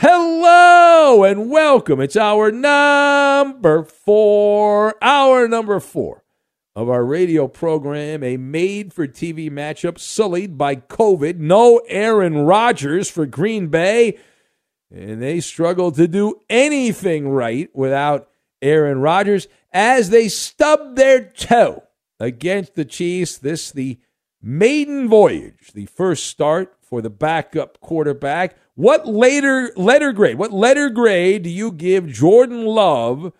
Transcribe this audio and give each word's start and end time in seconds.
Hello 0.00 1.24
and 1.24 1.50
welcome. 1.50 2.00
It's 2.00 2.16
hour 2.16 2.52
number 2.52 3.82
four, 3.82 4.94
hour 5.02 5.48
number 5.48 5.80
four 5.80 6.22
of 6.76 6.88
our 6.88 7.04
radio 7.04 7.48
program, 7.48 8.22
a 8.22 8.36
made 8.36 8.94
for 8.94 9.08
TV 9.08 9.50
matchup 9.50 9.98
sullied 9.98 10.56
by 10.56 10.76
COVID. 10.76 11.38
No 11.38 11.78
Aaron 11.88 12.38
Rodgers 12.38 13.10
for 13.10 13.26
Green 13.26 13.66
Bay, 13.70 14.16
and 14.88 15.20
they 15.20 15.40
struggled 15.40 15.96
to 15.96 16.06
do 16.06 16.42
anything 16.48 17.30
right 17.30 17.68
without 17.74 18.28
Aaron 18.62 19.00
Rodgers 19.00 19.48
as 19.72 20.10
they 20.10 20.28
stubbed 20.28 20.94
their 20.94 21.24
toe 21.24 21.82
against 22.20 22.76
the 22.76 22.84
Chiefs. 22.84 23.36
This 23.36 23.72
the 23.72 23.98
maiden 24.40 25.08
voyage, 25.08 25.72
the 25.74 25.86
first 25.86 26.26
start 26.26 26.77
for 26.88 27.02
the 27.02 27.10
backup 27.10 27.80
quarterback. 27.80 28.56
What 28.74 29.06
later 29.06 29.70
letter 29.76 30.12
grade? 30.12 30.38
What 30.38 30.52
letter 30.52 30.88
grade 30.88 31.42
do 31.42 31.50
you 31.50 31.72
give 31.72 32.08
Jordan 32.08 32.64
Love 32.64 33.32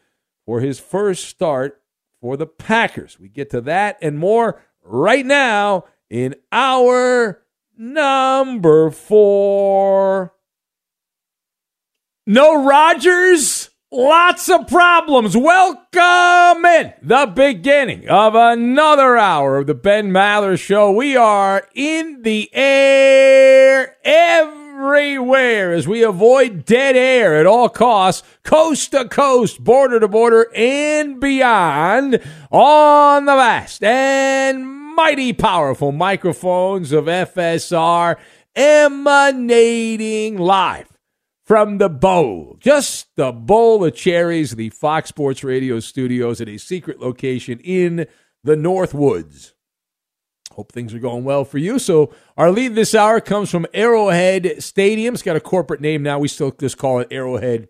for 0.45 0.61
his 0.61 0.79
first 0.79 1.25
start 1.25 1.81
for 2.21 2.37
the 2.37 2.47
Packers? 2.47 3.19
We 3.19 3.29
get 3.29 3.51
to 3.51 3.61
that 3.63 3.99
and 4.03 4.19
more 4.19 4.63
right 4.83 5.25
now 5.25 5.85
in 6.11 6.35
hour 6.53 7.43
number 7.77 8.91
4. 8.91 10.35
No 12.27 12.65
Rodgers, 12.67 13.71
lots 13.91 14.49
of 14.49 14.67
problems. 14.69 15.37
Welcome 15.37 16.65
in 16.65 16.93
the 17.03 17.33
beginning 17.35 18.09
of 18.09 18.35
another 18.35 19.17
hour 19.17 19.59
of 19.59 19.67
the 19.67 19.75
Ben 19.75 20.11
Maller 20.11 20.59
Show. 20.59 20.93
We 20.93 21.17
are 21.17 21.67
in 21.75 22.23
the 22.23 22.51
air 22.53 23.97
everywhere 24.05 25.73
as 25.73 25.89
we 25.89 26.03
avoid 26.03 26.65
dead 26.65 26.97
air 26.97 27.37
at 27.37 27.47
all 27.47 27.69
costs, 27.69 28.27
coast 28.43 28.91
to 28.93 29.09
coast, 29.09 29.65
border 29.65 30.01
to 30.01 30.09
border, 30.09 30.51
and 30.55 31.21
beyond 31.21 32.21
on 32.51 33.25
the 33.25 33.35
vast 33.35 33.83
and 33.83 34.67
mighty 34.95 35.33
powerful 35.33 35.93
microphones 35.93 36.93
of 36.93 37.07
FSR 37.07 38.17
emanating 38.55 40.37
live 40.37 40.98
from 41.49 41.79
the 41.79 41.89
bowl, 41.89 42.59
just 42.61 43.07
the 43.17 43.33
bowl 43.33 43.83
of 43.83 43.95
cherries, 43.95 44.55
the 44.55 44.69
Fox 44.69 45.09
Sports 45.09 45.43
Radio 45.43 45.81
studios 45.81 46.43
at 46.43 46.49
a 46.49 46.59
secret 46.59 47.01
location 47.01 47.59
in 47.61 48.07
the 48.45 48.55
North 48.55 48.93
Woods. 48.93 49.55
Hope 50.53 50.73
things 50.73 50.93
are 50.93 50.99
going 50.99 51.25
well 51.25 51.47
for 51.47 51.57
you. 51.57 51.79
So, 51.79 52.13
our 52.37 52.51
lead 52.51 52.75
this 52.75 52.95
hour 52.95 53.19
comes 53.23 53.51
from 53.51 53.65
Arrowhead 53.73 54.63
Stadium. 54.63 55.15
It's 55.15 55.23
got 55.23 55.37
a 55.37 55.41
corporate 55.41 55.81
name 55.81 56.03
now. 56.03 56.19
We 56.19 56.29
still 56.29 56.51
just 56.51 56.77
call 56.77 56.99
it 56.99 57.09
Arrowhead 57.11 57.69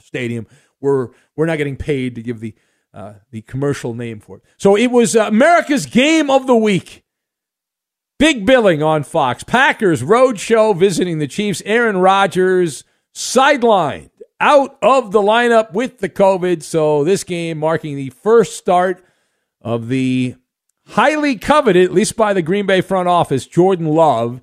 Stadium. 0.00 0.48
We're 0.80 1.10
we're 1.36 1.46
not 1.46 1.58
getting 1.58 1.76
paid 1.76 2.16
to 2.16 2.22
give 2.22 2.40
the 2.40 2.56
uh, 2.92 3.14
the 3.30 3.42
commercial 3.42 3.94
name 3.94 4.18
for 4.18 4.38
it. 4.38 4.42
So 4.56 4.76
it 4.76 4.88
was 4.88 5.14
uh, 5.14 5.28
America's 5.28 5.86
Game 5.86 6.30
of 6.30 6.48
the 6.48 6.56
Week. 6.56 7.04
Big 8.18 8.44
billing 8.44 8.82
on 8.82 9.04
Fox. 9.04 9.44
Packers 9.44 10.02
road 10.02 10.40
show 10.40 10.72
visiting 10.72 11.20
the 11.20 11.28
Chiefs. 11.28 11.62
Aaron 11.64 11.98
Rodgers 11.98 12.82
sidelined 13.18 14.10
out 14.40 14.78
of 14.80 15.10
the 15.10 15.20
lineup 15.20 15.72
with 15.72 15.98
the 15.98 16.08
COVID. 16.08 16.62
So 16.62 17.02
this 17.02 17.24
game 17.24 17.58
marking 17.58 17.96
the 17.96 18.10
first 18.10 18.56
start 18.56 19.04
of 19.60 19.88
the 19.88 20.36
highly 20.86 21.36
coveted, 21.36 21.84
at 21.84 21.92
least 21.92 22.16
by 22.16 22.32
the 22.32 22.42
Green 22.42 22.64
Bay 22.64 22.80
front 22.80 23.08
office, 23.08 23.44
Jordan 23.44 23.86
Love, 23.86 24.40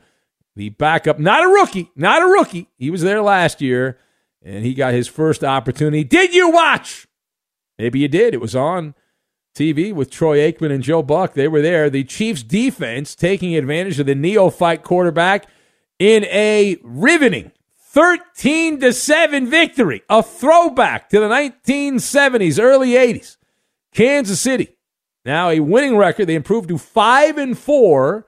the 0.57 0.69
backup. 0.69 1.19
Not 1.19 1.45
a 1.45 1.47
rookie, 1.47 1.89
not 1.95 2.21
a 2.21 2.25
rookie. 2.25 2.67
He 2.77 2.89
was 2.89 3.01
there 3.01 3.21
last 3.21 3.61
year, 3.61 3.97
and 4.43 4.65
he 4.65 4.73
got 4.73 4.93
his 4.93 5.07
first 5.07 5.41
opportunity. 5.41 6.03
Did 6.03 6.35
you 6.35 6.51
watch? 6.51 7.07
Maybe 7.79 7.99
you 7.99 8.09
did. 8.09 8.33
It 8.33 8.41
was 8.41 8.57
on 8.57 8.93
TV 9.55 9.93
with 9.93 10.11
Troy 10.11 10.39
Aikman 10.39 10.71
and 10.71 10.83
Joe 10.83 11.01
Buck. 11.01 11.33
They 11.33 11.47
were 11.47 11.61
there. 11.61 11.89
The 11.89 12.03
Chiefs 12.03 12.43
defense 12.43 13.15
taking 13.15 13.55
advantage 13.55 14.01
of 14.01 14.05
the 14.05 14.15
neophyte 14.15 14.83
quarterback 14.83 15.47
in 15.97 16.25
a 16.25 16.77
riveting 16.83 17.53
13 17.95 18.81
to 18.81 18.91
7 18.91 19.47
victory, 19.47 20.03
a 20.09 20.21
throwback 20.21 21.07
to 21.07 21.17
the 21.17 21.29
1970s, 21.29 22.61
early 22.61 22.89
80s. 22.89 23.37
Kansas 23.93 24.41
City. 24.41 24.75
Now 25.23 25.49
a 25.49 25.61
winning 25.61 25.95
record. 25.95 26.25
They 26.27 26.35
improved 26.35 26.67
to 26.67 26.77
5 26.77 27.37
and 27.37 27.57
4 27.57 28.27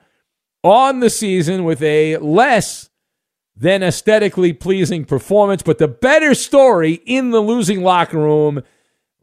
on 0.64 1.02
the 1.02 1.10
season 1.10 1.66
with 1.66 1.84
a 1.84 2.16
less 2.18 2.90
than 3.58 3.84
aesthetically 3.84 4.54
pleasing 4.54 5.04
performance, 5.04 5.64
but 5.64 5.80
the 5.80 5.90
better 5.90 6.34
story 6.34 7.02
in 7.06 7.32
the 7.32 7.42
losing 7.42 7.84
locker 7.84 8.20
room. 8.20 8.60
A 8.60 8.64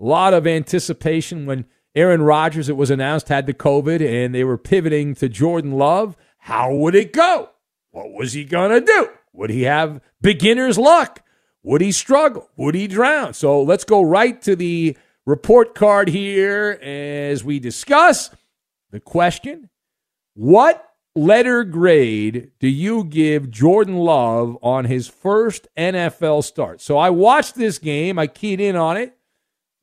lot 0.04 0.34
of 0.34 0.46
anticipation 0.46 1.46
when 1.46 1.64
Aaron 1.94 2.20
Rodgers, 2.20 2.68
it 2.68 2.76
was 2.76 2.90
announced, 2.90 3.30
had 3.30 3.46
the 3.46 3.54
COVID 3.54 4.06
and 4.06 4.34
they 4.34 4.44
were 4.44 4.58
pivoting 4.58 5.14
to 5.14 5.28
Jordan 5.30 5.72
Love. 5.72 6.18
How 6.36 6.70
would 6.74 6.94
it 6.94 7.14
go? 7.14 7.48
What 7.92 8.12
was 8.12 8.34
he 8.34 8.44
going 8.44 8.72
to 8.72 8.80
do? 8.82 9.08
Would 9.34 9.50
he 9.50 9.62
have 9.62 10.00
beginner's 10.22 10.78
luck? 10.78 11.22
Would 11.62 11.80
he 11.80 11.92
struggle? 11.92 12.48
Would 12.56 12.74
he 12.74 12.86
drown? 12.86 13.34
So 13.34 13.62
let's 13.62 13.84
go 13.84 14.02
right 14.02 14.40
to 14.42 14.54
the 14.54 14.96
report 15.26 15.74
card 15.74 16.08
here 16.08 16.78
as 16.82 17.42
we 17.42 17.58
discuss 17.58 18.30
the 18.90 19.00
question 19.00 19.68
What 20.34 20.88
letter 21.16 21.64
grade 21.64 22.52
do 22.60 22.68
you 22.68 23.04
give 23.04 23.50
Jordan 23.50 23.96
Love 23.96 24.56
on 24.62 24.84
his 24.84 25.08
first 25.08 25.66
NFL 25.76 26.44
start? 26.44 26.80
So 26.80 26.96
I 26.96 27.10
watched 27.10 27.56
this 27.56 27.78
game, 27.78 28.18
I 28.18 28.26
keyed 28.26 28.60
in 28.60 28.76
on 28.76 28.96
it. 28.96 29.16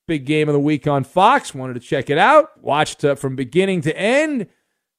Big 0.07 0.25
game 0.25 0.49
of 0.49 0.53
the 0.53 0.59
week 0.59 0.87
on 0.87 1.03
Fox. 1.03 1.53
Wanted 1.53 1.75
to 1.75 1.79
check 1.79 2.09
it 2.09 2.17
out. 2.17 2.61
Watched 2.61 3.03
uh, 3.05 3.15
from 3.15 3.35
beginning 3.35 3.81
to 3.81 3.97
end, 3.97 4.47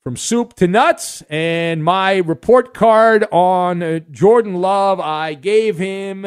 from 0.03 0.17
soup 0.17 0.55
to 0.55 0.67
nuts. 0.67 1.23
And 1.31 1.85
my 1.85 2.17
report 2.17 2.75
card 2.75 3.27
on 3.31 3.83
uh, 3.83 4.01
Jordan 4.11 4.55
Love, 4.55 5.01
I 5.01 5.35
gave 5.35 5.79
him 5.79 6.25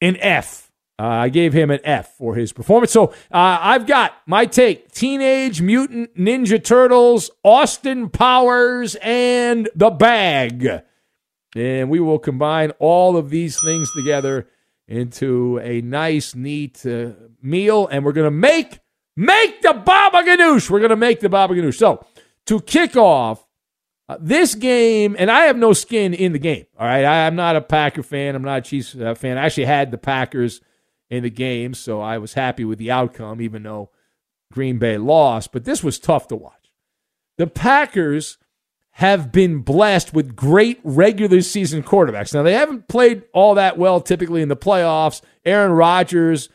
an 0.00 0.16
F. 0.18 0.70
Uh, 0.98 1.06
I 1.06 1.28
gave 1.30 1.52
him 1.52 1.70
an 1.70 1.80
F 1.84 2.16
for 2.16 2.34
his 2.34 2.52
performance. 2.52 2.92
So 2.92 3.06
uh, 3.32 3.58
I've 3.60 3.86
got 3.86 4.14
my 4.26 4.46
take 4.46 4.92
Teenage 4.92 5.62
Mutant 5.62 6.14
Ninja 6.16 6.62
Turtles, 6.62 7.30
Austin 7.42 8.08
Powers, 8.08 8.96
and 9.02 9.68
the 9.74 9.90
bag. 9.90 10.82
And 11.56 11.90
we 11.90 11.98
will 11.98 12.18
combine 12.18 12.70
all 12.78 13.16
of 13.16 13.30
these 13.30 13.58
things 13.62 13.90
together 13.94 14.48
into 14.86 15.58
a 15.62 15.80
nice, 15.80 16.34
neat 16.34 16.84
uh, 16.86 17.10
meal. 17.40 17.88
And 17.88 18.04
we're 18.04 18.12
going 18.12 18.26
to 18.26 18.30
make 18.30 18.80
make 19.16 19.60
the 19.62 19.72
baba 19.74 20.18
ganoush. 20.18 20.70
We're 20.70 20.80
going 20.80 20.90
to 20.90 20.96
make 20.96 21.20
the 21.20 21.28
baba 21.28 21.54
ganoush. 21.54 21.76
So 21.76 22.04
to 22.46 22.60
kick 22.60 22.96
off 22.96 23.46
uh, 24.08 24.18
this 24.20 24.54
game, 24.54 25.16
and 25.18 25.30
I 25.30 25.46
have 25.46 25.56
no 25.56 25.72
skin 25.72 26.14
in 26.14 26.32
the 26.32 26.38
game. 26.38 26.66
All 26.78 26.86
right, 26.86 27.04
I, 27.04 27.26
am 27.26 27.36
not 27.36 27.56
a 27.56 27.60
Packer 27.60 28.02
fan. 28.02 28.34
I'm 28.34 28.42
not 28.42 28.58
a 28.58 28.62
Chiefs 28.62 28.94
uh, 28.94 29.14
fan. 29.14 29.38
I 29.38 29.46
actually 29.46 29.66
had 29.66 29.90
the 29.90 29.98
Packers 29.98 30.60
in 31.08 31.22
the 31.22 31.30
game, 31.30 31.74
so 31.74 32.00
I 32.00 32.18
was 32.18 32.34
happy 32.34 32.64
with 32.64 32.78
the 32.78 32.90
outcome, 32.90 33.40
even 33.40 33.62
though 33.62 33.90
Green 34.52 34.78
Bay 34.78 34.98
lost. 34.98 35.52
But 35.52 35.64
this 35.64 35.84
was 35.84 35.98
tough 35.98 36.28
to 36.28 36.36
watch. 36.36 36.72
The 37.38 37.46
Packers 37.46 38.38
have 38.96 39.32
been 39.32 39.60
blessed 39.60 40.12
with 40.12 40.36
great 40.36 40.78
regular 40.84 41.40
season 41.40 41.82
quarterbacks. 41.82 42.34
Now, 42.34 42.42
they 42.42 42.52
haven't 42.52 42.88
played 42.88 43.22
all 43.32 43.54
that 43.54 43.78
well 43.78 44.00
typically 44.00 44.42
in 44.42 44.48
the 44.48 44.56
playoffs. 44.56 45.22
Aaron 45.44 45.72
Rodgers, 45.72 46.50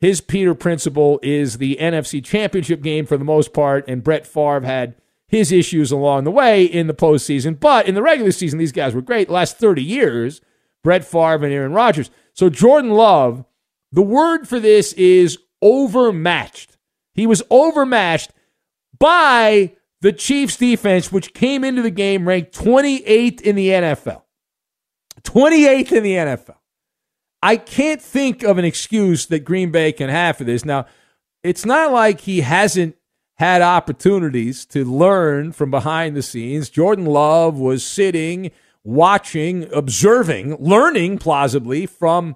his 0.00 0.20
Peter 0.20 0.54
principle 0.54 1.18
is 1.22 1.58
the 1.58 1.78
NFC 1.80 2.22
championship 2.22 2.82
game 2.82 3.06
for 3.06 3.16
the 3.16 3.24
most 3.24 3.54
part, 3.54 3.88
and 3.88 4.04
Brett 4.04 4.26
Favre 4.26 4.66
had 4.66 4.96
his 5.28 5.52
issues 5.52 5.92
along 5.92 6.24
the 6.24 6.30
way 6.30 6.64
in 6.64 6.86
the 6.86 6.94
postseason. 6.94 7.58
But 7.60 7.86
in 7.86 7.94
the 7.94 8.02
regular 8.02 8.32
season, 8.32 8.58
these 8.58 8.72
guys 8.72 8.94
were 8.94 9.02
great. 9.02 9.28
The 9.28 9.34
last 9.34 9.58
30 9.58 9.82
years, 9.82 10.40
Brett 10.82 11.04
Favre 11.04 11.44
and 11.44 11.52
Aaron 11.52 11.72
Rodgers. 11.72 12.10
So 12.32 12.48
Jordan 12.48 12.90
Love 12.90 13.44
the 13.92 14.02
word 14.02 14.46
for 14.46 14.60
this 14.60 14.92
is 14.94 15.38
overmatched. 15.62 16.76
He 17.14 17.26
was 17.26 17.42
overmatched 17.50 18.32
by 18.98 19.74
the 20.00 20.12
Chiefs 20.12 20.56
defense, 20.56 21.10
which 21.10 21.34
came 21.34 21.64
into 21.64 21.82
the 21.82 21.90
game 21.90 22.28
ranked 22.28 22.56
28th 22.56 23.40
in 23.40 23.56
the 23.56 23.68
NFL. 23.68 24.22
28th 25.22 25.92
in 25.92 26.02
the 26.02 26.12
NFL. 26.12 26.56
I 27.42 27.56
can't 27.56 28.02
think 28.02 28.42
of 28.42 28.58
an 28.58 28.64
excuse 28.64 29.26
that 29.26 29.40
Green 29.40 29.70
Bay 29.70 29.92
can 29.92 30.10
have 30.10 30.36
for 30.36 30.44
this. 30.44 30.64
Now, 30.64 30.86
it's 31.42 31.64
not 31.64 31.92
like 31.92 32.20
he 32.20 32.40
hasn't 32.40 32.96
had 33.38 33.62
opportunities 33.62 34.66
to 34.66 34.84
learn 34.84 35.52
from 35.52 35.70
behind 35.70 36.16
the 36.16 36.22
scenes. 36.22 36.68
Jordan 36.68 37.06
Love 37.06 37.56
was 37.56 37.86
sitting, 37.86 38.50
watching, 38.82 39.72
observing, 39.72 40.56
learning 40.56 41.18
plausibly 41.18 41.86
from 41.86 42.34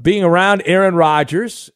being 0.00 0.22
around 0.22 0.62
Aaron 0.64 0.94
Rodgers. 0.94 1.70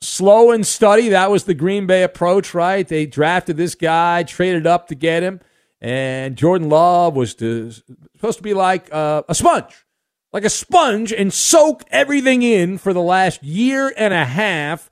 Slow 0.00 0.50
and 0.50 0.66
study. 0.66 1.10
That 1.10 1.30
was 1.30 1.44
the 1.44 1.54
Green 1.54 1.86
Bay 1.86 2.02
approach, 2.02 2.54
right? 2.54 2.86
They 2.86 3.06
drafted 3.06 3.56
this 3.56 3.74
guy, 3.74 4.22
traded 4.22 4.66
up 4.66 4.88
to 4.88 4.94
get 4.94 5.22
him, 5.22 5.40
and 5.80 6.36
Jordan 6.36 6.68
Love 6.68 7.16
was 7.16 7.34
to, 7.36 7.70
supposed 8.14 8.38
to 8.38 8.42
be 8.42 8.54
like 8.54 8.92
uh, 8.92 9.22
a 9.28 9.34
sponge, 9.34 9.86
like 10.32 10.44
a 10.44 10.50
sponge, 10.50 11.12
and 11.12 11.32
soak 11.32 11.82
everything 11.90 12.42
in 12.42 12.78
for 12.78 12.92
the 12.92 13.02
last 13.02 13.42
year 13.42 13.92
and 13.96 14.12
a 14.12 14.24
half 14.24 14.90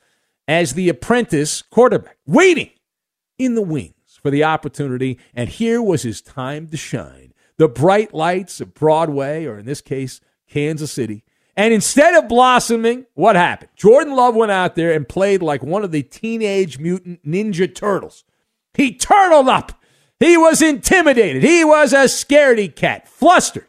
as 0.48 0.72
the 0.72 0.88
apprentice 0.88 1.62
quarterback, 1.62 2.16
waiting 2.26 2.70
in 3.38 3.54
the 3.54 3.62
wings 3.62 4.18
for 4.22 4.30
the 4.30 4.44
opportunity. 4.44 5.18
And 5.34 5.48
here 5.48 5.82
was 5.82 6.02
his 6.02 6.22
time 6.22 6.68
to 6.68 6.76
shine. 6.76 7.32
The 7.56 7.68
bright 7.68 8.12
lights 8.12 8.60
of 8.60 8.74
Broadway, 8.74 9.44
or 9.44 9.58
in 9.58 9.66
this 9.66 9.80
case, 9.80 10.20
Kansas 10.48 10.92
City, 10.92 11.24
and 11.56 11.72
instead 11.72 12.14
of 12.14 12.28
blossoming, 12.28 13.06
what 13.14 13.36
happened? 13.36 13.70
Jordan 13.76 14.16
Love 14.16 14.34
went 14.34 14.50
out 14.50 14.74
there 14.74 14.92
and 14.92 15.08
played 15.08 15.40
like 15.40 15.62
one 15.62 15.84
of 15.84 15.92
the 15.92 16.02
teenage 16.02 16.78
mutant 16.78 17.24
ninja 17.24 17.72
turtles. 17.72 18.24
He 18.74 18.92
turtled 18.94 19.48
up. 19.48 19.72
He 20.18 20.36
was 20.36 20.62
intimidated. 20.62 21.44
He 21.44 21.64
was 21.64 21.92
a 21.92 22.04
scaredy 22.04 22.74
cat, 22.74 23.06
flustered. 23.08 23.68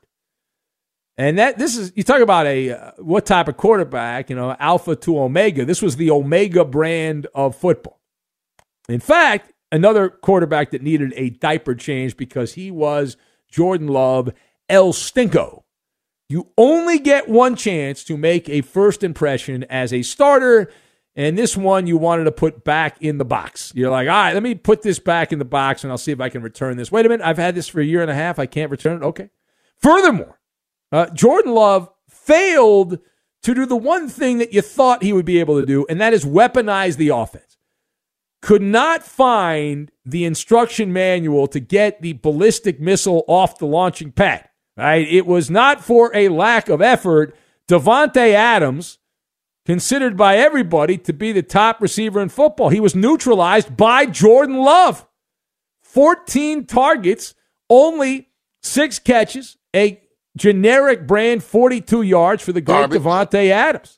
And 1.18 1.38
that 1.38 1.58
this 1.58 1.78
is 1.78 1.94
you 1.96 2.04
talk 2.04 2.22
about 2.22 2.46
a 2.46 2.72
uh, 2.72 2.92
what 2.98 3.26
type 3.26 3.48
of 3.48 3.56
quarterback, 3.56 4.30
you 4.30 4.36
know, 4.36 4.56
alpha 4.60 4.96
to 4.98 5.20
omega. 5.20 5.64
This 5.64 5.82
was 5.82 5.96
the 5.96 6.12
omega 6.12 6.66
brand 6.66 7.28
of 7.34 7.56
football. 7.56 8.02
In 8.90 9.00
fact, 9.00 9.52
another 9.72 10.10
quarterback 10.10 10.72
that 10.72 10.82
needed 10.82 11.14
a 11.16 11.30
diaper 11.30 11.76
change 11.76 12.18
because 12.18 12.54
he 12.54 12.72
was 12.72 13.18
Jordan 13.50 13.88
Love 13.88 14.32
El 14.70 14.94
Stinko. 14.94 15.64
You 16.28 16.52
only 16.58 16.98
get 16.98 17.30
one 17.30 17.56
chance 17.56 18.04
to 18.06 18.18
make 18.18 18.50
a 18.50 18.62
first 18.62 19.04
impression 19.04 19.64
as 19.66 19.94
a 19.94 20.02
starter. 20.02 20.72
And 21.16 21.38
this 21.38 21.56
one 21.56 21.88
you 21.88 21.98
wanted 21.98 22.26
to 22.26 22.32
put 22.32 22.64
back 22.64 23.02
in 23.02 23.20
the 23.20 23.26
box. 23.26 23.72
You're 23.76 23.92
like, 23.92 24.08
all 24.08 24.14
right, 24.14 24.34
let 24.34 24.44
me 24.44 24.56
put 24.56 24.82
this 24.82 25.00
back 25.00 25.32
in 25.32 25.40
the 25.40 25.46
box 25.46 25.84
and 25.84 25.92
I'll 25.92 25.98
see 25.98 26.12
if 26.12 26.20
I 26.20 26.30
can 26.30 26.42
return 26.42 26.78
this. 26.78 26.92
Wait 26.92 27.06
a 27.06 27.10
minute, 27.10 27.26
I've 27.26 27.38
had 27.38 27.56
this 27.56 27.68
for 27.68 27.80
a 27.80 27.86
year 27.86 28.02
and 28.02 28.12
a 28.12 28.16
half. 28.16 28.40
I 28.40 28.48
can't 28.48 28.72
return 28.72 29.02
it. 29.02 29.06
Okay. 29.06 29.30
Furthermore, 29.78 30.40
uh, 30.92 31.08
Jordan 31.12 31.54
Love 31.54 31.90
failed 32.10 33.00
to 33.44 33.54
do 33.54 33.66
the 33.66 33.76
one 33.76 34.10
thing 34.10 34.40
that 34.40 34.54
you 34.54 34.62
thought 34.62 35.04
he 35.04 35.14
would 35.14 35.26
be 35.26 35.40
able 35.40 35.60
to 35.60 35.66
do, 35.66 35.86
and 35.88 36.02
that 36.02 36.14
is 36.14 36.26
weaponize 36.26 36.98
the 36.98 37.10
offense. 37.10 37.45
Could 38.46 38.62
not 38.62 39.02
find 39.02 39.92
the 40.06 40.24
instruction 40.24 40.94
manual 40.94 41.48
to 41.48 41.60
get 41.60 42.04
the 42.04 42.14
ballistic 42.14 42.80
missile 42.80 43.24
off 43.28 43.58
the 43.58 43.66
launching 43.66 44.12
pad. 44.12 44.48
Right? 44.78 45.08
It 45.08 45.26
was 45.26 45.50
not 45.50 45.84
for 45.84 46.16
a 46.16 46.30
lack 46.30 46.70
of 46.70 46.80
effort. 46.80 47.36
Davante 47.68 48.34
Adams, 48.34 49.00
considered 49.66 50.16
by 50.16 50.38
everybody 50.38 50.96
to 51.00 51.12
be 51.12 51.32
the 51.32 51.42
top 51.42 51.82
receiver 51.82 52.22
in 52.22 52.30
football, 52.30 52.70
he 52.70 52.80
was 52.80 52.94
neutralized 52.94 53.76
by 53.76 54.06
Jordan 54.06 54.58
Love. 54.58 55.08
14 55.82 56.66
targets, 56.68 57.34
only 57.68 58.30
six 58.62 59.00
catches, 59.00 59.58
a 59.76 60.00
generic 60.38 61.08
brand 61.08 61.44
42 61.44 62.04
yards 62.04 62.44
for 62.44 62.52
the 62.52 62.62
great 62.62 62.92
Davante 62.92 63.50
Adams. 63.50 63.98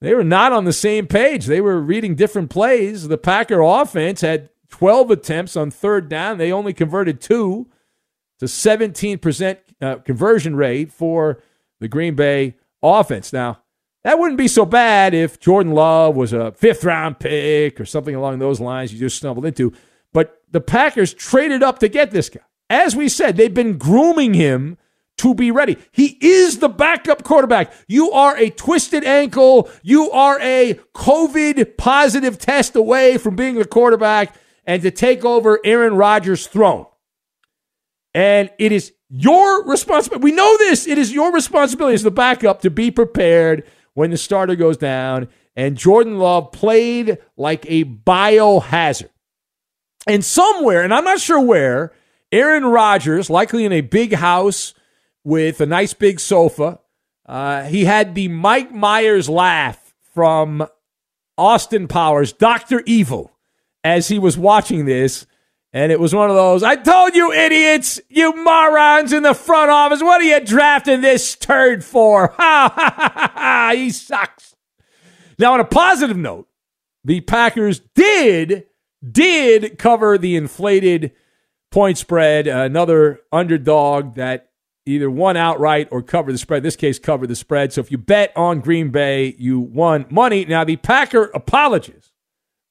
They 0.00 0.14
were 0.14 0.24
not 0.24 0.52
on 0.52 0.64
the 0.64 0.72
same 0.72 1.06
page. 1.06 1.46
They 1.46 1.60
were 1.60 1.80
reading 1.80 2.14
different 2.14 2.50
plays. 2.50 3.08
The 3.08 3.18
Packer 3.18 3.60
offense 3.60 4.20
had 4.20 4.50
12 4.68 5.10
attempts 5.10 5.56
on 5.56 5.70
third 5.70 6.08
down. 6.08 6.38
They 6.38 6.52
only 6.52 6.72
converted 6.72 7.20
two. 7.20 7.68
A 8.42 8.44
17% 8.44 9.58
uh, 9.80 9.96
conversion 9.96 10.56
rate 10.56 10.92
for 10.92 11.42
the 11.80 11.88
Green 11.88 12.14
Bay 12.14 12.56
offense. 12.82 13.32
Now, 13.32 13.62
that 14.04 14.18
wouldn't 14.18 14.38
be 14.38 14.46
so 14.46 14.66
bad 14.66 15.14
if 15.14 15.40
Jordan 15.40 15.72
Love 15.72 16.14
was 16.14 16.32
a 16.34 16.52
fifth 16.52 16.84
round 16.84 17.18
pick 17.18 17.80
or 17.80 17.86
something 17.86 18.14
along 18.14 18.38
those 18.38 18.60
lines 18.60 18.92
you 18.92 18.98
just 18.98 19.16
stumbled 19.16 19.46
into. 19.46 19.72
But 20.12 20.42
the 20.50 20.60
Packers 20.60 21.14
traded 21.14 21.62
up 21.62 21.78
to 21.78 21.88
get 21.88 22.10
this 22.10 22.28
guy. 22.28 22.42
As 22.68 22.94
we 22.94 23.08
said, 23.08 23.36
they've 23.36 23.52
been 23.52 23.78
grooming 23.78 24.34
him 24.34 24.76
to 25.18 25.34
be 25.34 25.50
ready. 25.50 25.76
He 25.92 26.18
is 26.20 26.58
the 26.58 26.68
backup 26.68 27.24
quarterback. 27.24 27.72
You 27.88 28.12
are 28.12 28.36
a 28.36 28.50
twisted 28.50 29.04
ankle. 29.04 29.70
You 29.82 30.10
are 30.10 30.38
a 30.40 30.74
COVID 30.94 31.76
positive 31.76 32.38
test 32.38 32.76
away 32.76 33.18
from 33.18 33.36
being 33.36 33.56
the 33.56 33.64
quarterback 33.64 34.34
and 34.66 34.82
to 34.82 34.90
take 34.90 35.24
over 35.24 35.60
Aaron 35.64 35.94
Rodgers' 35.94 36.46
throne. 36.46 36.86
And 38.12 38.50
it 38.58 38.72
is 38.72 38.92
your 39.08 39.64
responsibility. 39.64 40.24
We 40.24 40.32
know 40.32 40.56
this. 40.58 40.86
It 40.86 40.98
is 40.98 41.12
your 41.12 41.32
responsibility 41.32 41.94
as 41.94 42.02
the 42.02 42.10
backup 42.10 42.62
to 42.62 42.70
be 42.70 42.90
prepared 42.90 43.64
when 43.94 44.10
the 44.10 44.16
starter 44.16 44.56
goes 44.56 44.76
down. 44.76 45.28
And 45.54 45.76
Jordan 45.76 46.18
Love 46.18 46.52
played 46.52 47.18
like 47.36 47.64
a 47.68 47.84
biohazard. 47.84 49.10
And 50.06 50.24
somewhere, 50.24 50.82
and 50.82 50.92
I'm 50.92 51.04
not 51.04 51.20
sure 51.20 51.40
where, 51.40 51.92
Aaron 52.30 52.64
Rodgers, 52.64 53.30
likely 53.30 53.64
in 53.64 53.72
a 53.72 53.80
big 53.80 54.14
house 54.14 54.74
with 55.26 55.60
a 55.60 55.66
nice 55.66 55.92
big 55.92 56.20
sofa, 56.20 56.78
uh, 57.26 57.64
he 57.64 57.84
had 57.84 58.14
the 58.14 58.28
Mike 58.28 58.72
Myers 58.72 59.28
laugh 59.28 59.92
from 60.14 60.64
Austin 61.36 61.88
Powers, 61.88 62.32
Dr. 62.32 62.80
Evil, 62.86 63.36
as 63.82 64.06
he 64.06 64.20
was 64.20 64.38
watching 64.38 64.84
this. 64.84 65.26
And 65.72 65.90
it 65.90 65.98
was 65.98 66.14
one 66.14 66.30
of 66.30 66.36
those, 66.36 66.62
I 66.62 66.76
told 66.76 67.16
you, 67.16 67.32
idiots, 67.32 68.00
you 68.08 68.36
morons 68.44 69.12
in 69.12 69.24
the 69.24 69.34
front 69.34 69.68
office, 69.68 70.00
what 70.00 70.20
are 70.20 70.24
you 70.24 70.38
drafting 70.40 71.00
this 71.00 71.34
turd 71.34 71.84
for? 71.84 72.28
Ha 72.36 72.72
ha 72.72 72.94
ha 72.96 73.32
ha, 73.34 73.72
he 73.74 73.90
sucks. 73.90 74.54
Now, 75.40 75.54
on 75.54 75.60
a 75.60 75.64
positive 75.64 76.16
note, 76.16 76.46
the 77.04 77.20
Packers 77.20 77.80
did, 77.96 78.66
did 79.04 79.76
cover 79.76 80.18
the 80.18 80.36
inflated 80.36 81.10
point 81.72 81.98
spread, 81.98 82.46
another 82.46 83.20
underdog 83.32 84.14
that 84.14 84.45
either 84.86 85.10
won 85.10 85.36
outright 85.36 85.88
or 85.90 86.00
cover 86.00 86.32
the 86.32 86.38
spread. 86.38 86.58
In 86.58 86.62
this 86.62 86.76
case, 86.76 86.98
cover 86.98 87.26
the 87.26 87.36
spread. 87.36 87.72
So 87.72 87.80
if 87.80 87.90
you 87.90 87.98
bet 87.98 88.32
on 88.36 88.60
Green 88.60 88.90
Bay, 88.90 89.34
you 89.38 89.60
won 89.60 90.06
money. 90.10 90.44
Now, 90.44 90.64
the 90.64 90.76
Packer 90.76 91.24
apologists 91.34 92.12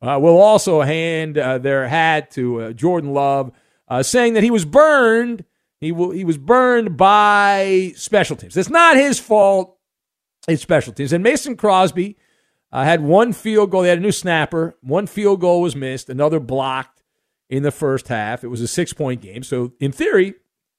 uh, 0.01 0.17
will 0.19 0.39
also 0.39 0.81
hand 0.81 1.37
uh, 1.37 1.57
their 1.57 1.87
hat 1.87 2.31
to 2.31 2.61
uh, 2.61 2.71
Jordan 2.73 3.13
Love, 3.13 3.51
uh, 3.87 4.01
saying 4.01 4.33
that 4.33 4.43
he 4.43 4.51
was 4.51 4.65
burned. 4.65 5.43
He, 5.81 5.91
w- 5.91 6.11
he 6.11 6.23
was 6.23 6.37
burned 6.37 6.97
by 6.97 7.93
special 7.95 8.35
teams. 8.35 8.55
It's 8.55 8.69
not 8.69 8.95
his 8.95 9.19
fault. 9.19 9.77
It's 10.47 10.61
special 10.61 10.93
teams. 10.93 11.11
And 11.11 11.23
Mason 11.23 11.57
Crosby 11.57 12.17
uh, 12.71 12.83
had 12.83 13.01
one 13.01 13.33
field 13.33 13.71
goal. 13.71 13.81
They 13.81 13.89
had 13.89 13.97
a 13.99 14.01
new 14.01 14.11
snapper. 14.11 14.77
One 14.81 15.07
field 15.07 15.41
goal 15.41 15.61
was 15.61 15.75
missed. 15.75 16.09
Another 16.09 16.39
blocked 16.39 17.03
in 17.49 17.63
the 17.63 17.71
first 17.71 18.07
half. 18.07 18.43
It 18.43 18.47
was 18.47 18.61
a 18.61 18.67
six 18.67 18.93
point 18.93 19.21
game. 19.21 19.43
So 19.43 19.73
in 19.79 19.91
theory, 19.91 20.35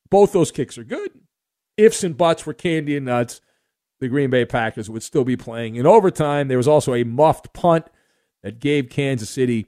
both 0.08 0.32
those 0.32 0.50
kicks 0.50 0.78
are 0.78 0.84
good. 0.84 1.10
Ifs 1.76 2.04
and 2.04 2.16
buts 2.16 2.46
were 2.46 2.54
candy 2.54 2.96
and 2.96 3.06
nuts. 3.06 3.40
The 4.00 4.08
Green 4.08 4.30
Bay 4.30 4.44
Packers 4.44 4.90
would 4.90 5.02
still 5.02 5.24
be 5.24 5.36
playing 5.36 5.76
in 5.76 5.86
overtime. 5.86 6.48
There 6.48 6.58
was 6.58 6.68
also 6.68 6.94
a 6.94 7.04
muffed 7.04 7.52
punt 7.52 7.86
that 8.42 8.60
gave 8.60 8.90
Kansas 8.90 9.30
City 9.30 9.66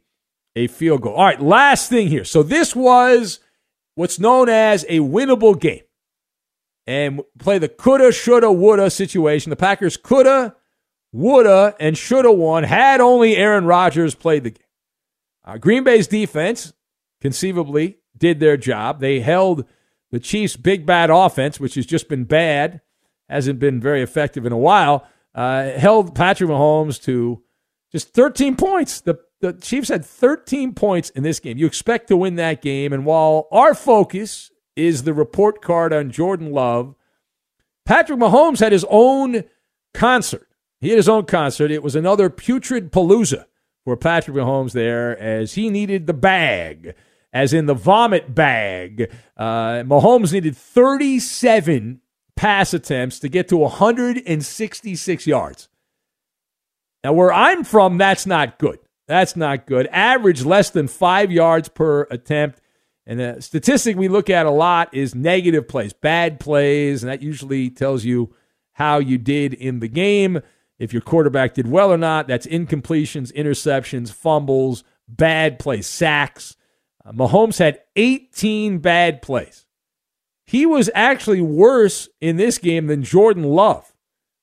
a 0.55 0.67
field 0.67 1.03
goal. 1.03 1.15
All 1.15 1.25
right, 1.25 1.41
last 1.41 1.89
thing 1.89 2.09
here. 2.09 2.25
So 2.25 2.43
this 2.43 2.75
was 2.77 3.41
what's 3.95 4.19
known 4.19 4.49
as 4.49 4.85
a 4.89 4.99
winnable 4.99 5.59
game. 5.59 5.83
And 6.87 7.23
play 7.39 7.59
the 7.59 7.69
coulda, 7.69 8.13
shoulda, 8.13 8.51
woulda 8.51 8.91
situation. 8.91 9.51
The 9.51 9.57
Packers 9.57 9.97
coulda, 9.97 10.57
woulda, 11.13 11.75
and 11.79 11.97
shoulda 11.99 12.33
won 12.33 12.65
had 12.65 13.01
only 13.01 13.37
Aaron 13.37 13.67
Rodgers 13.67 14.15
played 14.15 14.45
the 14.45 14.51
game. 14.51 14.67
Uh, 15.45 15.59
Green 15.59 15.85
Bay's 15.85 16.07
defense 16.07 16.73
conceivably 17.21 17.99
did 18.17 18.41
their 18.41 18.57
job. 18.57 19.01
They 19.01 19.21
held 19.21 19.65
the 20.11 20.21
Chiefs' 20.21 20.57
big 20.57 20.87
bad 20.87 21.11
offense, 21.11 21.61
which 21.61 21.75
has 21.75 21.87
just 21.87 22.09
been 22.09 22.25
bad, 22.25 22.81
hasn't 23.29 23.59
been 23.59 23.81
very 23.81 24.03
effective 24.03 24.47
in 24.47 24.53
a 24.53 24.59
while, 24.59 25.07
uh, 25.35 25.71
held 25.71 26.15
Patrick 26.15 26.51
Mahomes 26.51 27.03
to 27.03 27.43
just 27.93 28.15
13 28.15 28.57
points. 28.57 29.01
The, 29.01 29.19
the 29.41 29.53
Chiefs 29.53 29.89
had 29.89 30.05
13 30.05 30.75
points 30.75 31.11
in 31.11 31.23
this 31.23 31.41
game. 31.41 31.59
You 31.59 31.67
expect 31.67 32.09
to 32.09 32.17
win 32.17 32.37
that 32.37 32.63
game. 32.63 32.93
And 32.93 33.05
while 33.05 33.49
our 33.53 33.75
focus 33.75 34.51
is 34.77 35.03
the 35.03 35.15
report 35.15 35.63
card 35.63 35.93
on 35.93 36.11
Jordan 36.11 36.53
Love, 36.53 36.95
Patrick 37.85 38.19
Mahomes 38.19 38.61
had 38.61 38.73
his 38.73 38.85
own 38.89 39.45
concert. 39.95 40.49
He 40.81 40.91
had 40.91 40.99
his 40.99 41.09
own 41.09 41.25
concert. 41.25 41.71
It 41.71 41.83
was 41.83 41.97
another 41.97 42.31
putrid 42.31 42.93
palooza 42.93 43.47
for 43.85 43.97
Patrick 43.97 44.37
Mahomes 44.37 44.73
there 44.73 45.19
as 45.19 45.55
he 45.55 45.71
needed 45.71 46.07
the 46.07 46.15
bag, 46.15 46.95
as 47.33 47.53
in 47.53 47.67
the 47.67 47.75
vomit 47.75 48.35
bag. 48.35 49.11
Uh, 49.37 49.83
Mahomes 49.85 50.33
needed 50.33 50.57
37 50.57 52.01
pass 52.37 52.73
attempts 52.73 53.19
to 53.21 53.29
get 53.29 53.49
to 53.49 53.57
166 53.57 55.27
yards. 55.27 55.69
Now, 57.05 57.13
where 57.13 57.33
I'm 57.33 57.65
from, 57.65 57.99
that's 57.99 58.27
not 58.27 58.59
good. 58.59 58.79
That's 59.07 59.37
not 59.37 59.67
good. 59.67 59.89
Average 59.91 60.45
less 60.45 60.71
than 60.71 60.89
five 60.89 61.33
yards 61.33 61.69
per 61.69 62.03
attempt. 62.11 62.61
And 63.07 63.21
the 63.21 63.41
statistic 63.41 63.97
we 63.97 64.09
look 64.09 64.29
at 64.29 64.45
a 64.45 64.51
lot 64.51 64.93
is 64.93 65.15
negative 65.15 65.67
plays, 65.67 65.95
bad 65.95 66.39
plays, 66.39 67.03
and 67.03 67.11
that 67.11 67.23
usually 67.23 67.71
tells 67.71 68.05
you 68.05 68.35
how 68.73 68.99
you 68.99 69.17
did 69.17 69.55
in 69.55 69.81
the 69.81 69.89
game. 69.89 70.41
If 70.79 70.93
your 70.93 71.03
quarterback 71.03 71.55
did 71.55 71.67
well 71.67 71.91
or 71.91 71.97
not, 71.97 72.29
that's 72.29 72.47
incompletions, 72.47 73.33
interceptions, 73.33 74.13
fumbles, 74.13 74.85
bad 75.09 75.59
plays, 75.59 75.87
sacks. 75.87 76.57
Mahomes 77.13 77.59
had 77.59 77.81
18 77.97 78.79
bad 78.79 79.23
plays. 79.23 79.67
He 80.47 80.67
was 80.67 80.91
actually 80.95 81.41
worse 81.41 82.09
in 82.21 82.37
this 82.37 82.59
game 82.59 82.87
than 82.87 83.03
Jordan 83.03 83.45
Love. 83.45 83.95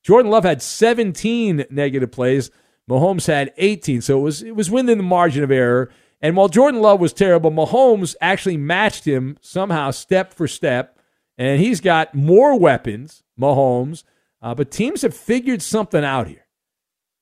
Jordan 0.04 0.32
Love 0.32 0.44
had 0.44 0.62
17 0.62 1.66
negative 1.70 2.12
plays. 2.12 2.52
Mahomes 2.90 3.26
had 3.26 3.52
18. 3.58 4.02
So 4.02 4.20
it 4.20 4.22
was 4.22 4.44
it 4.44 4.56
was 4.56 4.70
within 4.70 4.98
the 4.98 5.04
margin 5.04 5.44
of 5.44 5.50
error. 5.50 5.90
And 6.22 6.36
while 6.36 6.48
Jordan 6.48 6.82
Love 6.82 7.00
was 7.00 7.12
terrible, 7.12 7.52
Mahomes 7.52 8.16
actually 8.22 8.58
matched 8.58 9.06
him 9.06 9.38
somehow 9.42 9.92
step 9.92 10.34
for 10.34 10.48
step. 10.48 11.00
And 11.38 11.60
he's 11.60 11.82
got 11.82 12.14
more 12.16 12.58
weapons, 12.58 13.24
Mahomes. 13.40 14.04
Uh, 14.42 14.54
but 14.54 14.72
teams 14.72 15.02
have 15.02 15.16
figured 15.16 15.62
something 15.62 16.04
out 16.04 16.28
here. 16.28 16.46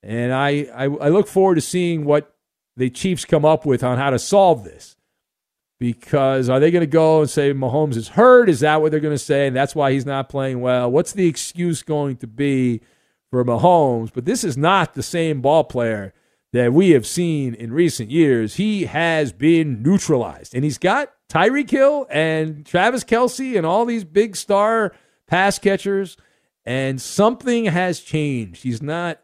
And 0.04 0.34
I, 0.34 0.68
I, 0.76 0.84
I 0.84 1.10
look 1.10 1.28
forward 1.28 1.56
to 1.56 1.62
seeing 1.62 2.04
what 2.04 2.36
the 2.76 2.90
Chiefs 2.90 3.24
come 3.24 3.46
up 3.46 3.66
with 3.66 3.84
on 3.84 3.98
how 3.98 4.10
to 4.10 4.20
solve 4.20 4.66
this. 4.66 4.98
Because 5.84 6.48
are 6.48 6.62
they 6.62 6.72
going 6.72 6.80
to 6.80 6.88
go 6.88 7.20
and 7.20 7.30
say 7.30 7.54
Mahomes 7.54 7.98
is 7.98 8.08
hurt? 8.08 8.48
Is 8.48 8.62
that 8.62 8.82
what 8.82 8.92
they're 8.92 9.02
going 9.02 9.14
to 9.14 9.18
say? 9.18 9.48
And 9.48 9.54
that's 9.54 9.76
why 9.76 9.92
he's 9.92 10.06
not 10.06 10.30
playing 10.30 10.62
well. 10.62 10.90
What's 10.90 11.12
the 11.12 11.28
excuse 11.28 11.84
going 11.84 12.16
to 12.20 12.28
be 12.28 12.80
for 13.30 13.44
Mahomes? 13.44 14.10
But 14.14 14.24
this 14.24 14.46
is 14.46 14.56
not 14.56 14.94
the 14.94 15.04
same 15.04 15.42
ball 15.42 15.66
player 15.66 16.14
that 16.54 16.72
we 16.72 16.92
have 16.92 17.06
seen 17.06 17.54
in 17.54 17.74
recent 17.74 18.10
years. 18.10 18.56
He 18.56 18.86
has 18.86 19.34
been 19.34 19.84
neutralized. 19.84 20.56
And 20.56 20.64
he's 20.64 20.78
got 20.78 21.12
Tyreek 21.28 21.70
Hill 21.70 22.08
and 22.10 22.66
Travis 22.66 23.04
Kelce 23.04 23.58
and 23.58 23.66
all 23.66 23.84
these 23.84 24.06
big 24.06 24.38
star 24.38 24.94
pass 25.28 25.60
catchers. 25.60 26.16
And 26.64 27.02
something 27.02 27.66
has 27.66 28.00
changed. 28.00 28.64
He's 28.64 28.82
not 28.82 29.20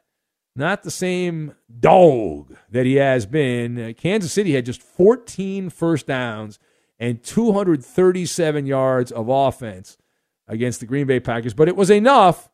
not 0.60 0.84
the 0.84 0.92
same 0.92 1.56
dog 1.80 2.56
that 2.70 2.86
he 2.86 2.96
has 2.96 3.26
been. 3.26 3.80
Uh, 3.80 3.94
Kansas 3.98 4.32
City 4.32 4.54
had 4.54 4.66
just 4.66 4.84
14 4.84 5.70
first 5.70 6.06
downs 6.06 6.60
and 7.00 7.24
237 7.24 8.66
yards 8.66 9.12
of 9.12 9.30
offense 9.30 9.98
against 10.48 10.80
the 10.80 10.86
Green 10.86 11.08
Bay 11.08 11.20
Packers, 11.20 11.54
but 11.54 11.68
it 11.68 11.76
was 11.76 11.90
enough 11.90 12.50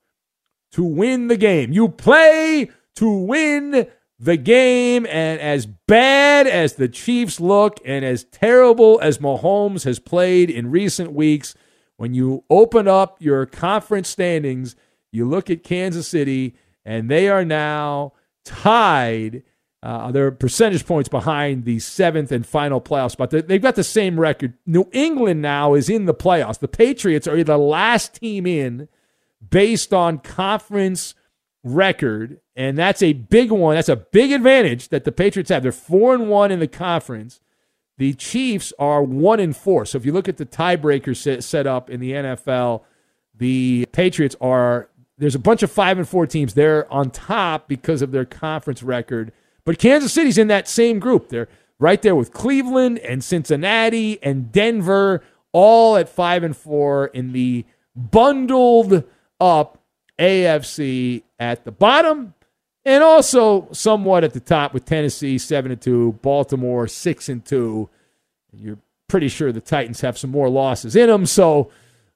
to 0.71 0.83
win 0.83 1.27
the 1.27 1.37
game. 1.37 1.73
You 1.73 1.89
play 1.89 2.69
to 2.95 3.09
win 3.09 3.87
the 4.19 4.37
game, 4.37 5.05
and 5.07 5.41
as 5.41 5.65
bad 5.65 6.47
as 6.47 6.73
the 6.73 6.87
Chiefs 6.87 7.39
look 7.39 7.79
and 7.83 8.05
as 8.05 8.23
terrible 8.23 8.99
as 9.01 9.17
Mahomes 9.17 9.83
has 9.83 9.99
played 9.99 10.49
in 10.49 10.71
recent 10.71 11.11
weeks, 11.11 11.55
when 11.97 12.13
you 12.13 12.43
open 12.49 12.87
up 12.87 13.17
your 13.19 13.45
conference 13.45 14.09
standings, 14.09 14.75
you 15.11 15.27
look 15.27 15.49
at 15.49 15.63
Kansas 15.63 16.07
City 16.07 16.55
and 16.85 17.09
they 17.09 17.27
are 17.27 17.43
now 17.43 18.13
tied. 18.43 19.43
Uh, 19.81 20.11
they're 20.11 20.31
percentage 20.31 20.85
points 20.85 21.09
behind 21.09 21.65
the 21.65 21.79
seventh 21.79 22.31
and 22.31 22.45
final 22.45 22.79
playoff 22.79 23.11
spot. 23.11 23.29
They've 23.29 23.61
got 23.61 23.75
the 23.75 23.83
same 23.83 24.19
record. 24.19 24.53
New 24.65 24.89
England 24.91 25.41
now 25.41 25.73
is 25.73 25.89
in 25.89 26.05
the 26.05 26.13
playoffs. 26.13 26.59
The 26.59 26.67
Patriots 26.67 27.27
are 27.27 27.43
the 27.43 27.57
last 27.57 28.15
team 28.15 28.47
in 28.47 28.87
based 29.47 29.93
on 29.93 30.19
conference 30.19 31.13
record, 31.63 32.39
and 32.55 32.77
that's 32.77 33.03
a 33.03 33.13
big 33.13 33.51
one. 33.51 33.75
That's 33.75 33.89
a 33.89 33.95
big 33.95 34.31
advantage 34.31 34.89
that 34.89 35.03
the 35.03 35.11
Patriots 35.11 35.49
have. 35.49 35.63
They're 35.63 35.71
four 35.71 36.13
and 36.13 36.29
one 36.29 36.51
in 36.51 36.59
the 36.59 36.67
conference. 36.67 37.39
The 37.97 38.13
Chiefs 38.13 38.73
are 38.77 39.03
one 39.03 39.39
and 39.39 39.55
four. 39.55 39.85
So 39.85 39.97
if 39.97 40.05
you 40.05 40.11
look 40.11 40.27
at 40.27 40.37
the 40.37 40.45
tiebreaker 40.45 41.15
set, 41.15 41.43
set 41.43 41.65
up 41.67 41.89
in 41.89 41.99
the 41.99 42.11
NFL, 42.11 42.81
the 43.33 43.85
Patriots 43.91 44.35
are 44.41 44.89
there's 45.17 45.35
a 45.35 45.39
bunch 45.39 45.63
of 45.63 45.71
five 45.71 45.97
and 45.97 46.07
four 46.07 46.27
teams. 46.27 46.53
They're 46.53 46.91
on 46.91 47.09
top 47.09 47.67
because 47.67 48.01
of 48.01 48.11
their 48.11 48.25
conference 48.25 48.83
record. 48.83 49.31
But 49.63 49.79
Kansas 49.79 50.13
City's 50.13 50.37
in 50.37 50.47
that 50.49 50.67
same 50.67 50.99
group. 50.99 51.29
They're 51.29 51.47
right 51.79 52.01
there 52.01 52.15
with 52.15 52.33
Cleveland 52.33 52.99
and 52.99 53.23
Cincinnati 53.23 54.21
and 54.21 54.51
Denver, 54.51 55.23
all 55.51 55.97
at 55.97 56.09
five 56.09 56.43
and 56.43 56.55
four 56.55 57.07
in 57.07 57.31
the 57.31 57.65
bundled 57.95 59.03
up 59.39 59.81
AFC 60.19 61.23
at 61.39 61.65
the 61.65 61.71
bottom, 61.71 62.33
and 62.83 63.03
also 63.03 63.67
somewhat 63.71 64.23
at 64.23 64.33
the 64.33 64.39
top 64.39 64.73
with 64.73 64.85
Tennessee 64.85 65.37
seven 65.37 65.71
and 65.71 65.81
two, 65.81 66.13
Baltimore 66.21 66.87
six 66.87 67.29
and 67.29 67.43
two. 67.43 67.89
You're 68.51 68.77
pretty 69.07 69.27
sure 69.27 69.51
the 69.51 69.61
Titans 69.61 70.01
have 70.01 70.17
some 70.17 70.29
more 70.29 70.49
losses 70.49 70.95
in 70.95 71.07
them, 71.07 71.25
so 71.25 71.71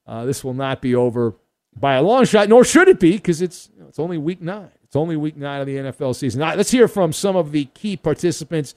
uh, 0.05 0.25
this 0.25 0.43
will 0.43 0.53
not 0.53 0.81
be 0.81 0.95
over 0.95 1.33
by 1.77 1.95
a 1.95 2.01
long 2.01 2.25
shot, 2.25 2.49
nor 2.49 2.63
should 2.63 2.87
it 2.87 2.99
be, 2.99 3.13
because 3.13 3.41
it's 3.41 3.69
you 3.75 3.81
know, 3.81 3.87
it's 3.87 3.99
only 3.99 4.17
week 4.17 4.41
nine. 4.41 4.71
It's 4.83 4.95
only 4.95 5.17
week 5.17 5.37
nine 5.37 5.61
of 5.61 5.67
the 5.67 5.75
NFL 5.75 6.15
season. 6.15 6.41
Let's 6.41 6.71
hear 6.71 6.87
from 6.87 7.13
some 7.13 7.35
of 7.35 7.51
the 7.51 7.65
key 7.65 7.95
participants 7.95 8.73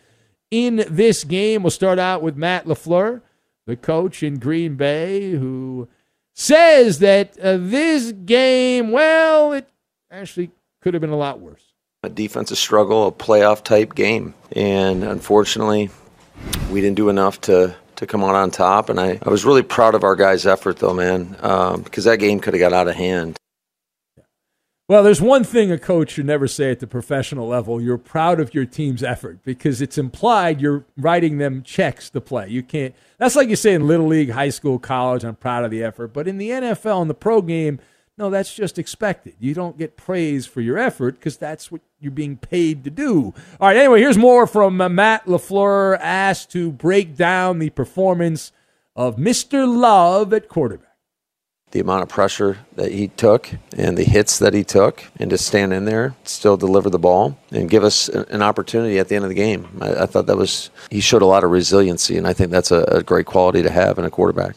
in 0.51 0.85
this 0.89 1.25
game. 1.25 1.63
We'll 1.63 1.71
start 1.71 1.99
out 1.99 2.21
with 2.23 2.37
Matt 2.37 2.67
LaFleur, 2.67 3.23
the 3.67 3.77
coach 3.77 4.23
in 4.23 4.39
Green 4.39 4.75
Bay, 4.75 5.31
who 5.31 5.89
says 6.35 6.99
that 6.99 7.39
uh, 7.41 7.57
this 7.59 8.13
game, 8.13 8.91
well, 8.91 9.53
it 9.53 9.67
actually 10.11 10.51
could 10.83 10.95
have 10.95 11.01
been 11.01 11.11
a 11.11 11.17
lot 11.17 11.41
worse. 11.41 11.65
A 12.03 12.11
defensive 12.11 12.59
struggle, 12.59 13.07
a 13.07 13.13
playoff 13.13 13.65
type 13.65 13.95
game. 13.95 14.35
And 14.55 15.05
unfortunately, 15.05 15.89
we 16.71 16.81
didn't 16.81 16.97
do 16.97 17.09
enough 17.09 17.41
to, 17.43 17.75
to 18.03 18.07
come 18.07 18.23
out 18.23 18.35
on 18.35 18.51
top. 18.51 18.91
And 18.91 19.01
I, 19.01 19.19
I 19.23 19.31
was 19.31 19.45
really 19.45 19.63
proud 19.63 19.95
of 19.95 20.05
our 20.05 20.15
guys' 20.15 20.47
effort, 20.47 20.79
though, 20.79 20.95
man, 20.95 21.37
um, 21.41 21.83
because 21.83 22.05
that 22.05 22.19
game 22.19 22.41
could 22.41 22.55
have 22.55 22.61
got 22.61 22.73
out 22.73 22.89
of 22.89 22.95
hand. 22.95 23.39
Well, 24.89 25.03
there's 25.03 25.23
one 25.23 25.45
thing 25.45 25.73
a 25.73 25.79
coach 25.79 26.11
should 26.11 26.27
never 26.27 26.47
say 26.47 26.71
at 26.71 26.81
the 26.81 26.87
professional 26.87 27.49
level. 27.49 27.81
You're 27.81 27.97
proud 27.97 28.41
of 28.41 28.53
your 28.53 28.67
team's 28.67 29.03
effort 29.03 29.39
because 29.43 29.81
it's 29.81 29.97
implied 29.97 30.61
you're 30.61 30.85
writing 30.99 31.39
them 31.39 31.63
checks 31.63 32.11
to 32.11 32.21
play. 32.21 32.49
You 32.49 32.63
can't. 32.63 32.95
That's 33.17 33.37
like 33.37 33.49
you 33.49 33.57
say 33.57 33.73
in 33.73 33.87
little 33.87 34.09
league, 34.09 34.31
high 34.31 34.51
school, 34.51 34.79
college. 34.79 35.25
I'm 35.25 35.37
proud 35.37 35.65
of 35.65 35.71
the 35.71 35.83
effort, 35.83 36.09
but 36.09 36.29
in 36.29 36.37
the 36.37 36.51
NFL, 36.51 37.01
in 37.01 37.09
the 37.09 37.15
pro 37.15 37.41
game, 37.41 37.81
no, 38.23 38.31
that's 38.31 38.55
just 38.55 38.79
expected. 38.79 39.35
You 39.41 39.53
don't 39.53 39.77
get 39.77 39.97
praise 39.97 40.47
for 40.47 40.61
your 40.61 40.79
effort 40.79 41.17
because 41.19 41.37
that's 41.37 41.73
what 41.73 41.81
you're 41.99 42.13
being 42.13 42.37
paid 42.37 42.85
to 42.85 42.91
do. 42.91 43.35
All 43.61 43.67
right. 43.67 43.77
Anyway, 43.77 43.99
here's 43.99 44.17
more 44.17 44.47
from 44.47 44.81
uh, 44.81 44.89
Matt 44.89 45.27
Lafleur 45.27 45.99
asked 46.01 46.53
to 46.53 46.71
break 46.71 47.17
down 47.17 47.59
the 47.59 47.71
performance 47.71 48.53
of 48.95 49.17
Mr. 49.17 49.67
Love 49.67 50.33
at 50.33 50.49
quarterback 50.49 50.91
the 51.73 51.81
amount 51.81 52.03
of 52.03 52.09
pressure 52.11 52.59
that 52.77 52.93
he 52.93 53.09
took 53.09 53.49
and 53.79 53.97
the 53.97 54.05
hits 54.05 54.39
that 54.39 54.53
he 54.53 54.63
took, 54.63 55.03
and 55.17 55.31
to 55.31 55.39
stand 55.39 55.73
in 55.73 55.87
there, 55.87 56.15
still 56.23 56.59
deliver 56.59 56.91
the 56.91 56.99
ball, 56.99 57.35
and 57.51 57.71
give 57.71 57.83
us 57.83 58.11
an 58.11 58.43
opportunity 58.43 58.99
at 58.99 59.09
the 59.09 59.17
end 59.17 59.25
of 59.25 59.31
the 59.31 59.35
game. 59.35 59.67
I, 59.81 60.03
I 60.03 60.07
thought 60.07 60.27
that 60.27 60.37
was, 60.37 60.69
he 60.91 61.01
showed 61.01 61.23
a 61.23 61.27
lot 61.27 61.45
of 61.45 61.51
resiliency, 61.51 62.19
and 62.19 62.29
I 62.29 62.35
think 62.35 62.51
that's 62.51 62.71
a, 62.71 62.83
a 62.89 63.03
great 63.03 63.25
quality 63.25 63.63
to 63.63 63.71
have 63.71 63.99
in 63.99 64.05
a 64.05 64.11
quarterback. 64.11 64.55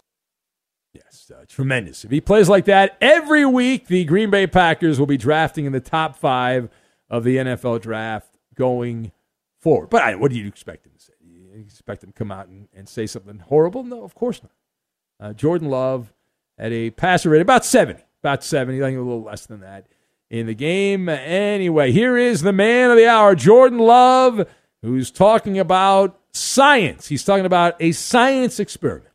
Tremendous. 1.56 2.04
If 2.04 2.12
he 2.12 2.20
plays 2.20 2.50
like 2.50 2.66
that 2.66 2.98
every 3.00 3.46
week, 3.46 3.88
the 3.88 4.04
Green 4.04 4.30
Bay 4.30 4.46
Packers 4.46 5.00
will 5.00 5.06
be 5.06 5.16
drafting 5.16 5.64
in 5.64 5.72
the 5.72 5.80
top 5.80 6.18
five 6.18 6.68
of 7.10 7.24
the 7.24 7.38
NFL 7.38 7.82
draft 7.82 8.28
going 8.56 9.14
forward. 9.62 9.90
But 9.90 10.02
I, 10.02 10.16
what 10.16 10.32
do 10.32 10.38
you 10.38 10.48
expect 10.48 10.86
him 10.86 10.92
to 10.98 11.02
say? 11.02 11.14
You 11.26 11.64
expect 11.64 12.04
him 12.04 12.12
to 12.12 12.14
come 12.14 12.30
out 12.30 12.50
and, 12.50 12.68
and 12.74 12.90
say 12.90 13.08
something 13.08 13.40
horrible? 13.40 13.86
No, 13.86 14.04
of 14.04 14.14
course 14.16 14.42
not. 14.44 14.52
Uh, 15.18 15.32
Jordan 15.32 15.70
Love 15.70 16.12
at 16.58 16.74
a 16.74 16.90
passer 16.90 17.30
rate 17.30 17.42
about 17.42 17.64
70, 17.64 18.04
about 18.22 18.44
70, 18.44 18.84
I 18.84 18.88
think 18.88 18.98
a 18.98 19.02
little 19.02 19.24
less 19.24 19.46
than 19.46 19.62
that 19.62 19.88
in 20.30 20.48
the 20.48 20.56
game. 20.56 21.08
Anyway, 21.08 21.94
here 21.94 22.18
is 22.18 22.42
the 22.42 22.52
man 22.52 22.92
of 22.92 22.98
the 22.98 23.08
hour, 23.08 23.34
Jordan 23.34 23.80
Love, 23.80 24.46
who's 24.82 25.10
talking 25.10 25.58
about 25.58 26.20
science. 26.34 27.08
He's 27.08 27.24
talking 27.24 27.46
about 27.46 27.78
a 27.80 27.94
science 27.94 28.60
experiment. 28.60 29.15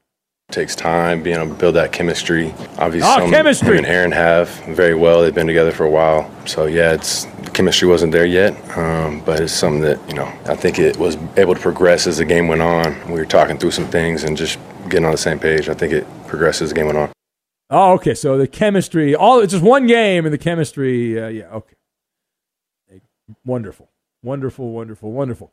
It 0.51 0.55
takes 0.55 0.75
time 0.75 1.23
being 1.23 1.37
able 1.37 1.51
to 1.51 1.55
build 1.55 1.77
that 1.77 1.93
chemistry. 1.93 2.53
Obviously, 2.77 3.09
oh, 3.09 3.31
chemistry. 3.31 3.69
him 3.69 3.77
and 3.77 3.87
Aaron 3.87 4.11
have 4.11 4.49
very 4.65 4.97
well. 4.97 5.23
They've 5.23 5.33
been 5.33 5.47
together 5.47 5.71
for 5.71 5.85
a 5.85 5.91
while, 5.91 6.29
so 6.45 6.67
yeah, 6.67 6.93
it's 6.93 7.25
chemistry 7.55 7.87
wasn't 7.87 8.11
there 8.11 8.27
yet, 8.27 8.53
um, 8.77 9.21
but 9.25 9.39
it's 9.39 9.53
something 9.53 9.81
that 9.83 10.01
you 10.09 10.17
know 10.17 10.27
I 10.47 10.57
think 10.57 10.81
it 10.81 10.97
was 10.97 11.17
able 11.37 11.55
to 11.55 11.61
progress 11.61 12.09
as 12.09 12.19
the 12.19 12.25
game 12.25 12.49
went 12.49 12.63
on. 12.63 13.01
We 13.07 13.21
were 13.21 13.27
talking 13.27 13.59
through 13.59 13.71
some 13.71 13.87
things 13.91 14.25
and 14.25 14.37
just 14.37 14.59
getting 14.89 15.05
on 15.05 15.13
the 15.13 15.19
same 15.19 15.39
page. 15.39 15.69
I 15.69 15.75
think 15.75 15.93
it 15.93 16.05
progressed 16.27 16.63
as 16.63 16.71
the 16.71 16.75
game 16.75 16.87
went 16.87 16.99
on. 16.99 17.13
Oh, 17.71 17.93
okay. 17.93 18.15
So 18.15 18.37
the 18.37 18.49
chemistry, 18.49 19.15
all 19.15 19.39
it's 19.39 19.53
just 19.53 19.63
one 19.63 19.87
game, 19.87 20.25
and 20.25 20.35
the 20.35 20.39
chemistry, 20.39 21.23
uh, 21.23 21.29
yeah, 21.29 21.45
okay. 21.45 21.77
Wonderful, 23.45 23.89
wonderful, 24.21 24.73
wonderful, 24.73 25.13
wonderful. 25.13 25.53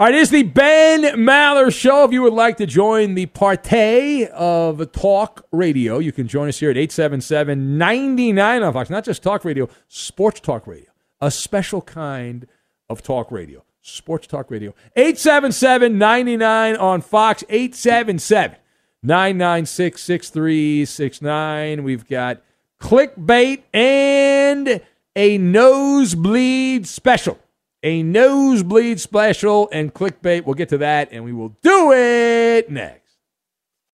All 0.00 0.06
right, 0.06 0.14
it's 0.14 0.30
the 0.30 0.44
Ben 0.44 1.02
Maller 1.16 1.76
Show. 1.76 2.04
If 2.04 2.12
you 2.12 2.22
would 2.22 2.32
like 2.32 2.56
to 2.58 2.66
join 2.66 3.16
the 3.16 3.26
partay 3.26 4.28
of 4.28 4.92
talk 4.92 5.44
radio, 5.50 5.98
you 5.98 6.12
can 6.12 6.28
join 6.28 6.48
us 6.48 6.60
here 6.60 6.70
at 6.70 6.76
877 6.76 7.76
99 7.76 8.62
on 8.62 8.72
Fox. 8.72 8.90
Not 8.90 9.04
just 9.04 9.24
talk 9.24 9.44
radio, 9.44 9.68
sports 9.88 10.38
talk 10.38 10.68
radio, 10.68 10.88
a 11.20 11.32
special 11.32 11.82
kind 11.82 12.46
of 12.88 13.02
talk 13.02 13.32
radio. 13.32 13.64
Sports 13.82 14.28
talk 14.28 14.52
radio. 14.52 14.72
877 14.94 15.98
99 15.98 16.76
on 16.76 17.00
Fox. 17.00 17.42
877 17.48 18.56
996 19.02 20.00
6369. 20.00 21.82
We've 21.82 22.06
got 22.06 22.40
clickbait 22.80 23.64
and 23.74 24.80
a 25.16 25.38
nosebleed 25.38 26.86
special. 26.86 27.40
A 27.82 28.02
nosebleed 28.02 29.00
special 29.00 29.68
and 29.72 29.94
clickbait. 29.94 30.44
We'll 30.44 30.54
get 30.54 30.70
to 30.70 30.78
that 30.78 31.10
and 31.12 31.24
we 31.24 31.32
will 31.32 31.56
do 31.62 31.92
it 31.92 32.70
next. 32.70 33.02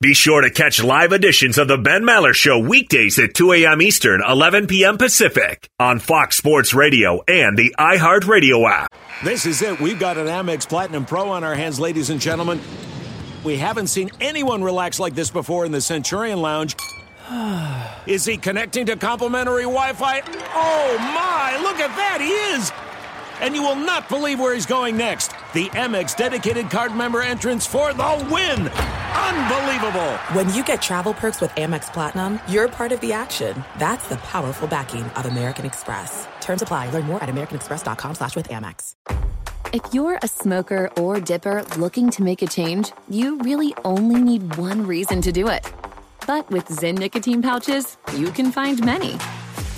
Be 0.00 0.12
sure 0.12 0.40
to 0.42 0.50
catch 0.50 0.82
live 0.82 1.12
editions 1.12 1.56
of 1.56 1.68
The 1.68 1.78
Ben 1.78 2.02
Maller 2.02 2.34
Show 2.34 2.58
weekdays 2.58 3.18
at 3.18 3.34
2 3.34 3.52
a.m. 3.52 3.80
Eastern, 3.80 4.22
11 4.26 4.66
p.m. 4.66 4.98
Pacific 4.98 5.70
on 5.78 5.98
Fox 5.98 6.36
Sports 6.36 6.74
Radio 6.74 7.22
and 7.28 7.56
the 7.56 7.74
iHeartRadio 7.78 8.68
app. 8.68 8.94
This 9.22 9.46
is 9.46 9.62
it. 9.62 9.80
We've 9.80 9.98
got 9.98 10.18
an 10.18 10.26
Amex 10.26 10.68
Platinum 10.68 11.06
Pro 11.06 11.30
on 11.30 11.44
our 11.44 11.54
hands, 11.54 11.78
ladies 11.78 12.10
and 12.10 12.20
gentlemen. 12.20 12.60
We 13.44 13.56
haven't 13.56 13.86
seen 13.86 14.10
anyone 14.20 14.62
relax 14.62 14.98
like 14.98 15.14
this 15.14 15.30
before 15.30 15.64
in 15.64 15.72
the 15.72 15.80
Centurion 15.80 16.40
Lounge. 16.40 16.74
is 18.06 18.24
he 18.24 18.36
connecting 18.36 18.86
to 18.86 18.96
complimentary 18.96 19.62
Wi 19.62 19.92
Fi? 19.92 20.20
Oh 20.54 20.96
my, 20.98 21.58
look 21.62 21.78
at 21.78 21.94
that, 21.96 22.20
he 22.20 22.30
is! 22.56 22.93
And 23.40 23.54
you 23.54 23.62
will 23.62 23.76
not 23.76 24.08
believe 24.08 24.40
where 24.40 24.54
he's 24.54 24.66
going 24.66 24.96
next. 24.96 25.28
The 25.52 25.68
Amex 25.70 26.16
dedicated 26.16 26.70
card 26.70 26.94
member 26.94 27.22
entrance 27.22 27.66
for 27.66 27.92
the 27.92 28.28
win! 28.30 28.68
Unbelievable! 28.68 30.12
When 30.32 30.52
you 30.54 30.64
get 30.64 30.82
travel 30.82 31.14
perks 31.14 31.40
with 31.40 31.50
Amex 31.52 31.92
Platinum, 31.92 32.40
you're 32.48 32.68
part 32.68 32.92
of 32.92 33.00
the 33.00 33.12
action. 33.12 33.64
That's 33.78 34.08
the 34.08 34.16
powerful 34.16 34.68
backing 34.68 35.04
of 35.04 35.26
American 35.26 35.66
Express. 35.66 36.26
Terms 36.40 36.62
apply. 36.62 36.90
Learn 36.90 37.04
more 37.04 37.22
at 37.22 37.28
americanexpress.com 37.28 38.14
slash 38.14 38.36
with 38.36 38.48
Amex. 38.48 38.94
If 39.72 39.82
you're 39.92 40.18
a 40.22 40.28
smoker 40.28 40.88
or 40.98 41.18
dipper 41.18 41.64
looking 41.78 42.08
to 42.10 42.22
make 42.22 42.42
a 42.42 42.46
change, 42.46 42.92
you 43.08 43.38
really 43.38 43.74
only 43.84 44.20
need 44.20 44.56
one 44.56 44.86
reason 44.86 45.20
to 45.22 45.32
do 45.32 45.48
it. 45.48 45.68
But 46.26 46.48
with 46.50 46.66
Zyn 46.68 46.96
nicotine 46.96 47.42
pouches, 47.42 47.96
you 48.16 48.30
can 48.30 48.52
find 48.52 48.84
many. 48.84 49.18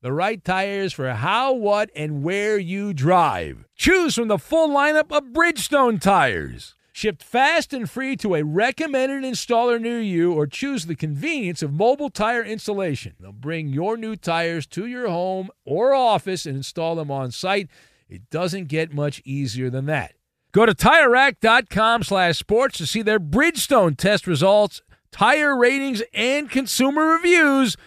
the 0.00 0.12
right 0.12 0.44
tires 0.44 0.92
for 0.92 1.12
how, 1.12 1.52
what, 1.52 1.90
and 1.94 2.22
where 2.22 2.56
you 2.56 2.94
drive. 2.94 3.64
Choose 3.74 4.14
from 4.14 4.28
the 4.28 4.38
full 4.38 4.68
lineup 4.68 5.10
of 5.10 5.32
Bridgestone 5.32 6.00
tires. 6.00 6.74
Shipped 6.92 7.22
fast 7.22 7.72
and 7.72 7.88
free 7.88 8.16
to 8.16 8.34
a 8.34 8.44
recommended 8.44 9.22
installer 9.22 9.80
near 9.80 10.00
you, 10.00 10.32
or 10.32 10.46
choose 10.46 10.86
the 10.86 10.94
convenience 10.94 11.62
of 11.62 11.72
mobile 11.72 12.10
tire 12.10 12.42
installation. 12.42 13.14
They'll 13.20 13.32
bring 13.32 13.68
your 13.68 13.96
new 13.96 14.16
tires 14.16 14.66
to 14.68 14.86
your 14.86 15.08
home 15.08 15.50
or 15.64 15.94
office 15.94 16.46
and 16.46 16.56
install 16.56 16.96
them 16.96 17.10
on 17.10 17.30
site. 17.30 17.68
It 18.08 18.30
doesn't 18.30 18.68
get 18.68 18.92
much 18.92 19.20
easier 19.24 19.70
than 19.70 19.86
that. 19.86 20.14
Go 20.52 20.64
to 20.64 20.74
TireRack.com 20.74 22.04
slash 22.04 22.38
sports 22.38 22.78
to 22.78 22.86
see 22.86 23.02
their 23.02 23.20
Bridgestone 23.20 23.96
test 23.96 24.26
results, 24.26 24.82
tire 25.12 25.56
ratings, 25.56 26.02
and 26.14 26.48
consumer 26.48 27.04
reviews– 27.06 27.76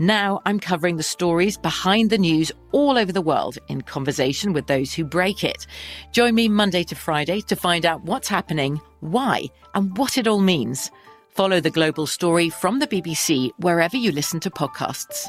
now 0.00 0.40
I'm 0.46 0.58
covering 0.58 0.96
the 0.96 1.02
stories 1.02 1.56
behind 1.56 2.10
the 2.10 2.18
news 2.18 2.50
all 2.72 2.96
over 2.96 3.12
the 3.12 3.20
world 3.20 3.58
in 3.68 3.82
conversation 3.82 4.52
with 4.52 4.66
those 4.66 4.92
who 4.94 5.04
break 5.04 5.44
it. 5.44 5.66
Join 6.10 6.34
me 6.34 6.48
Monday 6.48 6.82
to 6.84 6.94
Friday 6.94 7.42
to 7.42 7.54
find 7.54 7.84
out 7.84 8.02
what's 8.04 8.28
happening, 8.28 8.80
why, 9.00 9.44
and 9.74 9.96
what 9.98 10.16
it 10.16 10.26
all 10.26 10.40
means. 10.40 10.90
Follow 11.28 11.60
the 11.60 11.70
global 11.70 12.06
story 12.06 12.48
from 12.48 12.78
the 12.78 12.86
BBC 12.86 13.50
wherever 13.58 13.96
you 13.96 14.10
listen 14.10 14.40
to 14.40 14.50
podcasts. 14.50 15.26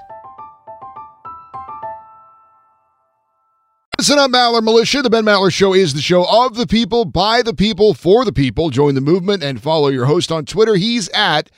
Listen 3.97 4.17
up, 4.17 4.31
Maller 4.31 4.63
Militia. 4.63 5.03
The 5.03 5.12
Ben 5.12 5.25
Maller 5.25 5.53
Show 5.53 5.75
is 5.75 5.93
the 5.93 6.01
show 6.01 6.25
of 6.27 6.55
the 6.55 6.65
people, 6.65 7.05
by 7.05 7.43
the 7.43 7.53
people, 7.53 7.93
for 7.93 8.25
the 8.25 8.34
people. 8.34 8.71
Join 8.71 8.95
the 8.95 9.01
movement 9.01 9.43
and 9.43 9.62
follow 9.62 9.89
your 9.89 10.05
host 10.05 10.31
on 10.31 10.45
Twitter. 10.45 10.73
He's 10.73 11.07
at 11.10 11.51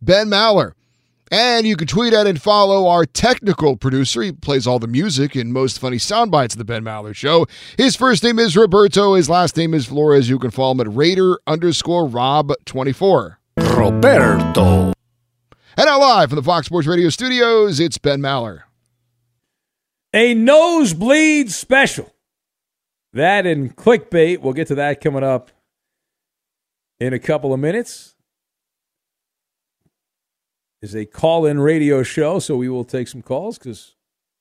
Ben 0.00 0.28
Maller. 0.28 0.74
And 1.30 1.66
you 1.66 1.76
can 1.76 1.86
tweet 1.86 2.12
at 2.12 2.26
and 2.26 2.40
follow 2.40 2.88
our 2.88 3.04
technical 3.04 3.76
producer. 3.76 4.22
He 4.22 4.32
plays 4.32 4.66
all 4.66 4.78
the 4.78 4.86
music 4.86 5.34
and 5.34 5.52
most 5.52 5.78
funny 5.78 5.98
sound 5.98 6.30
bites 6.30 6.54
of 6.54 6.58
the 6.58 6.64
Ben 6.64 6.82
Maller 6.82 7.14
Show. 7.14 7.46
His 7.76 7.96
first 7.96 8.24
name 8.24 8.38
is 8.38 8.56
Roberto. 8.56 9.14
His 9.14 9.28
last 9.28 9.56
name 9.56 9.74
is 9.74 9.86
Flores. 9.86 10.28
You 10.28 10.38
can 10.38 10.50
follow 10.50 10.72
him 10.72 10.80
at 10.80 10.94
Raider 10.94 11.38
underscore 11.46 12.08
Rob24. 12.08 13.36
Roberto. 13.58 14.92
And 15.76 15.86
now 15.86 16.00
live 16.00 16.30
from 16.30 16.36
the 16.36 16.42
Fox 16.42 16.66
Sports 16.66 16.88
Radio 16.88 17.08
studios, 17.08 17.78
it's 17.78 17.98
Ben 17.98 18.20
Maller. 18.20 18.62
A 20.12 20.34
nosebleed 20.34 21.52
special. 21.52 22.12
That 23.12 23.46
and 23.46 23.76
clickbait. 23.76 24.40
We'll 24.40 24.54
get 24.54 24.68
to 24.68 24.74
that 24.76 25.00
coming 25.00 25.22
up 25.22 25.50
in 26.98 27.12
a 27.12 27.18
couple 27.18 27.52
of 27.52 27.60
minutes 27.60 28.14
is 30.82 30.94
a 30.94 31.04
call 31.04 31.46
in 31.46 31.60
radio 31.60 32.02
show, 32.02 32.38
so 32.38 32.56
we 32.56 32.68
will 32.68 32.84
take 32.84 33.08
some 33.08 33.22
calls 33.22 33.58
because 33.58 33.94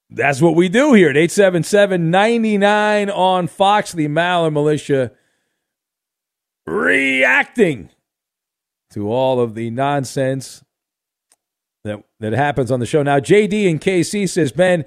that's 0.09 0.41
what 0.41 0.55
we 0.55 0.69
do 0.69 0.93
here 0.93 1.09
at 1.09 1.17
877 1.17 2.09
99 2.11 3.09
on 3.09 3.47
Fox, 3.47 3.91
the 3.91 4.07
Maller 4.07 4.51
Militia, 4.51 5.11
reacting 6.65 7.89
to 8.91 9.11
all 9.11 9.39
of 9.39 9.55
the 9.55 9.69
nonsense 9.69 10.63
that, 11.83 12.03
that 12.19 12.33
happens 12.33 12.71
on 12.71 12.79
the 12.79 12.85
show. 12.85 13.03
Now, 13.03 13.19
JD 13.19 13.69
and 13.69 13.81
KC 13.81 14.29
says, 14.29 14.51
Ben, 14.51 14.85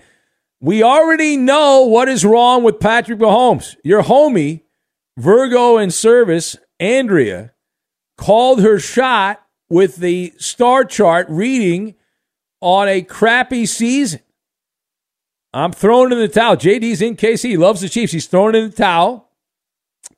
we 0.60 0.82
already 0.82 1.36
know 1.36 1.82
what 1.82 2.08
is 2.08 2.24
wrong 2.24 2.62
with 2.62 2.80
Patrick 2.80 3.18
Mahomes. 3.18 3.76
Your 3.82 4.02
homie, 4.02 4.62
Virgo 5.16 5.78
in 5.78 5.90
service, 5.90 6.56
Andrea, 6.78 7.52
called 8.16 8.60
her 8.62 8.78
shot 8.78 9.42
with 9.70 9.96
the 9.96 10.34
star 10.36 10.84
chart 10.84 11.26
reading 11.30 11.94
on 12.60 12.88
a 12.88 13.00
crappy 13.00 13.64
season. 13.64 14.20
I'm 15.54 15.72
throwing 15.72 16.12
in 16.12 16.18
the 16.18 16.28
towel. 16.28 16.56
JD's 16.56 17.00
in 17.00 17.16
KC. 17.16 17.50
He 17.50 17.56
loves 17.56 17.80
the 17.80 17.88
Chiefs. 17.88 18.12
He's 18.12 18.26
throwing 18.26 18.54
in 18.54 18.70
the 18.70 18.76
towel. 18.76 19.30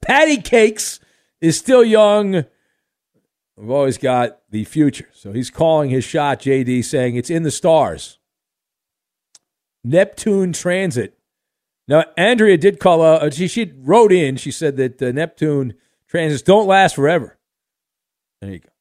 Patty 0.00 0.38
Cakes 0.38 0.98
is 1.40 1.56
still 1.56 1.84
young. 1.84 2.44
We've 3.56 3.70
always 3.70 3.98
got 3.98 4.40
the 4.50 4.64
future. 4.64 5.08
So 5.12 5.32
he's 5.32 5.50
calling 5.50 5.90
his 5.90 6.04
shot, 6.04 6.40
JD, 6.40 6.84
saying 6.84 7.16
it's 7.16 7.30
in 7.30 7.44
the 7.44 7.50
stars. 7.50 8.18
Neptune 9.84 10.52
Transit. 10.52 11.18
Now, 11.88 12.04
Andrea 12.16 12.56
did 12.56 12.78
call 12.78 13.02
out, 13.02 13.22
uh, 13.22 13.30
she, 13.30 13.48
she 13.48 13.72
wrote 13.76 14.12
in, 14.12 14.36
she 14.36 14.50
said 14.50 14.76
that 14.76 15.02
uh, 15.02 15.12
Neptune 15.12 15.74
transits 16.06 16.42
don't 16.42 16.66
last 16.66 16.94
forever. 16.94 17.38
There 18.40 18.52
you 18.52 18.60
go 18.60 18.71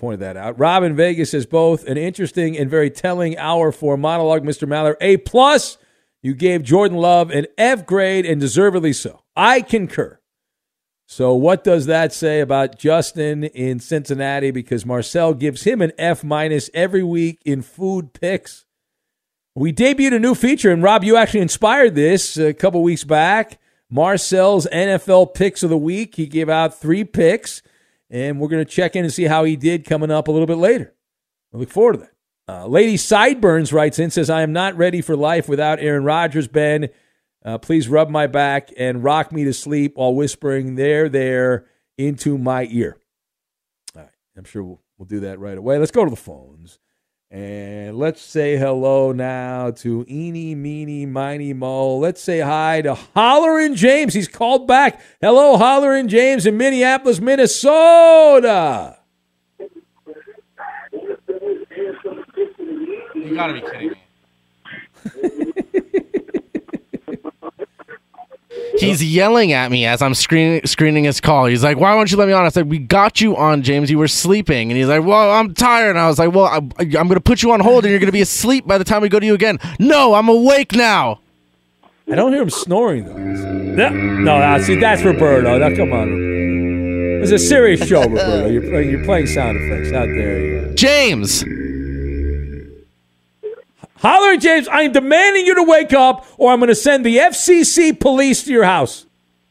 pointed 0.00 0.20
that 0.20 0.36
out. 0.36 0.58
Robin 0.58 0.96
Vegas 0.96 1.30
says 1.30 1.46
both 1.46 1.86
an 1.86 1.98
interesting 1.98 2.56
and 2.56 2.70
very 2.70 2.90
telling 2.90 3.36
hour 3.36 3.70
for 3.70 3.96
monologue, 3.96 4.42
Mr. 4.42 4.66
Maller. 4.66 4.96
A 5.00 5.18
plus. 5.18 5.78
You 6.22 6.34
gave 6.34 6.62
Jordan 6.62 6.98
Love 6.98 7.30
an 7.30 7.46
F 7.56 7.86
grade 7.86 8.26
and 8.26 8.40
deservedly 8.40 8.92
so. 8.92 9.22
I 9.36 9.60
concur. 9.62 10.18
So 11.06 11.34
what 11.34 11.64
does 11.64 11.86
that 11.86 12.12
say 12.12 12.40
about 12.40 12.78
Justin 12.78 13.44
in 13.44 13.78
Cincinnati? 13.80 14.50
Because 14.50 14.86
Marcel 14.86 15.34
gives 15.34 15.64
him 15.64 15.80
an 15.82 15.92
F 15.98 16.22
minus 16.24 16.70
every 16.72 17.02
week 17.02 17.40
in 17.44 17.62
food 17.62 18.12
picks. 18.12 18.64
We 19.54 19.72
debuted 19.72 20.14
a 20.14 20.18
new 20.20 20.34
feature, 20.34 20.70
and 20.70 20.82
Rob, 20.82 21.04
you 21.04 21.16
actually 21.16 21.40
inspired 21.40 21.94
this 21.94 22.36
a 22.36 22.54
couple 22.54 22.82
weeks 22.82 23.04
back. 23.04 23.58
Marcel's 23.90 24.66
NFL 24.72 25.34
picks 25.34 25.62
of 25.62 25.70
the 25.70 25.76
week. 25.76 26.14
He 26.14 26.26
gave 26.26 26.48
out 26.48 26.78
three 26.78 27.02
picks 27.04 27.60
and 28.10 28.40
we're 28.40 28.48
going 28.48 28.64
to 28.64 28.70
check 28.70 28.96
in 28.96 29.04
and 29.04 29.12
see 29.12 29.24
how 29.24 29.44
he 29.44 29.56
did 29.56 29.84
coming 29.84 30.10
up 30.10 30.28
a 30.28 30.32
little 30.32 30.46
bit 30.46 30.58
later. 30.58 30.94
I 31.54 31.56
look 31.56 31.70
forward 31.70 31.94
to 31.94 31.98
that. 32.00 32.12
Uh, 32.48 32.66
Lady 32.66 32.96
Sideburns 32.96 33.72
writes 33.72 33.98
in, 33.98 34.10
says, 34.10 34.28
I 34.28 34.42
am 34.42 34.52
not 34.52 34.76
ready 34.76 35.00
for 35.00 35.16
life 35.16 35.48
without 35.48 35.78
Aaron 35.78 36.04
Rodgers, 36.04 36.48
Ben. 36.48 36.88
Uh, 37.44 37.58
please 37.58 37.88
rub 37.88 38.10
my 38.10 38.26
back 38.26 38.70
and 38.76 39.04
rock 39.04 39.30
me 39.30 39.44
to 39.44 39.52
sleep 39.52 39.96
while 39.96 40.14
whispering 40.14 40.74
there, 40.74 41.08
there 41.08 41.66
into 41.96 42.36
my 42.36 42.66
ear. 42.70 42.98
All 43.94 44.02
right. 44.02 44.10
I'm 44.36 44.44
sure 44.44 44.64
we'll, 44.64 44.82
we'll 44.98 45.06
do 45.06 45.20
that 45.20 45.38
right 45.38 45.56
away. 45.56 45.78
Let's 45.78 45.92
go 45.92 46.04
to 46.04 46.10
the 46.10 46.16
phones. 46.16 46.78
And 47.32 47.96
let's 47.96 48.20
say 48.20 48.56
hello 48.56 49.12
now 49.12 49.70
to 49.70 50.04
Eeny, 50.08 50.56
Meeny, 50.56 51.06
Miny, 51.06 51.52
Mo. 51.52 51.96
Let's 51.96 52.20
say 52.20 52.40
hi 52.40 52.82
to 52.82 52.96
Hollerin' 53.14 53.76
James. 53.76 54.14
He's 54.14 54.26
called 54.26 54.66
back. 54.66 55.00
Hello, 55.20 55.56
Hollerin' 55.56 56.08
James 56.08 56.44
in 56.44 56.56
Minneapolis, 56.56 57.20
Minnesota. 57.20 58.98
You 63.14 63.34
gotta 63.34 63.52
be 63.52 63.60
kidding 63.60 63.90
me. 63.90 63.96
He's 68.78 69.02
yelling 69.02 69.52
at 69.52 69.70
me 69.70 69.84
as 69.84 70.00
I'm 70.00 70.14
screening 70.14 70.64
screening 70.66 71.04
his 71.04 71.20
call. 71.20 71.46
He's 71.46 71.62
like, 71.64 71.78
"Why 71.78 71.94
won't 71.94 72.10
you 72.10 72.16
let 72.16 72.28
me 72.28 72.32
on?" 72.32 72.44
I 72.44 72.48
said, 72.50 72.70
"We 72.70 72.78
got 72.78 73.20
you 73.20 73.36
on, 73.36 73.62
James. 73.62 73.90
You 73.90 73.98
were 73.98 74.08
sleeping." 74.08 74.70
And 74.70 74.78
he's 74.78 74.86
like, 74.88 75.04
"Well, 75.04 75.32
I'm 75.32 75.54
tired." 75.54 75.90
And 75.90 75.98
I 75.98 76.06
was 76.08 76.18
like, 76.18 76.32
"Well, 76.32 76.46
I'm, 76.46 76.72
I'm 76.78 77.08
going 77.08 77.10
to 77.10 77.20
put 77.20 77.42
you 77.42 77.52
on 77.52 77.60
hold, 77.60 77.84
and 77.84 77.90
you're 77.90 77.98
going 78.00 78.06
to 78.08 78.12
be 78.12 78.20
asleep 78.20 78.66
by 78.66 78.78
the 78.78 78.84
time 78.84 79.02
we 79.02 79.08
go 79.08 79.18
to 79.20 79.26
you 79.26 79.34
again." 79.34 79.58
No, 79.78 80.14
I'm 80.14 80.28
awake 80.28 80.72
now. 80.72 81.20
I 82.10 82.14
don't 82.16 82.32
hear 82.32 82.42
him 82.42 82.50
snoring 82.50 83.04
though. 83.04 83.16
No, 83.16 83.88
no, 83.90 84.38
no, 84.40 84.62
see 84.62 84.74
that's 84.76 85.02
Roberto. 85.02 85.58
Now 85.58 85.74
come 85.76 85.92
on, 85.92 87.20
It's 87.22 87.30
a 87.30 87.38
serious 87.38 87.86
show, 87.86 88.02
Roberto. 88.02 88.48
You're 88.48 88.62
playing, 88.62 88.90
you're 88.90 89.04
playing 89.04 89.26
sound 89.28 89.58
effects. 89.58 89.92
How 89.92 90.06
dare 90.06 90.40
you? 90.40 90.74
James. 90.74 91.44
Holler 94.00 94.32
at 94.32 94.40
James. 94.40 94.66
I 94.66 94.82
am 94.82 94.92
demanding 94.92 95.46
you 95.46 95.54
to 95.56 95.62
wake 95.62 95.92
up, 95.92 96.26
or 96.38 96.52
I'm 96.52 96.58
going 96.58 96.68
to 96.68 96.74
send 96.74 97.04
the 97.04 97.18
FCC 97.18 97.98
police 97.98 98.44
to 98.44 98.50
your 98.50 98.64
house. 98.64 99.06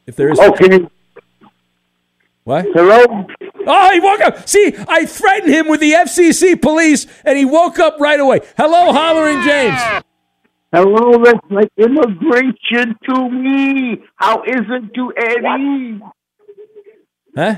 If 0.07 0.15
there 0.15 0.31
is. 0.31 0.39
Oh, 0.39 0.49
okay. 0.49 0.87
What? 2.43 2.65
Hello? 2.73 3.27
Oh, 3.67 3.91
he 3.91 3.99
woke 3.99 4.21
up. 4.21 4.49
See, 4.49 4.73
I 4.87 5.05
threatened 5.05 5.53
him 5.53 5.67
with 5.67 5.79
the 5.79 5.91
FCC 5.91 6.59
police, 6.59 7.05
and 7.23 7.37
he 7.37 7.45
woke 7.45 7.77
up 7.77 7.99
right 7.99 8.19
away. 8.19 8.41
Hello, 8.57 8.91
hollering 8.91 9.43
James. 9.43 9.79
Hello, 10.73 11.23
that's 11.23 11.39
like 11.51 11.69
immigration 11.77 12.95
to 13.07 13.29
me. 13.29 14.01
How 14.15 14.41
is 14.43 14.61
it 14.67 14.93
to 14.95 15.13
Eddie? 15.15 16.01
Huh? 17.35 17.55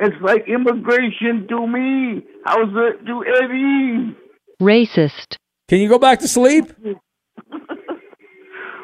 It's 0.00 0.16
like 0.20 0.48
immigration 0.48 1.46
to 1.48 1.66
me. 1.66 2.26
How's 2.44 2.68
it 2.74 3.06
to 3.06 3.24
Eddie? 3.42 4.16
Racist. 4.60 5.36
Can 5.72 5.80
you 5.80 5.88
go 5.88 5.98
back 5.98 6.18
to 6.18 6.28
sleep? 6.28 6.70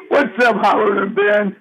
What's 0.09 0.43
up, 0.43 0.55
Howard 0.63 0.97
and 0.97 1.15
Ben? 1.15 1.55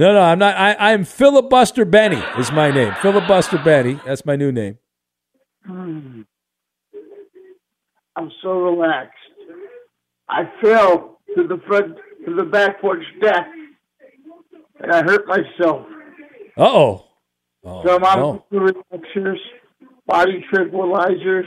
No, 0.00 0.14
no, 0.14 0.20
I'm 0.20 0.40
not. 0.40 0.56
I, 0.56 0.74
I'm 0.74 1.04
Filibuster 1.04 1.84
Benny 1.84 2.20
is 2.36 2.50
my 2.50 2.72
name. 2.72 2.92
Filibuster 3.00 3.56
Benny. 3.58 4.00
That's 4.04 4.26
my 4.26 4.34
new 4.34 4.50
name. 4.50 4.78
Hmm. 5.64 6.22
I'm 8.16 8.32
so 8.42 8.58
relaxed. 8.58 9.14
I 10.28 10.50
fell 10.60 11.20
to 11.36 11.46
the 11.46 11.60
front 11.68 11.96
to 12.26 12.34
the 12.34 12.42
back 12.42 12.80
porch 12.80 13.04
deck, 13.22 13.46
and 14.80 14.90
I 14.90 15.04
hurt 15.04 15.28
myself. 15.28 15.86
Oh. 16.56 17.04
so 17.62 17.94
I'm 17.94 18.02
on 18.02 18.18
no. 18.18 18.44
relaxers, 18.50 19.38
body 20.04 20.44
tranquilizers, 20.52 21.46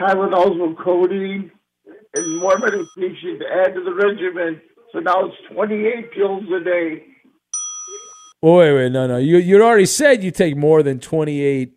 Tylenols 0.00 0.58
with 0.58 0.76
codeine, 0.84 1.51
and 2.14 2.38
more 2.38 2.58
medication 2.58 3.38
to 3.38 3.46
add 3.46 3.74
to 3.74 3.82
the 3.82 3.94
regimen. 3.94 4.60
So 4.92 5.00
now 5.00 5.26
it's 5.26 5.36
28 5.54 6.12
pills 6.12 6.44
a 6.54 6.64
day. 6.64 7.04
Wait, 8.42 8.74
wait, 8.74 8.92
no, 8.92 9.06
no. 9.06 9.16
You 9.18 9.38
you 9.38 9.62
already 9.62 9.86
said 9.86 10.24
you 10.24 10.30
take 10.30 10.56
more 10.56 10.82
than 10.82 10.98
28 10.98 11.72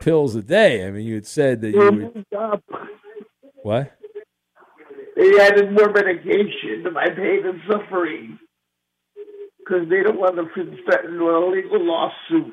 pills 0.00 0.34
a 0.34 0.42
day. 0.42 0.86
I 0.86 0.90
mean, 0.90 1.06
you 1.06 1.14
had 1.16 1.26
said 1.26 1.60
that 1.60 1.70
you 1.70 1.78
would. 1.78 2.60
What? 3.62 3.92
They 5.16 5.38
added 5.40 5.72
more 5.72 5.92
medication 5.92 6.82
to 6.84 6.90
my 6.90 7.08
pain 7.10 7.42
and 7.44 7.60
suffering 7.70 8.38
because 9.58 9.88
they 9.88 10.02
don't 10.02 10.18
want 10.18 10.36
to 10.36 10.48
threaten 10.84 11.22
with 11.22 11.34
a 11.34 11.38
legal 11.38 11.84
lawsuit. 11.84 12.52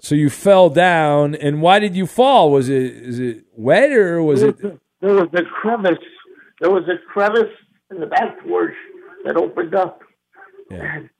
So 0.00 0.14
you 0.14 0.30
fell 0.30 0.70
down, 0.70 1.34
and 1.34 1.60
why 1.62 1.78
did 1.78 1.96
you 1.96 2.06
fall? 2.06 2.50
Was 2.50 2.68
it 2.68 2.82
is 2.82 3.18
it 3.18 3.44
wet 3.56 3.90
or 3.92 4.22
was 4.22 4.42
it? 4.42 4.56
There 5.00 5.14
was 5.14 5.28
a 5.34 5.42
crevice. 5.60 5.98
There 6.60 6.70
was 6.70 6.84
a 6.88 6.98
crevice 7.12 7.52
in 7.90 8.00
the 8.00 8.06
back 8.06 8.42
porch 8.46 8.74
that 9.24 9.36
opened 9.36 9.74
up. 9.74 10.00
And 10.70 11.10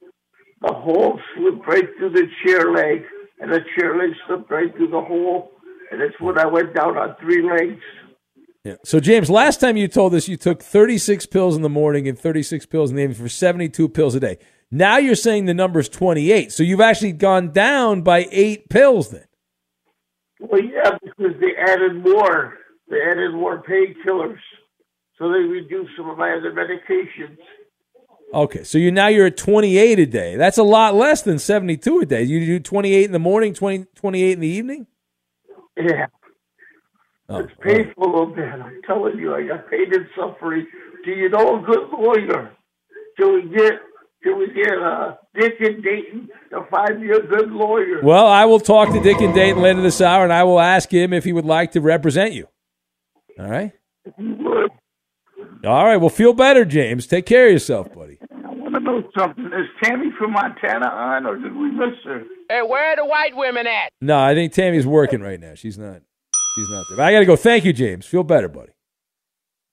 the 0.63 0.73
hole 0.73 1.19
slipped 1.37 1.67
right 1.67 1.89
through 1.99 2.11
the 2.11 2.27
chair 2.45 2.71
leg, 2.71 3.03
and 3.41 3.53
the 3.53 3.61
chair 3.77 3.97
leg 3.97 4.11
slipped 4.27 4.51
right 4.51 4.75
through 4.77 4.91
the 4.91 5.01
hole. 5.01 5.51
And 5.91 6.01
that's 6.01 6.19
when 6.21 6.39
I 6.39 6.47
went 6.47 6.75
down 6.75 6.97
on 6.97 7.17
three 7.21 7.43
legs. 7.43 7.83
Yeah. 8.65 8.77
So 8.85 9.01
James, 9.01 9.31
last 9.31 9.59
time 9.59 9.77
you 9.77 9.89
told 9.89 10.15
us 10.15 10.29
you 10.29 10.37
took 10.37 10.63
36 10.63 11.27
pills 11.27 11.57
in 11.57 11.63
the 11.63 11.71
morning 11.71 12.07
and 12.07 12.19
36 12.19 12.67
pills 12.67 12.91
in 12.91 12.97
the 12.97 13.03
evening 13.03 13.19
for 13.19 13.29
72 13.29 13.89
pills 13.89 14.15
a 14.15 14.21
day. 14.21 14.39
Now 14.71 14.99
you're 14.99 15.15
saying 15.17 15.47
the 15.47 15.55
number's 15.55 15.89
28. 15.89 16.53
So 16.53 16.63
you've 16.63 16.81
actually 16.81 17.13
gone 17.13 17.53
down 17.53 18.03
by 18.03 18.29
eight 18.31 18.69
pills 18.69 19.11
then. 19.11 19.25
Well, 20.39 20.63
yeah, 20.63 20.97
because 21.03 21.41
they 21.41 21.57
added 21.57 22.05
more. 22.05 22.60
They 22.91 23.01
added 23.03 23.33
more 23.33 23.63
painkillers. 23.63 24.39
So 25.17 25.31
they 25.31 25.39
reduced 25.39 25.93
some 25.97 26.11
of 26.11 26.19
my 26.19 26.33
other 26.33 26.53
medications. 26.53 27.39
Okay, 28.33 28.63
so 28.63 28.79
you 28.79 28.91
now 28.91 29.09
you're 29.09 29.27
at 29.27 29.37
28 29.37 29.99
a 29.99 30.07
day. 30.07 30.37
That's 30.37 30.59
a 30.59 30.63
lot 30.63 30.95
less 30.95 31.23
than 31.23 31.39
72 31.39 32.01
a 32.01 32.07
day. 32.07 32.23
You 32.23 32.45
do 32.47 32.61
28 32.61 33.05
in 33.05 33.13
the 33.13 33.19
morning, 33.19 33.55
20, 33.55 33.87
28 33.97 34.33
in 34.33 34.41
the 34.41 34.47
evening? 34.49 34.87
Yeah. 35.77 36.07
Oh, 37.29 37.39
It's 37.41 37.53
painful, 37.61 38.11
little 38.11 38.35
man. 38.35 38.63
I'm 38.63 38.81
telling 38.87 39.19
you, 39.19 39.35
I 39.35 39.47
got 39.47 39.71
pain 39.71 39.93
and 39.93 40.07
suffering. 40.17 40.67
Do 41.05 41.11
you 41.13 41.29
know 41.29 41.61
a 41.61 41.67
good 41.67 41.89
lawyer? 41.93 42.53
Can 43.17 43.35
we 43.35 43.57
get 43.57 43.75
can 44.23 44.39
we 44.39 44.49
get 44.53 44.79
uh, 44.79 45.15
Dick 45.35 45.55
and 45.61 45.83
Dayton 45.83 46.29
to 46.51 46.67
find 46.71 47.01
me 47.01 47.11
a 47.11 47.21
good 47.21 47.51
lawyer? 47.51 48.03
Well, 48.03 48.27
I 48.27 48.45
will 48.45 48.61
talk 48.61 48.93
to 48.93 49.01
Dick 49.01 49.21
and 49.21 49.35
Dayton 49.35 49.63
later 49.63 49.81
this 49.81 50.01
hour, 50.01 50.25
and 50.25 50.33
I 50.33 50.45
will 50.45 50.61
ask 50.61 50.93
him 50.93 51.13
if 51.13 51.25
he 51.25 51.33
would 51.33 51.47
like 51.47 51.73
to 51.73 51.81
represent 51.81 52.35
you. 52.35 52.47
All 53.39 53.51
right? 53.51 53.73
If 54.05 54.15
you 54.19 54.37
would. 54.39 54.71
All 55.65 55.85
right. 55.85 55.97
Well, 55.97 56.09
feel 56.11 56.33
better, 56.33 56.65
James. 56.65 57.07
Take 57.07 57.27
care 57.27 57.47
of 57.47 57.53
yourself, 57.53 57.93
buddy. 57.95 58.19
I 58.45 58.51
want 58.51 58.75
to 58.75 58.81
know 58.81 59.03
something. 59.19 59.47
Is 59.47 59.69
Tammy 59.83 60.07
from 60.19 60.33
Montana 60.33 60.87
on, 60.87 61.27
or 61.27 61.37
did 61.37 61.55
we 61.55 61.71
miss 61.71 61.95
her? 62.05 62.23
Hey, 62.49 62.63
where 62.63 62.93
are 62.93 62.97
the 62.97 63.05
white 63.05 63.37
women 63.37 63.67
at? 63.67 63.93
No, 64.01 64.19
I 64.19 64.35
think 64.35 64.53
Tammy's 64.53 64.87
working 64.87 65.21
right 65.21 65.39
now. 65.41 65.55
She's 65.55 65.79
not. 65.79 66.03
She's 66.57 66.69
not 66.71 66.85
there. 66.89 66.97
But 66.97 67.03
I 67.07 67.13
got 67.13 67.21
to 67.21 67.27
go. 67.27 67.37
Thank 67.37 67.65
you, 67.65 67.73
James. 67.73 68.07
Feel 68.07 68.25
better, 68.25 68.49
buddy. 68.49 68.73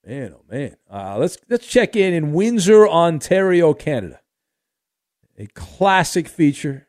Man, 0.06 0.36
oh 0.38 0.43
man. 0.50 0.78
Uh, 0.89 1.17
let's 1.17 1.38
let's 1.50 1.67
check 1.67 1.96
in 1.96 2.13
in 2.13 2.32
Windsor, 2.32 2.88
Ontario, 2.88 3.74
Canada. 3.74 4.22
A 5.38 5.48
classic 5.48 6.28
feature, 6.28 6.88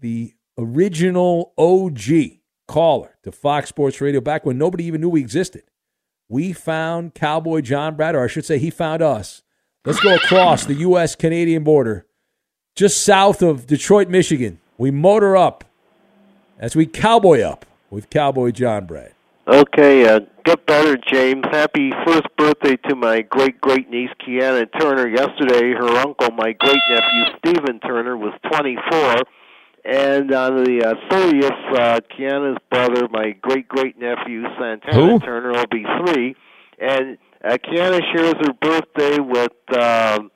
the 0.00 0.34
original 0.58 1.54
OG 1.56 2.40
caller 2.66 3.16
to 3.22 3.32
Fox 3.32 3.70
Sports 3.70 4.00
Radio 4.00 4.20
back 4.20 4.44
when 4.44 4.58
nobody 4.58 4.84
even 4.84 5.00
knew 5.00 5.08
we 5.08 5.20
existed. 5.20 5.62
We 6.28 6.52
found 6.52 7.14
Cowboy 7.14 7.62
John 7.62 7.96
Brad, 7.96 8.14
or 8.14 8.24
I 8.24 8.26
should 8.26 8.44
say, 8.44 8.58
he 8.58 8.68
found 8.68 9.00
us. 9.00 9.42
Let's 9.86 10.00
go 10.00 10.14
across 10.14 10.66
the 10.66 10.74
U.S. 10.74 11.14
Canadian 11.14 11.64
border, 11.64 12.04
just 12.74 13.02
south 13.02 13.40
of 13.40 13.66
Detroit, 13.66 14.08
Michigan. 14.08 14.60
We 14.76 14.90
motor 14.90 15.36
up 15.36 15.64
as 16.58 16.76
we 16.76 16.84
cowboy 16.84 17.40
up 17.40 17.64
with 17.88 18.10
Cowboy 18.10 18.50
John 18.50 18.84
Brad. 18.84 19.14
Okay, 19.46 20.06
uh, 20.06 20.20
get 20.44 20.66
better, 20.66 20.98
James. 20.98 21.42
Happy 21.50 21.90
first 22.04 22.26
birthday 22.36 22.76
to 22.88 22.94
my 22.94 23.22
great 23.22 23.58
great 23.62 23.88
niece 23.88 24.10
Kiana 24.20 24.66
Turner. 24.78 25.08
Yesterday, 25.08 25.72
her 25.72 25.88
uncle, 25.96 26.30
my 26.32 26.52
great 26.52 26.82
nephew 26.90 27.24
Stephen 27.38 27.80
Turner, 27.80 28.18
was 28.18 28.34
24, 28.52 29.22
and 29.88 30.32
on 30.32 30.62
the 30.64 30.84
uh, 30.84 30.94
30th, 31.14 31.78
uh, 31.78 32.00
Kiana's 32.16 32.58
brother, 32.70 33.08
my 33.10 33.30
great 33.40 33.66
great 33.68 33.98
nephew 33.98 34.42
Santana 34.58 34.94
Who? 34.94 35.18
Turner, 35.20 35.52
will 35.52 35.66
be 35.70 35.84
three, 36.04 36.36
and 36.78 37.16
uh, 37.44 37.56
Kiana 37.64 38.00
shares 38.14 38.34
her 38.42 38.52
birthday 38.60 39.18
with. 39.20 39.52
Um, 39.78 40.30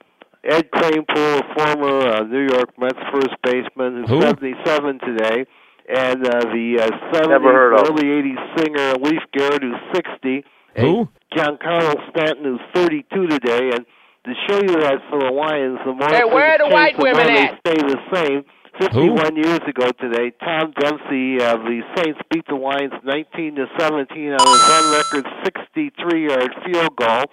Ed 0.45 0.73
Kranepool, 0.73 1.38
a 1.38 1.55
former 1.55 2.01
uh, 2.09 2.23
New 2.25 2.49
York 2.51 2.71
Mets 2.77 2.99
first 3.12 3.31
baseman, 3.45 4.03
who's 4.03 4.09
Who? 4.11 4.21
77 4.23 4.99
today, 4.99 5.47
and 5.88 6.27
uh, 6.27 6.41
the 6.51 6.81
uh, 6.83 7.12
70s, 7.15 7.29
Never 7.29 7.53
heard 7.53 7.75
of 7.75 7.87
him. 7.87 7.95
early 7.95 8.35
80s 8.35 8.59
singer 8.59 8.95
Leif 9.05 9.23
Garrett, 9.33 9.62
who's 9.62 9.77
60. 9.95 10.45
Who? 10.79 11.09
Giancarlo 11.33 11.95
Stanton, 12.11 12.45
who's 12.45 12.61
32 12.75 13.29
today. 13.29 13.71
And 13.71 13.87
to 14.25 14.33
show 14.49 14.57
you 14.62 14.81
that 14.81 14.99
for 15.09 15.21
the 15.21 15.31
Lions, 15.31 15.79
the 15.87 15.93
more 15.93 16.09
Hey, 16.09 16.25
where 16.25 16.55
are 16.55 16.59
the 16.59 16.65
things 16.65 16.75
white 16.75 16.97
change, 16.97 16.99
the 16.99 17.05
more 17.05 17.15
women 17.15 17.35
they 17.35 17.47
at? 17.47 17.61
stay 17.65 17.77
the 17.77 18.01
same. 18.12 18.45
51 18.81 19.37
years 19.37 19.61
ago 19.69 19.91
today, 20.01 20.33
Tom 20.41 20.73
Dempsey 20.81 21.37
of 21.45 21.61
the 21.61 21.81
Saints 21.97 22.19
beat 22.31 22.47
the 22.49 22.55
Lions 22.55 22.95
19 23.05 23.57
to 23.57 23.67
17 23.79 24.33
on 24.33 24.47
his 24.49 24.65
on-record 24.71 25.27
63-yard 25.45 26.51
field 26.65 26.97
goal. 26.97 27.25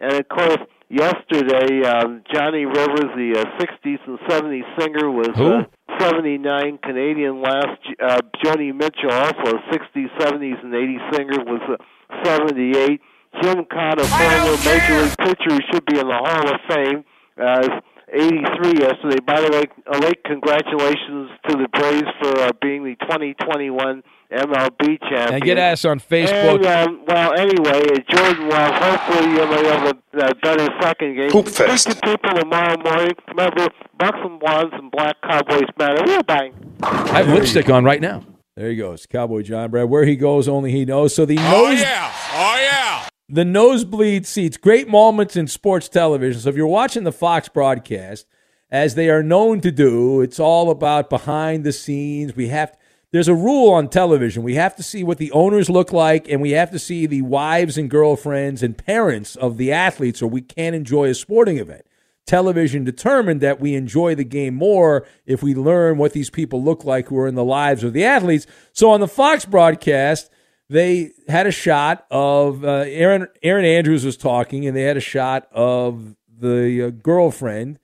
And 0.00 0.12
of 0.12 0.28
course, 0.28 0.58
yesterday, 0.90 1.82
um, 1.88 2.22
Johnny 2.32 2.66
Rivers, 2.66 3.08
the 3.16 3.40
uh, 3.40 3.58
60s 3.58 3.98
and 4.06 4.18
70s 4.28 4.68
singer, 4.78 5.10
was 5.10 5.30
Who? 5.36 5.52
Uh, 5.52 5.64
79 5.98 6.78
Canadian 6.82 7.42
last. 7.42 7.80
Uh, 8.02 8.18
Joni 8.44 8.74
Mitchell, 8.74 9.12
also 9.12 9.56
a 9.56 9.74
60s, 9.74 10.10
70s, 10.18 10.62
and 10.62 10.72
80s 10.72 11.14
singer, 11.14 11.44
was 11.44 11.62
uh, 11.68 12.24
78. 12.24 13.00
Jim 13.40 13.64
Kaat, 13.64 13.98
former 14.00 14.56
major 14.64 15.02
league 15.02 15.16
pitcher 15.16 15.54
who 15.54 15.60
should 15.72 15.84
be 15.86 15.98
in 15.98 16.06
the 16.06 16.12
Hall 16.12 16.48
of 16.52 16.60
Fame, 16.68 17.04
uh, 17.40 17.80
83 18.12 18.78
yesterday. 18.78 19.20
By 19.26 19.40
the 19.40 19.50
way, 19.50 19.64
a 19.92 19.98
late 19.98 20.22
congratulations 20.24 21.30
to 21.48 21.56
the 21.56 21.66
Braves 21.72 22.08
for 22.20 22.38
uh, 22.40 22.52
being 22.60 22.84
the 22.84 22.94
2021 23.06 24.02
MLB 24.32 24.98
champion. 25.00 25.34
And 25.34 25.42
get 25.42 25.58
ass 25.58 25.84
on 25.84 25.98
Facebook. 26.00 26.64
And, 26.64 26.66
um, 26.66 27.04
well, 27.06 27.32
anyway, 27.34 27.82
uh, 27.90 27.98
Jordan 28.14 28.48
Love, 28.48 28.74
hopefully 28.74 29.30
you'll 29.32 29.46
have 29.46 29.96
a, 30.12 30.18
a 30.26 30.34
better 30.36 30.68
second 30.80 31.16
game. 31.16 31.30
Poop 31.30 31.48
fest. 31.48 31.86
Thank 31.88 31.96
you, 32.04 32.16
people, 32.16 32.38
tomorrow 32.40 32.76
morning. 32.82 33.12
Remember, 33.28 33.68
Bucks 33.98 34.18
and 34.22 34.40
Blondes 34.40 34.74
and 34.74 34.90
Black 34.90 35.16
Cowboys 35.22 35.68
matter. 35.78 36.02
We're 36.06 36.22
bang. 36.22 36.52
I 36.82 37.22
have 37.22 37.28
lipstick 37.28 37.68
on 37.70 37.84
right 37.84 38.00
now. 38.00 38.24
There 38.56 38.68
he 38.68 38.76
goes, 38.76 39.06
Cowboy 39.06 39.42
John 39.42 39.70
Brad. 39.70 39.88
Where 39.88 40.04
he 40.04 40.14
goes, 40.16 40.46
only 40.46 40.70
he 40.70 40.84
knows. 40.84 41.14
So 41.14 41.24
the 41.24 41.36
Oh, 41.38 41.70
yeah. 41.70 42.12
Oh, 42.34 42.58
yeah. 42.60 43.08
The 43.28 43.44
nosebleed 43.44 44.26
seats, 44.26 44.56
great 44.56 44.88
moments 44.88 45.36
in 45.36 45.46
sports 45.46 45.88
television. 45.88 46.40
So 46.40 46.50
if 46.50 46.56
you're 46.56 46.66
watching 46.66 47.04
the 47.04 47.12
Fox 47.12 47.48
broadcast, 47.48 48.26
as 48.70 48.94
they 48.94 49.10
are 49.10 49.22
known 49.22 49.60
to 49.60 49.70
do, 49.70 50.22
it's 50.22 50.40
all 50.40 50.70
about 50.70 51.10
behind 51.10 51.64
the 51.64 51.72
scenes. 51.72 52.34
We 52.34 52.48
have 52.48 52.76
there's 53.12 53.28
a 53.28 53.34
rule 53.34 53.70
on 53.70 53.88
television. 53.88 54.42
We 54.42 54.54
have 54.54 54.74
to 54.76 54.82
see 54.82 55.04
what 55.04 55.18
the 55.18 55.30
owners 55.32 55.68
look 55.68 55.92
like, 55.92 56.30
and 56.30 56.40
we 56.40 56.52
have 56.52 56.70
to 56.70 56.78
see 56.78 57.04
the 57.04 57.20
wives 57.20 57.76
and 57.76 57.90
girlfriends 57.90 58.62
and 58.62 58.76
parents 58.76 59.36
of 59.36 59.58
the 59.58 59.70
athletes, 59.70 60.22
or 60.22 60.28
we 60.28 60.40
can't 60.40 60.74
enjoy 60.74 61.10
a 61.10 61.14
sporting 61.14 61.58
event. 61.58 61.84
Television 62.24 62.84
determined 62.84 63.42
that 63.42 63.60
we 63.60 63.74
enjoy 63.74 64.14
the 64.14 64.24
game 64.24 64.54
more 64.54 65.06
if 65.26 65.42
we 65.42 65.54
learn 65.54 65.98
what 65.98 66.14
these 66.14 66.30
people 66.30 66.62
look 66.62 66.84
like 66.84 67.08
who 67.08 67.18
are 67.18 67.28
in 67.28 67.34
the 67.34 67.44
lives 67.44 67.84
of 67.84 67.92
the 67.92 68.04
athletes. 68.04 68.46
So 68.72 68.90
on 68.90 69.00
the 69.00 69.08
Fox 69.08 69.44
broadcast, 69.44 70.30
they 70.72 71.12
had 71.28 71.46
a 71.46 71.50
shot 71.50 72.06
of 72.10 72.64
uh, 72.64 72.84
Erin 72.86 73.28
Erin 73.42 73.64
Andrews 73.64 74.04
was 74.04 74.16
talking, 74.16 74.66
and 74.66 74.76
they 74.76 74.82
had 74.82 74.96
a 74.96 75.00
shot 75.00 75.46
of 75.52 76.16
the 76.28 76.86
uh, 76.86 76.90
girlfriend 76.90 77.78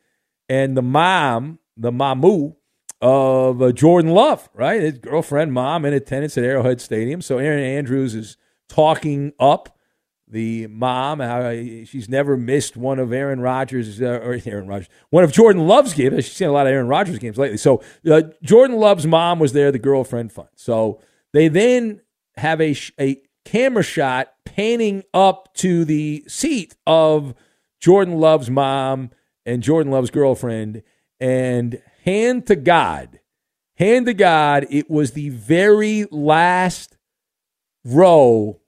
and 0.48 0.77
the 0.77 0.83
mom, 0.83 1.59
the 1.77 1.92
mamu 1.92 2.57
of 3.01 3.61
uh, 3.61 3.72
Jordan 3.72 4.12
Love, 4.12 4.48
right? 4.55 4.81
His 4.81 4.98
girlfriend, 4.98 5.53
mom, 5.53 5.85
in 5.85 5.92
attendance 5.92 6.38
at 6.38 6.44
Arrowhead 6.44 6.81
Stadium. 6.81 7.20
So 7.20 7.38
Erin 7.38 7.62
Andrews 7.62 8.14
is 8.14 8.38
talking 8.68 9.33
up 9.38 9.79
the 10.27 10.66
mom. 10.68 11.20
How 11.20 11.53
she's 11.53 12.09
never 12.09 12.38
missed 12.38 12.74
one 12.74 12.98
of 12.98 13.12
Aaron 13.12 13.40
Rodgers 13.40 14.01
uh, 14.01 14.20
or 14.22 14.38
Aaron 14.46 14.66
Rodgers, 14.66 14.88
one 15.11 15.24
of 15.24 15.33
Jordan 15.33 15.68
Love's 15.68 15.92
games. 15.92 16.24
She's 16.24 16.37
seen 16.37 16.48
a 16.48 16.53
lot 16.53 16.66
of 16.66 16.72
Aaron 16.72 16.88
Rodgers 16.88 17.18
games 17.18 17.37
lately. 17.37 17.59
So 17.59 17.83
uh, 18.11 18.22
Jordan 18.42 18.79
Love's 18.79 19.07
mom 19.07 19.38
was 19.38 19.53
there, 19.53 19.70
the 19.70 19.79
girlfriend 19.79 20.33
fun. 20.33 20.48
So 20.57 21.03
they 21.35 21.48
then 21.48 22.01
have 22.38 22.61
a 22.61 22.77
a 22.98 23.20
camera 23.44 23.83
shot 23.83 24.33
panning 24.44 25.05
up 25.14 25.55
to 25.55 25.85
the 25.85 26.24
seat 26.27 26.74
of 26.87 27.35
Jordan 27.81 28.18
Love's 28.18 28.51
mom 28.51 29.11
and 29.46 29.62
Jordan 29.62 29.92
Love's 29.92 30.11
girlfriend, 30.11 30.83
and 31.20 31.81
hand 32.05 32.46
to 32.46 32.57
God, 32.57 33.20
hand 33.77 34.07
to 34.07 34.14
God, 34.14 34.66
it 34.70 34.90
was 34.90 35.12
the 35.12 35.31
very 35.31 36.07
last 36.11 36.96
row 37.85 38.61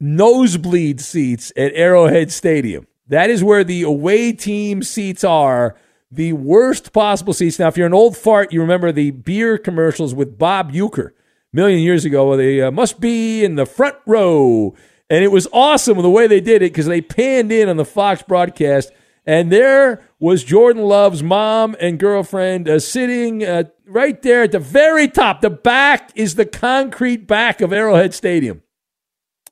nosebleed 0.00 1.00
seats 1.00 1.52
at 1.56 1.72
Arrowhead 1.74 2.30
Stadium. 2.30 2.86
That 3.08 3.30
is 3.30 3.42
where 3.42 3.64
the 3.64 3.82
away 3.82 4.32
team 4.32 4.82
seats 4.82 5.24
are. 5.24 5.76
The 6.10 6.34
worst 6.34 6.92
possible 6.92 7.32
seats. 7.32 7.58
Now, 7.58 7.68
if 7.68 7.76
you're 7.76 7.86
an 7.86 7.94
old 7.94 8.16
fart, 8.16 8.52
you 8.52 8.60
remember 8.60 8.92
the 8.92 9.10
beer 9.10 9.58
commercials 9.58 10.14
with 10.14 10.38
Bob 10.38 10.72
Uecker 10.72 11.10
million 11.58 11.80
years 11.80 12.04
ago. 12.04 12.36
They 12.36 12.62
uh, 12.62 12.70
must 12.70 13.00
be 13.00 13.44
in 13.44 13.56
the 13.56 13.66
front 13.66 13.96
row. 14.06 14.76
And 15.10 15.24
it 15.24 15.32
was 15.32 15.48
awesome 15.52 16.00
the 16.00 16.08
way 16.08 16.28
they 16.28 16.40
did 16.40 16.62
it 16.62 16.72
because 16.72 16.86
they 16.86 17.00
panned 17.00 17.50
in 17.50 17.68
on 17.68 17.76
the 17.76 17.84
Fox 17.84 18.22
broadcast. 18.22 18.92
And 19.26 19.50
there 19.50 20.02
was 20.20 20.44
Jordan 20.44 20.84
Love's 20.84 21.22
mom 21.22 21.74
and 21.80 21.98
girlfriend 21.98 22.68
uh, 22.68 22.78
sitting 22.78 23.44
uh, 23.44 23.64
right 23.86 24.22
there 24.22 24.44
at 24.44 24.52
the 24.52 24.60
very 24.60 25.08
top. 25.08 25.40
The 25.40 25.50
back 25.50 26.12
is 26.14 26.36
the 26.36 26.46
concrete 26.46 27.26
back 27.26 27.60
of 27.60 27.72
Arrowhead 27.72 28.14
Stadium. 28.14 28.62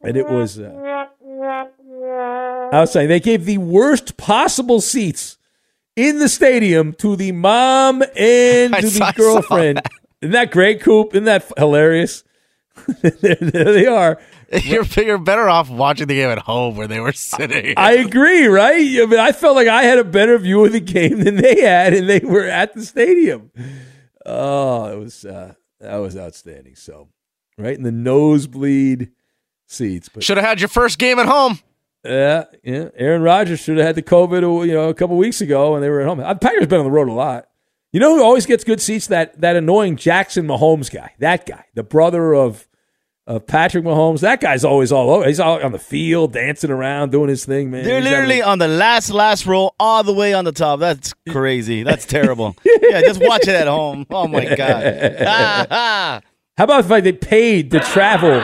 And 0.01 0.17
it 0.17 0.29
was, 0.29 0.61
uh, 0.61 1.07
I 2.73 2.81
was 2.81 2.93
saying, 2.93 3.09
they 3.09 3.19
gave 3.19 3.47
the 3.47 3.59
worst 3.59 4.17
possible 4.17 4.81
seats 4.81 5.39
in 5.97 6.21
the 6.21 6.29
stadium 6.29 6.93
to 6.95 7.17
the 7.17 7.33
mom 7.33 8.03
and 8.17 8.75
to 8.81 8.91
the 8.91 9.13
girlfriend. 9.17 9.81
Isn't 10.23 10.33
that 10.33 10.51
great, 10.51 10.81
Coop? 10.81 11.15
Isn't 11.15 11.25
that 11.25 11.51
hilarious? 11.57 12.25
there, 13.03 13.35
they 13.41 13.87
are. 13.87 14.19
You're, 14.63 14.85
you're 14.85 15.19
better 15.19 15.49
off 15.49 15.69
watching 15.69 16.07
the 16.07 16.15
game 16.15 16.31
at 16.31 16.39
home 16.39 16.77
where 16.77 16.87
they 16.87 17.01
were 17.01 17.11
sitting. 17.13 17.75
I 17.77 17.95
agree, 17.95 18.47
right? 18.47 18.77
I 18.77 19.07
mean, 19.07 19.19
I 19.19 19.33
felt 19.33 19.57
like 19.57 19.67
I 19.67 19.83
had 19.83 19.99
a 19.99 20.05
better 20.05 20.39
view 20.39 20.65
of 20.65 20.71
the 20.73 20.79
game 20.79 21.25
than 21.25 21.35
they 21.37 21.63
had, 21.63 21.93
and 21.95 22.09
they 22.09 22.21
were 22.21 22.45
at 22.45 22.73
the 22.73 22.85
stadium. 22.85 23.51
Oh, 24.25 24.85
it 24.93 24.99
was 25.01 25.25
uh, 25.25 25.55
that 25.81 25.97
was 25.97 26.17
outstanding. 26.17 26.77
So, 26.77 27.09
right 27.59 27.77
in 27.77 27.83
the 27.83 27.91
nosebleed 27.91 29.11
seats, 29.67 30.09
but 30.09 30.23
Should 30.23 30.37
have 30.37 30.47
had 30.47 30.61
your 30.61 30.69
first 30.69 30.99
game 31.01 31.19
at 31.19 31.27
home. 31.27 31.59
yeah, 32.05 32.45
yeah. 32.63 32.91
Aaron 32.95 33.23
Rodgers 33.23 33.59
should 33.59 33.79
have 33.79 33.87
had 33.87 33.97
the 33.97 34.03
COVID, 34.03 34.67
you 34.67 34.75
know, 34.75 34.89
a 34.91 34.95
couple 34.95 35.17
weeks 35.17 35.41
ago, 35.41 35.75
and 35.75 35.83
they 35.83 35.91
were 35.91 36.03
at 36.03 36.07
home. 36.07 36.21
Uh, 36.21 36.35
Packers 36.37 36.69
been 36.69 36.79
on 36.79 36.85
the 36.85 36.91
road 36.93 37.09
a 37.09 37.13
lot. 37.13 37.49
You 37.97 38.01
know 38.01 38.15
who 38.15 38.23
always 38.23 38.45
gets 38.45 38.63
good 38.63 38.83
seats? 38.83 39.07
That 39.07 39.41
that 39.41 39.57
annoying 39.57 39.97
Jackson 39.97 40.47
Mahomes 40.47 40.93
guy. 40.93 41.15
That 41.19 41.47
guy, 41.47 41.65
the 41.73 41.83
brother 41.83 42.35
of 42.35 42.69
of 43.27 43.47
Patrick 43.47 43.85
Mahomes. 43.85 44.21
That 44.21 44.39
guy's 44.43 44.67
always 44.67 44.93
all 44.93 45.09
over. 45.09 45.27
He's 45.27 45.41
all 45.41 45.65
on 45.65 45.73
the 45.73 45.79
field, 45.79 46.35
dancing 46.35 46.71
around, 46.71 47.11
doing 47.11 47.31
his 47.31 47.47
thing, 47.47 47.71
man. 47.71 47.85
They're 47.85 48.01
He's 48.03 48.11
having- 48.11 48.29
literally 48.29 48.43
on 48.43 48.59
the 48.59 48.69
last 48.69 49.09
last 49.09 49.47
row, 49.47 49.71
all 49.81 50.03
the 50.03 50.13
way 50.13 50.35
on 50.35 50.45
the 50.45 50.53
top. 50.53 50.79
That's 50.79 51.15
crazy. 51.31 51.85
That's 51.85 52.05
terrible. 52.05 52.55
yeah, 52.83 53.01
just 53.01 53.23
watch 53.25 53.45
it 53.49 53.55
at 53.55 53.67
home. 53.67 54.05
Oh 54.11 54.29
my 54.29 54.45
god. 54.57 56.23
How 56.59 56.65
about 56.65 56.81
if 56.81 56.91
like, 56.91 57.03
they 57.03 57.13
paid 57.15 57.71
to 57.71 57.81
travel? 57.81 58.43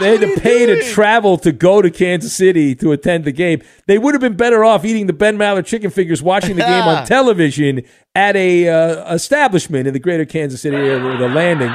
They 0.00 0.18
had 0.18 0.20
to 0.20 0.40
pay 0.40 0.66
to 0.66 0.82
travel 0.92 1.38
to 1.38 1.52
go 1.52 1.80
to 1.80 1.90
Kansas 1.90 2.34
City 2.34 2.74
to 2.74 2.92
attend 2.92 3.24
the 3.24 3.32
game. 3.32 3.62
They 3.86 3.96
would 3.96 4.12
have 4.12 4.20
been 4.20 4.36
better 4.36 4.62
off 4.64 4.84
eating 4.84 5.06
the 5.06 5.12
Ben 5.14 5.38
Maller 5.38 5.64
chicken 5.64 5.90
fingers, 5.90 6.22
watching 6.22 6.56
the 6.56 6.62
game 6.62 6.82
on 6.82 7.06
television 7.06 7.82
at 8.14 8.36
a 8.36 8.68
uh, 8.68 9.14
establishment 9.14 9.86
in 9.86 9.92
the 9.92 10.00
greater 10.00 10.24
Kansas 10.24 10.60
City 10.60 10.76
area, 10.76 10.98
the 11.18 11.28
Landing. 11.28 11.72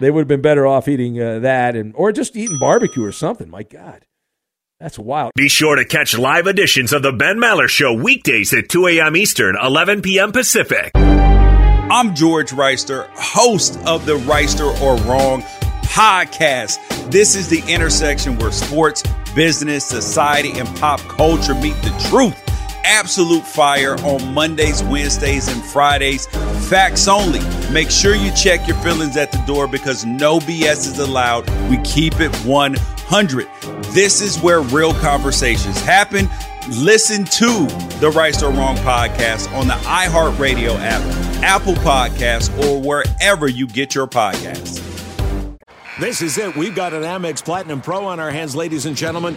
They 0.00 0.10
would 0.10 0.22
have 0.22 0.28
been 0.28 0.42
better 0.42 0.66
off 0.66 0.88
eating 0.88 1.20
uh, 1.20 1.38
that, 1.40 1.76
and 1.76 1.94
or 1.94 2.12
just 2.12 2.36
eating 2.36 2.58
barbecue 2.58 3.04
or 3.04 3.12
something. 3.12 3.48
My 3.48 3.62
God, 3.62 4.04
that's 4.80 4.98
wild. 4.98 5.32
Be 5.36 5.48
sure 5.48 5.76
to 5.76 5.84
catch 5.84 6.18
live 6.18 6.46
editions 6.46 6.92
of 6.92 7.02
the 7.02 7.12
Ben 7.12 7.36
Maller 7.36 7.68
Show 7.68 7.94
weekdays 7.94 8.52
at 8.52 8.68
2 8.68 8.88
a.m. 8.88 9.16
Eastern, 9.16 9.56
11 9.62 10.02
p.m. 10.02 10.32
Pacific. 10.32 10.90
I'm 10.94 12.14
George 12.14 12.50
Wrighster, 12.50 13.06
host 13.14 13.78
of 13.86 14.06
the 14.06 14.16
Wrighster 14.18 14.80
or 14.80 14.96
Wrong 15.08 15.42
podcast. 15.82 16.78
This 17.10 17.36
is 17.36 17.48
the 17.48 17.62
intersection 17.72 18.38
where 18.38 18.50
sports, 18.50 19.02
business, 19.34 19.84
society, 19.84 20.58
and 20.58 20.66
pop 20.78 21.00
culture 21.00 21.54
meet 21.54 21.76
the 21.82 22.08
truth. 22.10 22.41
Absolute 22.84 23.44
fire 23.44 23.94
on 24.04 24.34
Mondays, 24.34 24.82
Wednesdays, 24.84 25.48
and 25.48 25.62
Fridays. 25.64 26.26
Facts 26.68 27.08
only. 27.08 27.40
Make 27.72 27.90
sure 27.90 28.14
you 28.14 28.32
check 28.32 28.66
your 28.66 28.76
feelings 28.78 29.16
at 29.16 29.32
the 29.32 29.42
door 29.46 29.66
because 29.66 30.04
no 30.04 30.38
BS 30.40 30.86
is 30.86 30.98
allowed. 30.98 31.48
We 31.70 31.78
keep 31.78 32.20
it 32.20 32.34
100. 32.44 33.48
This 33.92 34.20
is 34.20 34.38
where 34.40 34.60
real 34.60 34.94
conversations 34.94 35.80
happen. 35.80 36.28
Listen 36.68 37.24
to 37.24 37.66
the 37.98 38.12
Right 38.14 38.40
or 38.42 38.50
Wrong 38.50 38.76
podcast 38.78 39.52
on 39.52 39.66
the 39.66 39.74
iHeartRadio 39.74 40.76
app, 40.78 41.02
Apple 41.42 41.74
Podcasts, 41.74 42.56
or 42.64 42.80
wherever 42.80 43.48
you 43.48 43.66
get 43.66 43.94
your 43.94 44.06
podcasts. 44.06 44.80
This 46.00 46.22
is 46.22 46.38
it. 46.38 46.56
We've 46.56 46.74
got 46.74 46.94
an 46.94 47.02
Amex 47.02 47.44
Platinum 47.44 47.80
Pro 47.80 48.06
on 48.06 48.18
our 48.18 48.30
hands, 48.30 48.56
ladies 48.56 48.86
and 48.86 48.96
gentlemen. 48.96 49.36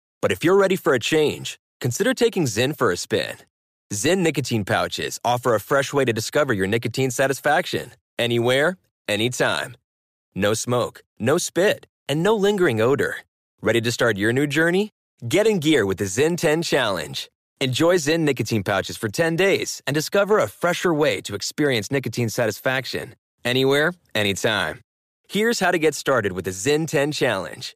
But 0.21 0.31
if 0.31 0.43
you're 0.43 0.57
ready 0.57 0.75
for 0.75 0.93
a 0.93 0.99
change, 0.99 1.59
consider 1.79 2.13
taking 2.13 2.43
Zyn 2.45 2.77
for 2.77 2.91
a 2.91 2.97
spin. 2.97 3.37
Zyn 3.91 4.19
nicotine 4.19 4.63
pouches 4.63 5.19
offer 5.25 5.55
a 5.55 5.59
fresh 5.59 5.91
way 5.91 6.05
to 6.05 6.13
discover 6.13 6.53
your 6.53 6.67
nicotine 6.67 7.11
satisfaction 7.11 7.91
anywhere, 8.19 8.77
anytime. 9.07 9.75
No 10.35 10.53
smoke, 10.53 11.01
no 11.19 11.37
spit, 11.37 11.87
and 12.07 12.23
no 12.23 12.35
lingering 12.35 12.79
odor. 12.79 13.17
Ready 13.61 13.81
to 13.81 13.91
start 13.91 14.17
your 14.17 14.31
new 14.31 14.47
journey? 14.47 14.91
Get 15.27 15.47
in 15.47 15.59
gear 15.59 15.85
with 15.85 15.97
the 15.97 16.05
Zyn 16.05 16.37
10 16.37 16.61
Challenge. 16.61 17.29
Enjoy 17.59 17.95
Zyn 17.95 18.21
nicotine 18.21 18.63
pouches 18.63 18.97
for 18.97 19.09
10 19.09 19.35
days 19.35 19.81
and 19.85 19.93
discover 19.93 20.39
a 20.39 20.47
fresher 20.47 20.93
way 20.93 21.19
to 21.21 21.35
experience 21.35 21.91
nicotine 21.91 22.29
satisfaction 22.29 23.15
anywhere, 23.43 23.93
anytime. 24.15 24.81
Here's 25.27 25.59
how 25.59 25.71
to 25.71 25.77
get 25.77 25.95
started 25.95 26.31
with 26.31 26.45
the 26.45 26.51
Zyn 26.51 26.87
10 26.87 27.11
Challenge. 27.11 27.75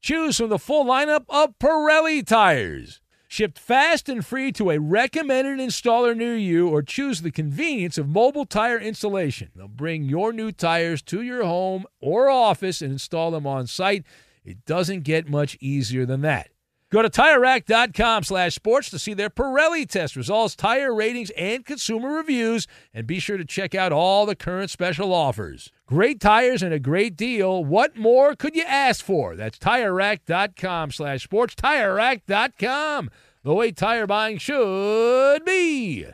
Choose 0.00 0.36
from 0.36 0.50
the 0.50 0.58
full 0.58 0.84
lineup 0.84 1.24
of 1.28 1.58
Pirelli 1.58 2.24
tires. 2.24 3.00
Shipped 3.28 3.58
fast 3.58 4.08
and 4.08 4.24
free 4.24 4.52
to 4.52 4.70
a 4.70 4.78
recommended 4.78 5.58
installer 5.58 6.16
near 6.16 6.36
you, 6.36 6.68
or 6.68 6.80
choose 6.80 7.22
the 7.22 7.32
convenience 7.32 7.98
of 7.98 8.08
mobile 8.08 8.46
tire 8.46 8.78
installation. 8.78 9.50
They'll 9.56 9.66
bring 9.66 10.04
your 10.04 10.32
new 10.32 10.52
tires 10.52 11.02
to 11.02 11.22
your 11.22 11.44
home 11.44 11.86
or 12.00 12.30
office 12.30 12.82
and 12.82 12.92
install 12.92 13.32
them 13.32 13.46
on 13.46 13.66
site. 13.66 14.04
It 14.44 14.64
doesn't 14.64 15.02
get 15.02 15.28
much 15.28 15.58
easier 15.60 16.06
than 16.06 16.20
that. 16.20 16.50
Go 16.92 17.02
to 17.02 17.10
TireRack.com 17.10 18.22
slash 18.22 18.54
sports 18.54 18.90
to 18.90 18.98
see 18.98 19.12
their 19.12 19.28
Pirelli 19.28 19.88
test 19.88 20.14
results, 20.14 20.54
tire 20.54 20.94
ratings, 20.94 21.30
and 21.30 21.64
consumer 21.64 22.10
reviews, 22.10 22.68
and 22.94 23.08
be 23.08 23.18
sure 23.18 23.36
to 23.36 23.44
check 23.44 23.74
out 23.74 23.90
all 23.90 24.24
the 24.24 24.36
current 24.36 24.70
special 24.70 25.12
offers. 25.12 25.72
Great 25.86 26.20
tires 26.20 26.62
and 26.62 26.72
a 26.72 26.78
great 26.78 27.16
deal. 27.16 27.64
What 27.64 27.96
more 27.96 28.36
could 28.36 28.54
you 28.54 28.62
ask 28.64 29.04
for? 29.04 29.34
That's 29.34 29.58
TireRack.com 29.58 30.92
slash 30.92 31.24
sports, 31.24 31.56
TireRack.com, 31.56 33.10
the 33.42 33.54
way 33.54 33.72
tire 33.72 34.06
buying 34.06 34.38
should 34.38 35.44
be. 35.44 36.06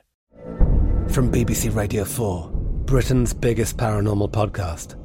From 1.08 1.30
BBC 1.30 1.74
Radio 1.74 2.04
4, 2.04 2.50
Britain's 2.86 3.34
biggest 3.34 3.76
paranormal 3.76 4.30
podcast 4.30 4.98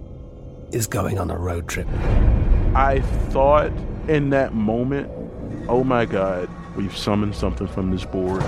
is 0.74 0.88
going 0.88 1.20
on 1.20 1.30
a 1.30 1.38
road 1.38 1.68
trip. 1.68 1.88
I 2.74 3.02
thought 3.30 3.74
in 4.08 4.30
that 4.30 4.54
moment, 4.54 5.10
oh 5.70 5.84
my 5.84 6.06
God, 6.06 6.50
we've 6.76 6.96
summoned 6.96 7.36
something 7.36 7.68
from 7.68 7.92
this 7.92 8.06
board. 8.06 8.42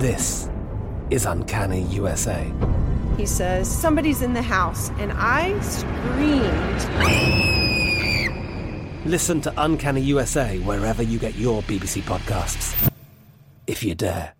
This 0.00 0.48
is 1.10 1.26
Uncanny 1.26 1.82
USA. 1.82 2.52
He 3.16 3.26
says, 3.26 3.68
Somebody's 3.70 4.22
in 4.22 4.32
the 4.32 4.42
house, 4.42 4.90
and 4.98 5.12
I 5.14 5.58
screamed. 5.60 6.86
Listen 9.06 9.40
to 9.40 9.52
Uncanny 9.56 10.02
USA 10.02 10.58
wherever 10.60 11.02
you 11.02 11.18
get 11.18 11.34
your 11.34 11.62
BBC 11.62 12.02
podcasts, 12.02 12.90
if 13.66 13.82
you 13.82 13.94
dare. 13.94 14.34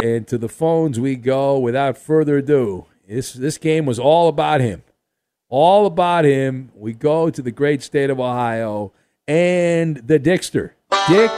And 0.00 0.28
to 0.28 0.38
the 0.38 0.48
phones 0.48 1.00
we 1.00 1.16
go 1.16 1.58
without 1.58 1.98
further 1.98 2.38
ado. 2.38 2.86
This, 3.08 3.32
this 3.32 3.58
game 3.58 3.84
was 3.84 3.98
all 3.98 4.28
about 4.28 4.60
him. 4.60 4.82
All 5.48 5.86
about 5.86 6.24
him. 6.24 6.70
We 6.74 6.92
go 6.92 7.30
to 7.30 7.40
the 7.40 7.50
great 7.50 7.82
state 7.82 8.10
of 8.10 8.20
Ohio 8.20 8.92
and 9.26 9.96
the 9.96 10.18
Dickster. 10.18 10.76
Dick 11.08 11.30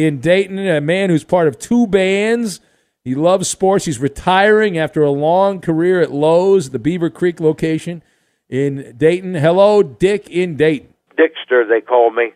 in 0.00 0.20
Dayton, 0.20 0.58
a 0.58 0.80
man 0.80 1.10
who's 1.10 1.24
part 1.24 1.48
of 1.48 1.58
two 1.58 1.86
bands. 1.86 2.60
He 3.04 3.14
loves 3.14 3.48
sports. 3.48 3.84
He's 3.84 3.98
retiring 3.98 4.78
after 4.78 5.02
a 5.02 5.10
long 5.10 5.60
career 5.60 6.00
at 6.00 6.10
Lowe's, 6.10 6.70
the 6.70 6.78
Beavercreek 6.78 7.40
location 7.40 8.02
in 8.48 8.94
Dayton. 8.96 9.34
Hello, 9.34 9.82
Dick 9.82 10.28
in 10.30 10.56
Dayton. 10.56 10.94
Dickster, 11.16 11.66
they 11.66 11.80
call 11.80 12.10
me. 12.10 12.32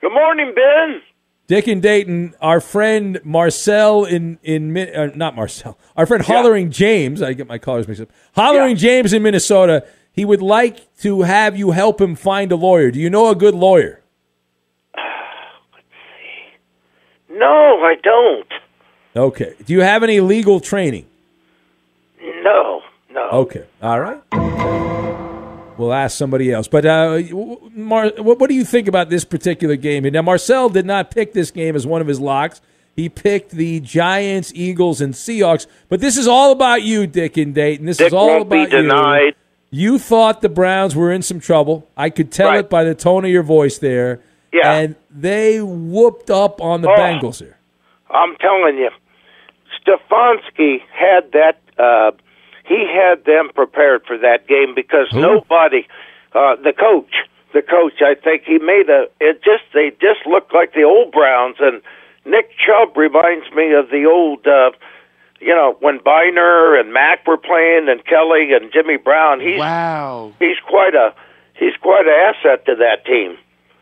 Good 0.00 0.12
morning, 0.12 0.52
Ben. 0.54 1.02
Dick 1.46 1.68
in 1.68 1.80
Dayton, 1.80 2.34
our 2.40 2.60
friend 2.60 3.20
Marcel 3.24 4.04
in 4.04 4.38
in 4.42 4.76
uh, 4.76 5.10
not 5.14 5.34
Marcel, 5.36 5.78
our 5.96 6.06
friend 6.06 6.24
Hollering 6.24 6.70
James. 6.70 7.20
I 7.20 7.32
get 7.34 7.46
my 7.46 7.58
callers 7.58 7.86
mixed 7.86 8.02
up. 8.02 8.10
Hollering 8.34 8.76
James 8.76 9.12
in 9.12 9.22
Minnesota. 9.22 9.84
He 10.12 10.24
would 10.24 10.42
like 10.42 10.94
to 10.98 11.22
have 11.22 11.56
you 11.56 11.70
help 11.70 12.00
him 12.00 12.14
find 12.14 12.52
a 12.52 12.56
lawyer. 12.56 12.90
Do 12.90 12.98
you 13.00 13.08
know 13.10 13.28
a 13.30 13.34
good 13.34 13.54
lawyer? 13.54 14.02
Let's 14.94 15.86
see. 15.90 17.34
No, 17.38 17.80
I 17.82 17.94
don't. 18.02 18.46
Okay. 19.16 19.54
Do 19.64 19.72
you 19.72 19.80
have 19.80 20.02
any 20.02 20.20
legal 20.20 20.60
training? 20.60 21.06
No, 22.22 22.82
no. 23.10 23.28
Okay. 23.30 23.64
All 23.82 24.00
right. 24.00 24.20
We'll 25.78 25.92
ask 25.94 26.16
somebody 26.16 26.52
else. 26.52 26.68
But 26.68 26.84
uh, 26.84 27.20
Mar- 27.74 28.12
what, 28.18 28.38
what 28.38 28.48
do 28.48 28.54
you 28.54 28.64
think 28.64 28.88
about 28.88 29.08
this 29.08 29.24
particular 29.24 29.76
game? 29.76 30.04
Now, 30.04 30.22
Marcel 30.22 30.68
did 30.68 30.84
not 30.86 31.10
pick 31.10 31.32
this 31.32 31.50
game 31.50 31.74
as 31.74 31.86
one 31.86 32.00
of 32.02 32.06
his 32.06 32.20
locks. 32.20 32.60
He 32.94 33.08
picked 33.08 33.52
the 33.52 33.80
Giants, 33.80 34.52
Eagles, 34.54 35.00
and 35.00 35.14
Seahawks. 35.14 35.66
But 35.88 36.00
this 36.00 36.18
is 36.18 36.28
all 36.28 36.52
about 36.52 36.82
you, 36.82 37.06
Dick 37.06 37.38
and 37.38 37.54
Dayton. 37.54 37.86
This 37.86 37.96
Dick 37.96 38.08
is 38.08 38.12
all 38.12 38.26
won't 38.28 38.42
about 38.42 38.66
be 38.66 38.70
denied. 38.70 39.22
you. 39.28 39.32
You 39.74 39.98
thought 39.98 40.42
the 40.42 40.50
Browns 40.50 40.94
were 40.94 41.10
in 41.10 41.22
some 41.22 41.40
trouble. 41.40 41.88
I 41.96 42.10
could 42.10 42.30
tell 42.30 42.50
Right. 42.50 42.58
it 42.60 42.68
by 42.70 42.84
the 42.84 42.94
tone 42.94 43.24
of 43.24 43.30
your 43.30 43.42
voice 43.42 43.78
there. 43.78 44.20
Yeah. 44.52 44.70
And 44.70 44.96
they 45.10 45.60
whooped 45.62 46.30
up 46.30 46.60
on 46.60 46.82
the 46.82 46.90
Oh. 46.90 46.94
Bengals 46.94 47.40
here. 47.40 47.56
I'm 48.10 48.36
telling 48.36 48.76
you, 48.76 48.90
Stefanski 49.80 50.82
had 50.92 51.32
that. 51.32 51.56
Uh, 51.78 52.12
he 52.64 52.86
had 52.86 53.24
them 53.24 53.50
prepared 53.54 54.04
for 54.06 54.18
that 54.18 54.46
game 54.46 54.74
because 54.74 55.08
nobody, 55.12 55.86
uh, 56.34 56.56
the 56.56 56.72
coach, 56.74 57.10
the 57.54 57.62
coach, 57.62 58.02
I 58.02 58.14
think 58.14 58.42
he 58.44 58.58
made 58.58 58.90
a. 58.90 59.06
It 59.20 59.42
just 59.42 59.64
they 59.72 59.90
just 60.00 60.26
looked 60.26 60.52
like 60.54 60.74
the 60.74 60.82
old 60.84 61.12
Browns, 61.12 61.56
and 61.60 61.80
Nick 62.26 62.50
Chubb 62.58 62.94
reminds 62.96 63.50
me 63.52 63.72
of 63.72 63.88
the 63.90 64.04
old. 64.04 64.46
Uh, 64.46 64.72
you 65.42 65.54
know 65.54 65.76
when 65.80 65.98
Byner 66.04 66.78
and 66.78 66.92
Mack 66.92 67.26
were 67.26 67.36
playing, 67.38 67.88
and 67.88 68.04
Kelly 68.04 68.52
and 68.52 68.72
Jimmy 68.72 68.96
Brown. 68.96 69.40
He's 69.40 69.58
wow. 69.58 70.32
He's 70.38 70.56
quite 70.68 70.94
a. 70.94 71.14
He's 71.58 71.76
quite 71.80 72.06
an 72.06 72.34
asset 72.34 72.64
to 72.66 72.74
that 72.76 73.04
team. 73.04 73.36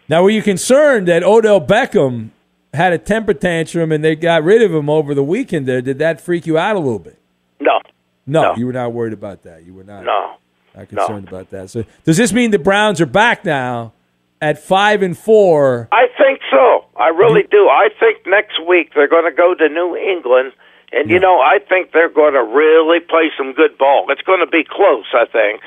Now, 0.09 0.23
were 0.23 0.31
you 0.31 0.43
concerned 0.43 1.09
that 1.09 1.23
Odell 1.23 1.61
Beckham 1.61 2.31
had 2.75 2.93
a 2.93 2.99
temper 2.99 3.35
tantrum 3.35 3.93
and 3.93 4.05
they 4.05 4.15
got 4.17 4.45
rid 4.45 4.63
of 4.63 4.73
him 4.75 4.89
over 4.89 5.15
the 5.15 5.25
weekend. 5.25 5.67
There, 5.67 5.81
did 5.83 5.99
that 5.99 6.21
freak 6.21 6.47
you 6.47 6.57
out 6.59 6.77
a 6.77 6.79
little 6.79 6.99
bit? 6.99 7.19
No, 7.61 7.81
No, 8.27 8.43
No. 8.43 8.57
you 8.57 8.67
were 8.67 8.73
not 8.73 8.93
worried 8.93 9.13
about 9.13 9.43
that. 9.43 9.65
You 9.65 9.75
were 9.75 9.85
not. 9.85 10.05
no. 10.05 10.35
Not 10.77 10.89
concerned 10.89 11.27
about 11.27 11.51
that. 11.51 11.69
So, 11.69 11.85
does 12.05 12.17
this 12.17 12.33
mean 12.33 12.53
the 12.53 12.59
Browns 12.59 13.01
are 13.01 13.07
back 13.07 13.45
now 13.45 13.93
at 14.41 14.63
five 14.63 15.03
and 15.03 15.19
four? 15.19 15.89
I 15.91 16.07
think 16.17 16.39
so. 16.49 16.85
I 16.97 17.09
really 17.09 17.43
do. 17.51 17.69
I 17.69 17.89
think 17.99 18.19
next 18.27 18.65
week 18.69 18.93
they're 18.95 19.09
going 19.09 19.25
to 19.29 19.37
go 19.37 19.55
to 19.55 19.69
New 19.69 19.97
England, 19.97 20.53
and 20.93 21.11
you 21.11 21.19
know, 21.21 21.39
I 21.41 21.59
think 21.69 21.93
they're 21.93 22.09
going 22.09 22.35
to 22.35 22.43
really 22.43 23.01
play 23.01 23.31
some 23.37 23.53
good 23.53 23.77
ball. 23.79 24.07
It's 24.11 24.23
going 24.23 24.41
to 24.41 24.47
be 24.47 24.65
close. 24.69 25.07
I 25.15 25.25
think 25.27 25.63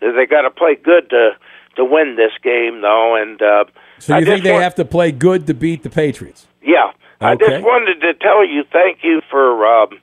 they 0.00 0.26
got 0.26 0.42
to 0.42 0.50
play 0.50 0.76
good 0.76 1.10
to 1.10 1.30
to 1.76 1.84
win 1.84 2.16
this 2.16 2.32
game, 2.42 2.80
though. 2.82 3.14
And 3.14 3.40
uh, 3.40 3.64
So 3.98 4.14
I 4.14 4.18
you 4.20 4.26
think 4.26 4.42
they 4.42 4.52
want- 4.52 4.64
have 4.64 4.74
to 4.76 4.84
play 4.84 5.12
good 5.12 5.46
to 5.46 5.54
beat 5.54 5.82
the 5.82 5.90
Patriots? 5.90 6.46
Yeah, 6.62 6.92
I 7.20 7.36
just 7.36 7.62
wanted 7.64 8.00
to 8.00 8.14
tell 8.14 8.44
you 8.46 8.64
thank 8.72 8.98
you 9.02 9.22
for 9.30 9.64
um, 9.66 9.98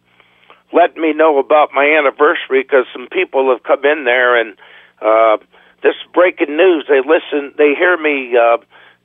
letting 0.73 1.01
me 1.01 1.13
know 1.13 1.37
about 1.39 1.69
my 1.73 1.85
anniversary 1.85 2.63
because 2.63 2.85
some 2.93 3.07
people 3.11 3.49
have 3.51 3.63
come 3.63 3.83
in 3.85 4.05
there 4.05 4.39
and 4.39 4.57
uh, 5.01 5.37
this 5.83 5.93
is 5.93 6.11
breaking 6.13 6.55
news. 6.57 6.85
They 6.87 6.99
listen, 7.05 7.53
they 7.57 7.75
hear 7.75 7.97
me 7.97 8.35
uh, 8.35 8.57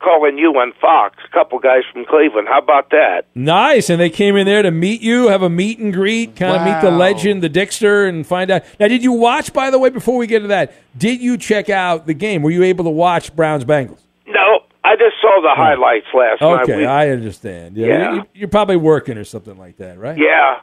calling 0.03 0.37
you 0.39 0.51
on 0.53 0.73
Fox. 0.81 1.17
A 1.25 1.33
couple 1.33 1.59
guys 1.59 1.83
from 1.93 2.05
Cleveland. 2.05 2.49
How 2.49 2.59
about 2.59 2.91
that? 2.91 3.23
Nice, 3.35 3.89
and 3.91 4.01
they 4.01 4.11
came 4.11 4.37
in 4.37 4.47
there 4.47 4.63
to 4.63 4.71
meet 4.71 5.01
you, 5.01 5.29
have 5.29 5.43
a 5.43 5.49
meet 5.51 5.79
and 5.79 5.93
greet, 5.93 6.37
kind 6.37 6.57
of 6.57 6.65
meet 6.67 6.81
the 6.89 6.95
legend, 6.97 7.43
the 7.43 7.49
Dickster, 7.49 8.07
and 8.07 8.27
find 8.27 8.51
out. 8.51 8.63
Now, 8.81 8.89
did 8.89 9.03
you 9.03 9.13
watch? 9.13 9.53
By 9.53 9.71
the 9.71 9.79
way, 9.79 9.89
before 9.91 10.17
we 10.19 10.27
get 10.27 10.41
to 10.41 10.49
that, 10.49 10.75
did 10.99 11.21
you 11.21 11.37
check 11.39 11.71
out 11.71 12.07
the 12.07 12.15
game? 12.15 12.43
Were 12.43 12.51
you 12.51 12.63
able 12.65 12.85
to 12.85 12.91
watch 12.91 13.35
Browns 13.35 13.65
Bengals? 13.65 14.01
No, 14.27 14.61
I 14.85 14.97
just 14.97 15.17
saw 15.21 15.41
the 15.43 15.55
highlights 15.55 16.07
last 16.13 16.41
night. 16.41 16.63
Okay, 16.63 16.77
We- 16.79 16.87
I 16.87 17.11
understand. 17.11 17.77
Yeah, 17.77 17.87
Yeah. 17.87 18.13
You, 18.15 18.23
you're 18.35 18.49
probably 18.49 18.77
working 18.77 19.17
or 19.17 19.25
something 19.25 19.57
like 19.57 19.77
that, 19.79 19.99
right? 19.99 20.19
Yeah, 20.19 20.61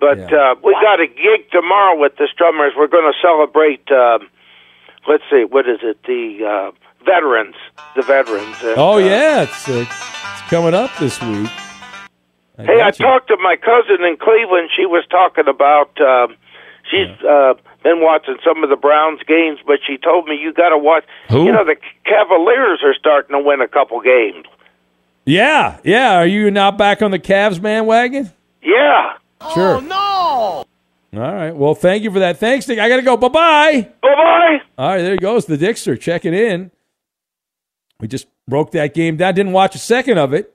but 0.00 0.18
Yeah. 0.18 0.26
Uh, 0.26 0.54
we 0.64 0.72
got 0.74 1.00
a 1.00 1.06
gig 1.06 1.50
tomorrow 1.52 1.98
with 1.98 2.16
the 2.16 2.28
Strummers. 2.34 2.70
We're 2.76 2.88
going 2.88 3.10
to 3.12 3.18
celebrate. 3.22 3.90
Um, 3.92 4.28
let's 5.08 5.22
see, 5.30 5.44
what 5.48 5.68
is 5.68 5.78
it? 5.82 5.98
The 6.04 6.44
uh, 6.46 6.70
veterans, 7.04 7.54
the 7.96 8.02
veterans. 8.02 8.56
And, 8.62 8.76
Oh 8.78 8.94
uh, 8.94 8.98
yeah, 8.98 9.42
it's, 9.42 9.68
uh, 9.68 9.84
it's 9.86 10.40
coming 10.50 10.74
up 10.74 10.90
this 10.98 11.20
week. 11.22 11.48
hey, 12.58 12.80
I 12.80 12.88
you. 12.88 12.92
talked 12.92 13.28
to 13.28 13.36
my 13.38 13.56
cousin 13.56 14.04
in 14.04 14.16
Cleveland. 14.16 14.70
She 14.76 14.86
was 14.86 15.04
talking 15.10 15.48
about. 15.48 15.98
Um, 16.00 16.36
she's 16.90 17.08
uh, 17.24 17.54
been 17.82 18.00
watching 18.00 18.36
some 18.44 18.62
of 18.64 18.70
the 18.70 18.76
Browns 18.76 19.20
games, 19.26 19.58
but 19.66 19.78
she 19.86 19.96
told 19.96 20.26
me 20.26 20.36
you 20.36 20.52
got 20.52 20.70
to 20.70 20.78
watch. 20.78 21.04
Who? 21.30 21.44
You 21.46 21.52
know, 21.52 21.64
the 21.64 21.76
Cavaliers 22.04 22.80
are 22.84 22.94
starting 22.94 23.36
to 23.36 23.42
win 23.42 23.60
a 23.60 23.68
couple 23.68 24.00
games. 24.00 24.46
Yeah, 25.24 25.78
yeah. 25.84 26.16
Are 26.16 26.26
you 26.26 26.50
now 26.50 26.70
back 26.70 27.02
on 27.02 27.10
the 27.10 27.18
Cavs 27.18 27.60
man 27.60 27.86
wagon? 27.86 28.30
Yeah. 28.62 29.14
Sure. 29.54 29.76
Oh 29.76 29.80
no! 29.80 31.18
All 31.22 31.34
right. 31.34 31.52
Well, 31.52 31.74
thank 31.74 32.02
you 32.02 32.10
for 32.10 32.18
that. 32.18 32.36
Thanks, 32.38 32.66
Dick. 32.66 32.78
I 32.78 32.88
got 32.88 32.96
to 32.96 33.02
go. 33.02 33.16
Bye 33.16 33.28
bye. 33.28 33.88
Bye 34.02 34.14
bye. 34.14 34.58
All 34.76 34.88
right, 34.90 35.02
there 35.02 35.12
he 35.12 35.18
goes 35.18 35.46
the 35.46 35.56
Dickster 35.56 35.96
checking 35.96 36.34
in. 36.34 36.70
We 38.00 38.08
just 38.08 38.26
broke 38.48 38.72
that 38.72 38.94
game 38.94 39.16
down. 39.16 39.34
Didn't 39.34 39.52
watch 39.52 39.74
a 39.74 39.78
second 39.78 40.18
of 40.18 40.32
it. 40.32 40.54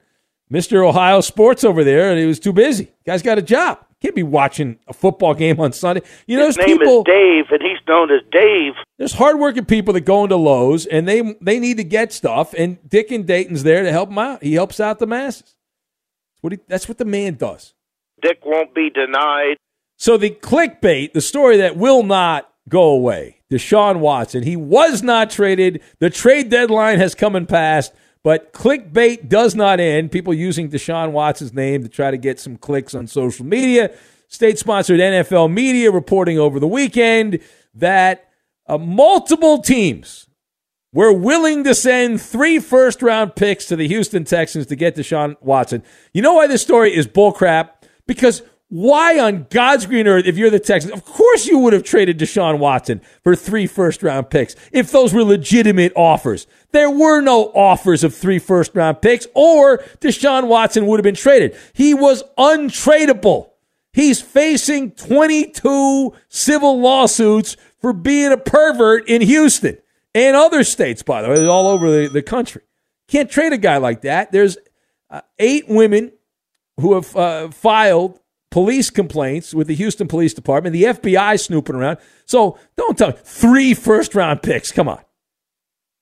Mr. 0.52 0.88
Ohio 0.88 1.22
Sports 1.22 1.64
over 1.64 1.84
there, 1.84 2.12
and 2.12 2.20
he 2.20 2.26
was 2.26 2.40
too 2.40 2.54
busy. 2.54 2.92
Guy's 3.06 3.24
got 3.24 3.38
a 3.40 3.42
job. 3.42 3.80
Can't 4.02 4.14
be 4.14 4.22
watching 4.24 4.78
a 4.88 4.94
football 4.94 5.34
game 5.34 5.60
on 5.60 5.72
Sunday. 5.74 6.04
You 6.28 6.38
know, 6.38 6.46
His 6.46 6.58
name 6.58 6.78
people. 6.78 7.00
is 7.00 7.04
Dave, 7.06 7.46
and 7.50 7.62
he's 7.64 7.80
known 7.88 8.12
as 8.12 8.22
Dave. 8.32 8.74
There's 9.00 9.14
hardworking 9.14 9.66
people 9.66 9.94
that 9.96 10.02
go 10.02 10.24
into 10.24 10.36
Lowe's 10.36 10.86
and 10.86 11.08
they 11.08 11.36
they 11.42 11.60
need 11.60 11.78
to 11.78 11.84
get 11.84 12.14
stuff, 12.14 12.54
and 12.56 12.78
Dick 12.88 13.10
and 13.10 13.26
Dayton's 13.26 13.64
there 13.64 13.82
to 13.84 13.92
help 13.92 14.10
them 14.10 14.20
out. 14.20 14.44
He 14.44 14.54
helps 14.54 14.80
out 14.80 15.00
the 15.00 15.08
masses. 15.08 15.56
What, 16.42 16.54
he, 16.54 16.60
that's 16.68 16.88
what 16.88 17.00
the 17.00 17.06
man 17.06 17.36
does. 17.36 17.74
Dick 18.22 18.46
won't 18.46 18.76
be 18.76 18.92
denied. 18.92 19.58
So 19.98 20.18
the 20.18 20.30
clickbait, 20.30 21.14
the 21.14 21.22
story 21.22 21.58
that 21.58 21.76
will 21.76 22.04
not 22.04 22.52
go 22.70 22.84
away, 22.90 23.35
Deshaun 23.52 24.00
Watson, 24.00 24.44
he 24.44 24.56
was 24.56 25.04
not 25.04 25.30
traded. 25.30 25.82
The 26.00 26.10
trade 26.10 26.50
deadline 26.50 26.98
has 27.00 27.14
come 27.14 27.36
and 27.36 27.48
passed, 27.48 27.94
but 28.24 28.54
clickbait 28.54 29.30
does 29.30 29.56
not 29.56 29.80
end. 29.80 30.12
People 30.12 30.34
using 30.34 30.70
Deshaun 30.70 31.12
Watson's 31.12 31.54
name 31.54 31.84
to 31.84 31.90
try 31.90 32.12
to 32.12 32.18
get 32.18 32.40
some 32.40 32.58
clicks 32.58 32.96
on 32.96 33.08
social 33.08 33.46
media. 33.46 33.96
State 34.28 34.58
sponsored 34.58 35.00
NFL 35.00 35.54
media 35.54 35.92
reporting 35.92 36.40
over 36.40 36.60
the 36.60 36.68
weekend 36.68 37.40
that 37.76 38.30
uh, 38.68 38.78
multiple 38.78 39.62
teams 39.62 40.28
were 40.92 41.14
willing 41.14 41.64
to 41.66 41.76
send 41.76 42.22
three 42.22 42.58
first 42.58 43.02
round 43.02 43.36
picks 43.36 43.66
to 43.68 43.76
the 43.76 43.88
Houston 43.88 44.24
Texans 44.24 44.66
to 44.68 44.76
get 44.76 44.96
Deshaun 44.96 45.36
Watson. 45.42 45.84
You 46.14 46.22
know 46.22 46.34
why 46.34 46.48
this 46.48 46.62
story 46.62 46.96
is 46.96 47.06
bullcrap? 47.06 47.72
Because 48.08 48.42
why 48.76 49.20
on 49.20 49.48
God's 49.50 49.86
green 49.86 50.06
earth, 50.06 50.26
if 50.26 50.38
you're 50.38 50.50
the 50.50 50.60
Texans, 50.60 50.92
of 50.92 51.06
course 51.06 51.48
you 51.48 51.60
would 51.60 51.72
have 51.72 51.84
traded 51.84 52.20
Deshaun 52.20 52.60
Watson 52.60 53.00
for 53.24 53.34
three 53.34 53.68
first 53.68 54.04
round 54.04 54.30
picks 54.30 54.54
if 54.74 54.92
those 54.92 55.14
were 55.14 55.24
legitimate 55.24 55.94
offers. 55.96 56.46
There 56.74 56.90
were 56.90 57.22
no 57.22 57.54
offers 57.56 58.04
of 58.04 58.14
three 58.14 58.38
first 58.38 58.76
round 58.76 59.02
picks, 59.02 59.28
or 59.34 59.78
Deshaun 60.02 60.48
Watson 60.50 60.88
would 60.88 61.00
have 61.00 61.06
been 61.06 61.16
traded. 61.16 61.58
He 61.72 61.94
was 61.94 62.22
untradeable. 62.38 63.52
He's 63.94 64.22
facing 64.22 64.92
22 64.92 66.12
civil 66.28 66.82
lawsuits 66.82 67.56
for 67.80 67.94
being 67.94 68.34
a 68.34 68.38
pervert 68.38 69.08
in 69.08 69.22
Houston 69.22 69.78
and 70.14 70.36
other 70.36 70.66
states, 70.66 71.02
by 71.02 71.22
the 71.22 71.30
way, 71.30 71.48
all 71.48 71.68
over 71.68 71.90
the, 71.90 72.10
the 72.10 72.22
country. 72.22 72.64
Can't 73.08 73.32
trade 73.32 73.54
a 73.54 73.58
guy 73.58 73.78
like 73.78 74.02
that. 74.02 74.34
There's 74.34 74.58
uh, 75.10 75.22
eight 75.40 75.70
women 75.70 76.12
who 76.78 76.96
have 76.96 77.16
uh, 77.16 77.50
filed 77.52 78.20
police 78.52 78.90
complaints 78.90 79.54
with 79.54 79.68
the 79.68 79.76
Houston 79.76 80.08
Police 80.08 80.34
Department. 80.34 80.74
The 80.74 80.84
FBI 80.84 81.40
snooping 81.40 81.76
around. 81.76 81.98
So 82.26 82.58
don't 82.78 82.98
tell 82.98 83.10
me 83.10 83.16
three 83.24 83.74
first 83.74 84.16
round 84.16 84.42
picks. 84.42 84.72
Come 84.72 84.88
on. 84.88 85.00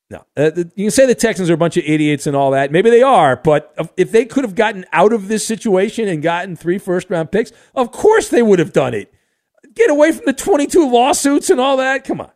No, 0.10 0.24
uh, 0.38 0.52
you 0.76 0.86
can 0.86 0.92
say 0.92 1.08
the 1.08 1.16
Texans 1.16 1.50
are 1.50 1.54
a 1.56 1.58
bunch 1.58 1.76
of 1.78 1.84
idiots 1.86 2.28
and 2.28 2.36
all 2.36 2.52
that. 2.52 2.72
Maybe 2.72 2.92
they 2.92 3.02
are, 3.02 3.36
but 3.38 3.74
if- 3.80 3.90
if 3.98 4.12
they 4.12 4.26
could 4.26 4.44
have 4.44 4.54
gotten 4.54 4.86
out 4.94 5.12
of 5.12 5.28
this 5.28 5.44
situation 5.46 6.08
and 6.08 6.22
gotten 6.22 6.56
three 6.56 6.78
first 6.78 7.10
round 7.10 7.32
picks, 7.32 7.52
of 7.74 7.92
course 7.92 8.30
they 8.30 8.44
would 8.44 8.60
have 8.60 8.74
done 8.74 8.94
it. 8.94 9.12
Get 9.74 9.90
away 9.90 10.12
from 10.12 10.26
the 10.26 10.34
22 10.34 10.88
lawsuits 10.88 11.50
and 11.50 11.60
all 11.60 11.78
that. 11.78 12.04
Come 12.04 12.22
on. 12.22 12.30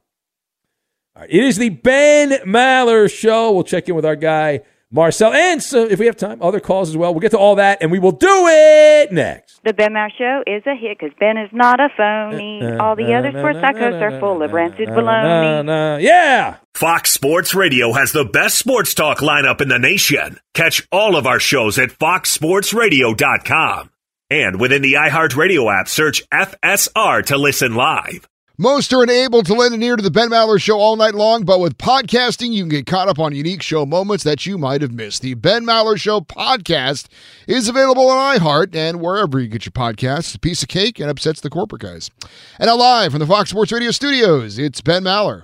All 1.16 1.22
right, 1.22 1.30
it 1.30 1.44
is 1.44 1.58
the 1.58 1.70
Ben 1.70 2.32
Maller 2.48 3.12
Show. 3.14 3.52
We'll 3.52 3.64
check 3.64 3.88
in 3.90 3.96
with 3.96 4.06
our 4.06 4.16
guy, 4.16 4.62
Marcel. 4.92 5.34
And 5.34 5.62
so 5.62 5.84
if 5.84 6.00
we 6.00 6.06
have 6.06 6.16
time, 6.16 6.42
other 6.42 6.60
calls 6.60 6.90
as 6.90 6.98
well. 6.98 7.14
We'll 7.14 7.22
get 7.22 7.32
to 7.32 7.38
all 7.38 7.56
that 7.56 7.80
and 7.82 7.92
we 7.92 8.00
will 8.00 8.12
do 8.12 8.48
it 8.48 9.12
next. 9.12 9.60
The 9.64 9.74
Ben 9.74 9.92
Maller 9.92 10.10
Show 10.18 10.44
is 10.48 10.64
a 10.66 10.76
hit 10.76 10.98
because 11.00 11.14
Ben 11.20 11.38
is 11.38 11.50
not 11.52 11.80
a 11.80 11.90
phony. 11.96 12.62
Uh, 12.64 12.78
uh, 12.78 12.84
all 12.84 12.96
the 12.96 13.14
other 13.14 13.32
sports 13.32 13.60
psychos 13.60 14.02
are 14.02 14.20
full 14.20 14.42
of 14.42 14.54
rancid 14.54 14.90
baloney. 14.90 16.02
yeah. 16.02 16.58
Fox 16.74 17.12
Sports 17.12 17.54
Radio 17.54 17.94
has 17.94 18.12
the 18.12 18.26
best 18.26 18.58
sports 18.58 18.94
talk 18.94 19.20
lineup 19.20 19.62
in 19.62 19.68
the 19.68 19.80
nation. 19.80 20.40
Catch 20.54 20.88
all 20.92 21.16
of 21.16 21.28
our 21.28 21.40
shows 21.40 21.78
at 21.80 21.90
foxsportsradio.com. 21.90 23.90
And 24.30 24.60
within 24.60 24.82
the 24.82 24.94
iHeartRadio 24.94 25.80
app, 25.80 25.88
search 25.88 26.28
FSR 26.30 27.26
to 27.28 27.38
listen 27.38 27.76
live. 27.76 28.28
Most 28.60 28.92
are 28.92 29.04
unable 29.04 29.44
to 29.44 29.54
lend 29.54 29.76
an 29.76 29.84
ear 29.84 29.96
to 29.96 30.02
the 30.02 30.10
Ben 30.10 30.32
Maller 30.32 30.60
Show 30.60 30.80
all 30.80 30.96
night 30.96 31.14
long, 31.14 31.46
but 31.46 31.60
with 31.60 31.78
podcasting, 31.78 32.52
you 32.54 32.64
can 32.64 32.70
get 32.70 32.88
caught 32.88 33.08
up 33.08 33.20
on 33.20 33.36
unique 33.36 33.62
show 33.62 33.86
moments 33.86 34.24
that 34.24 34.48
you 34.48 34.58
might 34.58 34.82
have 34.82 34.92
missed. 34.92 35.22
The 35.22 35.36
Ben 35.36 35.64
Maller 35.64 35.96
Show 35.96 36.22
podcast 36.22 37.06
is 37.46 37.68
available 37.70 38.10
on 38.10 38.40
iHeart 38.40 38.74
and 38.76 39.00
wherever 39.00 39.40
you 39.40 39.48
get 39.48 39.68
your 39.68 39.74
podcasts. 39.74 40.34
A 40.34 40.40
piece 40.40 40.64
of 40.64 40.70
cake 40.70 41.00
and 41.00 41.08
upsets 41.08 41.40
the 41.40 41.52
corporate 41.52 41.84
guys. 41.84 42.10
And 42.58 42.66
now 42.66 42.78
live 42.78 43.12
from 43.12 43.20
the 43.20 43.28
Fox 43.28 43.52
Sports 43.52 43.72
Radio 43.72 43.92
studios, 43.92 44.58
it's 44.58 44.82
Ben 44.82 45.04
Maller. 45.04 45.44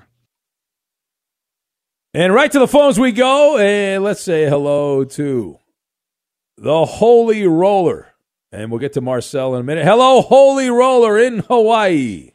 And 2.15 2.33
right 2.33 2.51
to 2.51 2.57
the 2.57 2.67
phones 2.67 2.99
we 2.99 3.11
go. 3.11 3.59
And 3.59 4.03
let's 4.03 4.23
say 4.23 4.49
hello 4.49 5.03
to 5.03 5.59
the 6.57 6.85
Holy 6.85 7.45
Roller. 7.45 8.15
And 8.51 8.71
we'll 8.71 8.79
get 8.79 8.93
to 8.93 9.01
Marcel 9.01 9.53
in 9.53 9.61
a 9.61 9.63
minute. 9.63 9.85
Hello, 9.85 10.21
Holy 10.21 10.71
Roller 10.71 11.19
in 11.19 11.39
Hawaii. 11.41 12.32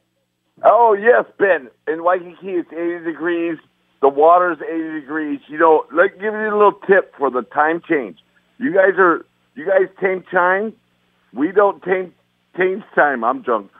Oh 0.70 0.92
yes, 0.92 1.24
Ben. 1.38 1.70
In 1.90 2.04
Waikiki, 2.04 2.50
it's 2.50 2.70
80 2.70 3.04
degrees. 3.04 3.58
The 4.02 4.08
water's 4.08 4.58
80 4.60 5.00
degrees. 5.00 5.40
You 5.48 5.58
know, 5.58 5.86
let 5.90 6.12
me 6.12 6.20
give 6.20 6.34
you 6.34 6.50
a 6.50 6.56
little 6.56 6.78
tip 6.86 7.14
for 7.16 7.30
the 7.30 7.40
time 7.40 7.80
change. 7.88 8.18
You 8.58 8.74
guys 8.74 8.98
are, 8.98 9.24
you 9.54 9.64
guys 9.64 9.88
change 9.98 10.26
time. 10.30 10.74
We 11.32 11.52
don't 11.52 11.82
change 11.82 12.12
change 12.54 12.84
time. 12.94 13.24
I'm 13.24 13.40
drunk. 13.40 13.70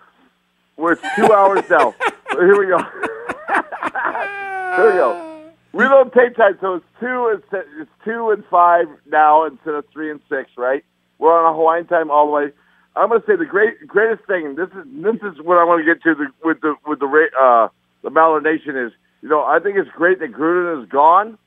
We're 0.79 0.95
two 0.95 1.31
hours 1.31 1.65
now. 1.71 1.95
So 2.33 2.41
here 2.41 2.59
we 2.59 2.67
go. 2.69 2.79
here 4.77 4.87
we 4.87 4.97
go. 4.97 5.51
We 5.73 5.85
don't 5.85 6.13
take 6.13 6.37
time, 6.37 6.57
so 6.61 6.77
it's 6.77 6.87
two. 7.01 7.37
It's, 7.37 7.67
it's 7.79 7.91
two 8.03 8.31
and 8.31 8.43
five 8.47 8.87
now 9.07 9.45
instead 9.45 9.75
of 9.75 9.85
three 9.93 10.11
and 10.11 10.21
six. 10.31 10.51
Right? 10.57 10.85
We're 11.19 11.39
on 11.39 11.53
a 11.53 11.55
Hawaiian 11.55 11.87
time 11.87 12.11
all 12.11 12.27
the 12.27 12.33
way. 12.33 12.53
I'm 12.99 13.09
going 13.09 13.21
to 13.21 13.27
say 13.27 13.37
the 13.37 13.47
great 13.47 13.87
greatest 13.87 14.27
thing. 14.27 14.47
And 14.47 14.57
this 14.57 14.69
is 14.69 14.85
this 15.03 15.17
is 15.23 15.41
what 15.43 15.59
I 15.59 15.65
want 15.65 15.85
to 15.85 15.87
get 15.87 16.03
to 16.03 16.15
the, 16.15 16.27
with 16.45 16.61
the 16.61 16.75
with 16.87 16.99
the 16.99 17.07
uh, 17.41 17.69
the 18.03 18.11
Mallard 18.11 18.45
Nation 18.45 18.77
is. 18.77 18.93
You 19.23 19.29
know, 19.29 19.43
I 19.43 19.59
think 19.59 19.77
it's 19.77 19.91
great 19.97 20.21
that 20.21 20.33
Gruden 20.33 20.83
is 20.83 20.89
gone. 20.89 21.39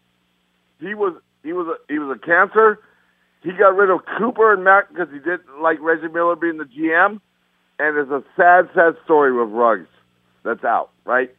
He 0.80 0.93
was 0.93 1.14
he 1.43 1.54
was 1.54 1.68
a, 1.68 1.93
he 1.93 1.99
was 1.99 2.18
a 2.18 2.20
cancer. 2.26 2.80
he 3.43 3.52
got 3.52 3.76
rid 3.76 3.89
of 3.89 4.02
Cooper 4.18 4.54
and 4.54 4.64
Mack 4.64 4.89
because 4.89 5.08
he 5.12 5.20
didn't 5.20 5.62
like 5.62 5.80
Reggie 5.82 6.08
Miller 6.08 6.36
being 6.36 6.58
the 6.58 6.66
GM, 6.66 7.20
and 7.80 7.97
it's 7.97 8.12
a 8.12 8.24
sad, 8.36 8.70
sad 8.76 8.95
story 9.04 9.32
with 9.34 9.49
Ruggs 9.54 9.88
that's 10.43 10.64
out, 10.64 10.91
right? 11.06 11.34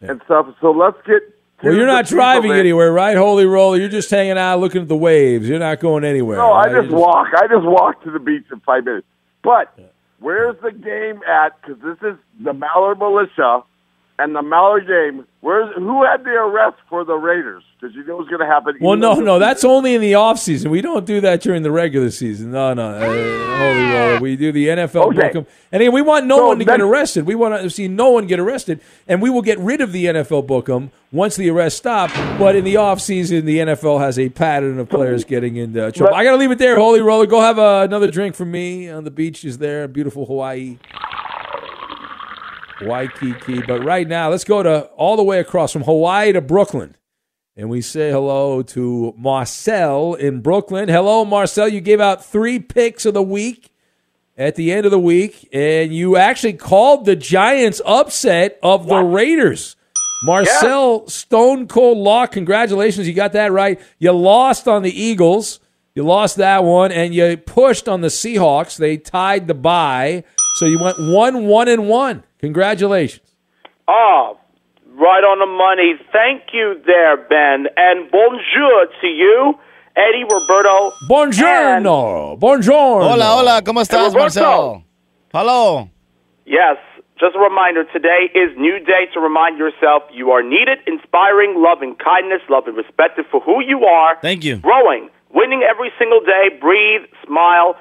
And 0.00 0.20
stuff. 0.24 0.46
So 0.60 0.72
let's 0.72 0.96
get. 1.06 1.20
to 1.60 1.68
Well, 1.68 1.74
you're 1.74 1.86
not 1.86 2.06
driving 2.06 2.50
anywhere, 2.52 2.92
right? 2.92 3.16
Holy 3.16 3.46
roller. 3.46 3.76
You're 3.76 3.88
just 3.88 4.10
hanging 4.10 4.36
out, 4.36 4.58
looking 4.58 4.82
at 4.82 4.88
the 4.88 4.96
waves. 4.96 5.48
You're 5.48 5.60
not 5.60 5.78
going 5.78 6.04
anywhere. 6.04 6.38
No, 6.38 6.52
I 6.52 6.64
right? 6.64 6.72
You're 6.72 6.82
just 6.82 6.94
walk. 6.94 7.28
I 7.36 7.46
just 7.46 7.64
walk 7.64 8.02
to 8.02 8.10
the 8.10 8.18
beach 8.18 8.44
in 8.50 8.58
five 8.60 8.84
minutes. 8.84 9.06
But 9.42 9.74
where's 10.20 10.56
the 10.62 10.72
game 10.72 11.20
at? 11.28 11.60
Because 11.60 11.82
this 11.82 11.98
is 12.12 12.18
the 12.42 12.52
Mallard 12.52 12.98
Militia 12.98 13.62
and 14.18 14.34
the 14.36 14.42
Mallard 14.42 14.86
game. 14.86 15.26
Where's 15.40 15.74
who 15.74 16.04
had 16.04 16.22
the 16.22 16.30
arrest 16.30 16.76
for 16.88 17.04
the 17.04 17.14
Raiders? 17.14 17.64
Because 17.80 17.96
you 17.96 18.04
know 18.04 18.16
what's 18.16 18.28
going 18.28 18.40
to 18.40 18.46
happen. 18.46 18.76
Well, 18.80 18.96
no, 18.96 19.14
no, 19.14 19.40
that's 19.40 19.64
only 19.64 19.94
in 19.96 20.00
the 20.00 20.14
off 20.14 20.38
season. 20.38 20.70
We 20.70 20.80
don't 20.80 21.04
do 21.04 21.20
that 21.22 21.40
during 21.40 21.64
the 21.64 21.72
regular 21.72 22.10
season. 22.10 22.52
No, 22.52 22.72
no, 22.74 22.90
uh, 22.90 23.00
holy 23.58 23.90
roller. 23.90 24.20
We 24.20 24.36
do 24.36 24.52
the 24.52 24.68
NFL 24.68 25.06
Okay. 25.16 25.32
book 25.32 25.46
and 25.72 25.82
again, 25.82 25.92
we 25.92 26.00
want 26.02 26.26
no 26.26 26.36
So 26.36 26.46
one 26.48 26.58
to 26.60 26.64
get 26.64 26.80
arrested. 26.80 27.26
We 27.26 27.34
want 27.34 27.60
to 27.60 27.68
see 27.70 27.88
no 27.88 28.10
one 28.10 28.28
get 28.28 28.38
arrested, 28.38 28.80
and 29.08 29.20
we 29.20 29.30
will 29.30 29.42
get 29.42 29.58
rid 29.58 29.80
of 29.80 29.90
the 29.90 30.06
NFL 30.06 30.42
book 30.46 30.68
'em 30.68 30.92
once 31.10 31.34
the 31.34 31.50
arrests 31.50 31.78
stop. 31.78 32.10
But 32.38 32.54
in 32.54 32.62
the 32.62 32.76
off 32.76 33.00
season, 33.00 33.44
the 33.44 33.58
NFL 33.58 33.98
has 33.98 34.20
a 34.20 34.28
pattern 34.28 34.78
of 34.78 34.88
players 34.88 35.24
getting 35.24 35.56
into 35.56 35.90
trouble. 35.90 36.14
I 36.14 36.22
got 36.22 36.32
to 36.32 36.36
leave 36.36 36.52
it 36.52 36.58
there, 36.58 36.76
holy 36.76 37.00
roller. 37.00 37.26
Go 37.26 37.40
have 37.40 37.58
uh, 37.58 37.80
another 37.84 38.08
drink 38.08 38.36
for 38.36 38.44
me 38.44 38.88
on 38.88 39.02
the 39.02 39.10
beaches 39.10 39.58
there, 39.58 39.88
beautiful 39.88 40.24
Hawaii. 40.26 40.76
Waikiki. 42.86 43.62
But 43.62 43.84
right 43.84 44.06
now, 44.06 44.30
let's 44.30 44.44
go 44.44 44.62
to 44.62 44.84
all 44.96 45.16
the 45.16 45.22
way 45.22 45.38
across 45.40 45.72
from 45.72 45.82
Hawaii 45.82 46.32
to 46.32 46.40
Brooklyn. 46.40 46.96
And 47.56 47.68
we 47.68 47.82
say 47.82 48.10
hello 48.10 48.62
to 48.62 49.14
Marcel 49.16 50.14
in 50.14 50.40
Brooklyn. 50.40 50.88
Hello, 50.88 51.24
Marcel. 51.24 51.68
You 51.68 51.80
gave 51.80 52.00
out 52.00 52.24
three 52.24 52.58
picks 52.58 53.04
of 53.04 53.14
the 53.14 53.22
week 53.22 53.70
at 54.38 54.54
the 54.54 54.72
end 54.72 54.86
of 54.86 54.90
the 54.90 54.98
week, 54.98 55.48
and 55.52 55.94
you 55.94 56.16
actually 56.16 56.54
called 56.54 57.04
the 57.04 57.14
Giants 57.14 57.82
upset 57.84 58.58
of 58.62 58.86
the 58.86 59.00
Raiders. 59.00 59.76
Marcel 60.24 61.06
Stone 61.08 61.66
Cold 61.68 61.98
Law, 61.98 62.26
congratulations. 62.26 63.06
You 63.06 63.12
got 63.12 63.32
that 63.32 63.52
right. 63.52 63.80
You 63.98 64.12
lost 64.12 64.68
on 64.68 64.82
the 64.82 65.02
Eagles. 65.02 65.60
You 65.94 66.04
lost 66.04 66.36
that 66.36 66.64
one, 66.64 66.90
and 66.90 67.14
you 67.14 67.36
pushed 67.36 67.88
on 67.88 68.00
the 68.00 68.08
Seahawks. 68.08 68.78
They 68.78 68.96
tied 68.96 69.46
the 69.46 69.54
bye. 69.54 70.24
So 70.54 70.64
you 70.64 70.78
went 70.82 70.98
one, 70.98 71.44
one, 71.44 71.68
and 71.68 71.88
one. 71.88 72.22
Congratulations. 72.42 73.22
Oh, 73.86 74.36
right 74.98 75.22
on 75.22 75.38
the 75.38 75.46
money. 75.46 75.94
Thank 76.10 76.50
you 76.52 76.74
there, 76.84 77.16
Ben. 77.16 77.70
And 77.76 78.10
bonjour 78.10 78.86
to 79.00 79.06
you, 79.06 79.54
Eddie 79.94 80.26
Roberto. 80.26 80.90
Buongiorno. 81.08 82.36
Buongiorno. 82.40 83.12
Hola, 83.14 83.36
hola, 83.38 83.62
¿cómo 83.62 83.80
estás, 83.80 84.12
Roberto. 84.12 84.18
Marcelo? 84.18 84.82
Hello. 85.32 85.88
Yes, 86.44 86.78
just 87.20 87.36
a 87.36 87.38
reminder 87.38 87.84
today 87.92 88.26
is 88.34 88.50
new 88.58 88.80
day 88.80 89.06
to 89.14 89.20
remind 89.20 89.56
yourself 89.56 90.02
you 90.12 90.32
are 90.32 90.42
needed, 90.42 90.78
inspiring, 90.88 91.62
loving 91.62 91.94
kindness, 91.94 92.42
love 92.50 92.66
and 92.66 92.76
respected 92.76 93.24
for 93.30 93.40
who 93.40 93.62
you 93.62 93.84
are. 93.84 94.18
Thank 94.20 94.42
you. 94.42 94.56
Growing, 94.56 95.10
winning 95.30 95.62
every 95.62 95.92
single 95.96 96.18
day, 96.18 96.50
breathe, 96.60 97.02
smile, 97.24 97.76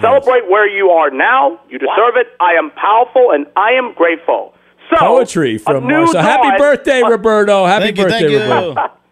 celebrate 0.00 0.48
where 0.48 0.68
you 0.68 0.90
are 0.90 1.10
now. 1.10 1.60
You 1.68 1.78
deserve 1.78 2.16
it. 2.16 2.28
I 2.40 2.52
am 2.52 2.70
powerful 2.72 3.30
and 3.32 3.46
I 3.56 3.72
am 3.72 3.94
grateful. 3.94 4.54
So, 4.90 4.98
Poetry 4.98 5.58
from 5.58 5.84
uh, 5.84 5.88
new 5.88 6.04
Marcel. 6.04 6.22
Happy 6.22 6.58
birthday, 6.58 7.02
uh, 7.02 7.10
Roberto. 7.10 7.66
Happy 7.66 7.86
Thank 7.86 7.98
you, 7.98 8.04
birthday, 8.04 8.18
thank 8.20 8.32
you. 8.32 8.40
Roberto. 8.40 8.98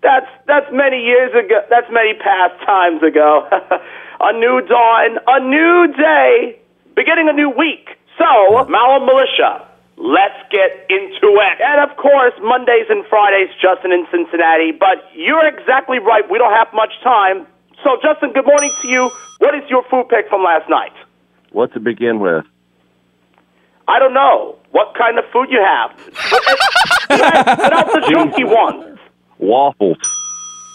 That's 0.00 0.30
that's 0.46 0.66
many 0.70 1.02
years 1.02 1.34
ago. 1.34 1.58
That's 1.68 1.90
many 1.90 2.14
past 2.14 2.54
times 2.64 3.02
ago. 3.02 3.48
a 4.20 4.32
new 4.32 4.62
dawn, 4.62 5.18
a 5.26 5.40
new 5.42 5.92
day, 5.92 6.60
beginning 6.94 7.28
a 7.28 7.32
new 7.32 7.50
week. 7.50 7.98
So, 8.16 8.64
Malum 8.70 9.06
Militia, 9.06 9.66
let's 9.96 10.38
get 10.50 10.86
into 10.88 11.34
it. 11.42 11.58
And 11.58 11.82
of 11.82 11.96
course, 11.96 12.32
Mondays 12.40 12.86
and 12.88 13.04
Fridays, 13.10 13.50
Justin 13.60 13.90
in 13.90 14.06
Cincinnati. 14.10 14.70
But 14.70 15.02
you're 15.14 15.46
exactly 15.46 15.98
right. 15.98 16.22
We 16.30 16.38
don't 16.38 16.54
have 16.54 16.68
much 16.72 16.94
time. 17.02 17.46
So, 17.84 17.96
Justin, 18.02 18.32
good 18.32 18.46
morning 18.46 18.72
to 18.82 18.88
you. 18.88 19.10
What 19.38 19.54
is 19.54 19.62
your 19.70 19.82
food 19.90 20.08
pick 20.08 20.28
from 20.28 20.42
last 20.42 20.68
night? 20.68 20.92
What 21.52 21.72
to 21.74 21.80
begin 21.80 22.20
with? 22.20 22.44
I 23.86 23.98
don't 23.98 24.12
know. 24.14 24.56
What 24.72 24.94
kind 24.96 25.18
of 25.18 25.24
food 25.32 25.48
you 25.50 25.60
have? 25.64 25.96
Put 25.96 27.72
out 27.72 27.86
the 27.92 28.00
junky 28.12 28.44
ones. 28.44 28.98
Waffles 29.38 29.96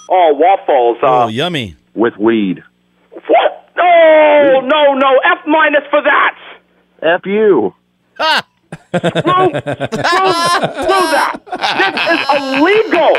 Oh, 0.10 0.34
waffles. 0.36 0.98
Uh, 1.04 1.26
Oh, 1.26 1.28
yummy. 1.28 1.76
with 1.94 2.16
weed. 2.18 2.64
What? 3.12 3.70
No, 3.76 4.62
no, 4.62 4.94
no. 4.94 5.20
F 5.32 5.46
minus 5.48 5.84
for 5.90 6.02
that. 6.02 6.38
F 7.02 7.26
you. 7.26 7.74
Screw, 8.18 9.02
screw, 9.02 9.52
screw 9.52 11.04
that. 11.14 11.36
This 11.78 11.96
is 12.10 12.20
illegal. 12.38 13.14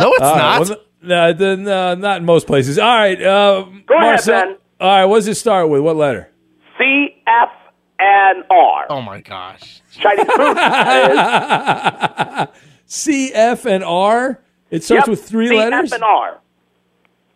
No, 0.00 0.12
it's 0.12 0.22
All 0.22 0.34
right, 0.36 0.68
not. 0.68 0.80
Well, 1.02 1.32
no, 1.32 1.32
the- 1.32 1.56
no, 1.56 1.94
not 1.94 2.18
in 2.20 2.24
most 2.26 2.46
places. 2.46 2.78
All 2.78 2.86
right. 2.88 3.20
Uh, 3.20 3.62
Go 3.86 3.94
ahead, 3.96 4.06
Marcel- 4.06 4.40
Ben. 4.44 4.56
All 4.80 4.88
right. 4.88 5.04
What 5.04 5.16
does 5.18 5.28
it 5.28 5.34
start 5.36 5.68
with? 5.68 5.80
What 5.82 5.96
letter? 5.96 6.30
C, 6.78 7.22
F, 7.26 7.50
and 7.98 8.44
R. 8.50 8.86
Oh 8.90 9.00
my 9.02 9.20
gosh. 9.20 9.82
Chinese 9.92 10.26
food. 10.26 10.56
that 10.56 12.50
is. 12.54 12.60
C, 12.86 13.32
F, 13.34 13.66
and 13.66 13.84
R. 13.84 14.40
It 14.70 14.82
starts 14.84 15.02
Yep, 15.06 15.08
with 15.10 15.24
three 15.28 15.48
C, 15.48 15.56
letters. 15.56 15.92
F, 15.92 15.96
and 15.96 16.04
R. 16.04 16.38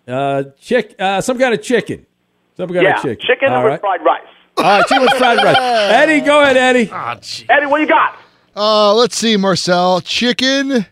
Uh, 0.06 0.42
chick. 0.60 0.94
Uh, 0.98 1.20
some 1.20 1.38
kind 1.38 1.52
of 1.54 1.62
chicken. 1.62 2.06
Some 2.56 2.68
kind 2.68 2.82
yeah, 2.82 2.96
of 2.96 3.02
chicken. 3.02 3.26
chicken 3.26 3.52
All 3.52 3.62
with 3.64 3.70
right. 3.70 3.80
fried 3.80 4.00
rice. 4.04 4.22
All 4.56 4.64
right. 4.64 4.86
Chicken 4.86 5.02
with 5.02 5.12
fried 5.14 5.38
rice. 5.38 5.56
Eddie, 5.58 6.20
go 6.20 6.40
ahead, 6.42 6.56
Eddie. 6.56 6.90
Eddie, 7.48 7.66
what 7.66 7.80
you 7.80 7.86
got? 7.88 8.16
Uh, 8.56 8.94
let's 8.94 9.16
see, 9.16 9.36
Marcel. 9.36 10.00
Chicken 10.00 10.86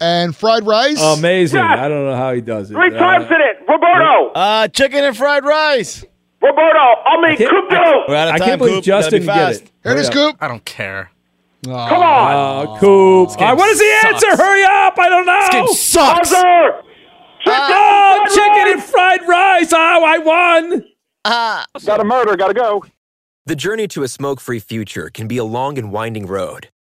and 0.00 0.34
fried 0.34 0.66
rice. 0.66 1.00
Amazing. 1.02 1.60
Yes. 1.60 1.78
I 1.78 1.88
don't 1.88 2.06
know 2.06 2.16
how 2.16 2.32
he 2.32 2.40
does 2.40 2.70
it. 2.70 2.74
Three 2.74 2.94
Uh, 2.94 2.98
times 2.98 3.26
in 3.26 3.32
it. 3.40 3.56
Roberto. 3.68 4.30
Uh, 4.34 4.68
chicken 4.68 5.04
and 5.04 5.16
fried 5.16 5.44
rice. 5.44 6.04
Roberto, 6.42 6.78
I 6.78 7.20
mean, 7.22 7.36
can't- 7.36 7.50
Crypto. 7.50 8.04
We're 8.08 8.14
out 8.16 8.28
of 8.28 8.34
time, 8.34 8.42
I 8.42 8.46
can't 8.46 8.58
believe 8.58 8.74
Coop. 8.76 8.84
Justin 8.84 9.10
Gotta 9.10 9.20
be 9.20 9.26
can 9.26 9.52
get 9.52 9.62
it. 9.62 9.72
Here 9.82 9.92
it 9.92 9.98
is, 9.98 10.10
Coop. 10.10 10.36
I 10.40 10.48
don't 10.48 10.64
care. 10.64 11.10
Oh, 11.66 11.70
Come 11.88 12.02
on. 12.02 12.66
Uh, 12.68 12.78
Coop. 12.78 13.28
All 13.30 13.36
right, 13.38 13.56
what 13.56 13.68
is 13.70 13.78
the 13.78 13.84
game 13.84 14.14
answer? 14.14 14.36
Hurry 14.36 14.62
up. 14.62 14.98
I 14.98 15.08
don't 15.08 15.26
know. 15.26 15.48
Game 15.50 15.66
sucks. 15.68 16.30
Buzzer. 16.30 16.82
Chicken, 17.40 17.60
Oh, 17.60 18.24
fried 18.26 18.30
chicken 18.34 18.72
and 18.72 18.82
fried 18.82 19.20
rice. 19.28 19.72
Oh, 19.72 20.04
I 20.04 20.18
won. 20.18 20.84
Uh, 21.24 21.64
Got 21.84 22.00
a 22.00 22.04
murder. 22.04 22.36
Got 22.36 22.48
to 22.48 22.54
go. 22.54 22.84
The 23.46 23.56
journey 23.56 23.88
to 23.88 24.02
a 24.02 24.08
smoke 24.08 24.40
free 24.40 24.58
future 24.60 25.10
can 25.10 25.26
be 25.26 25.38
a 25.38 25.44
long 25.44 25.78
and 25.78 25.90
winding 25.90 26.26
road, 26.26 26.68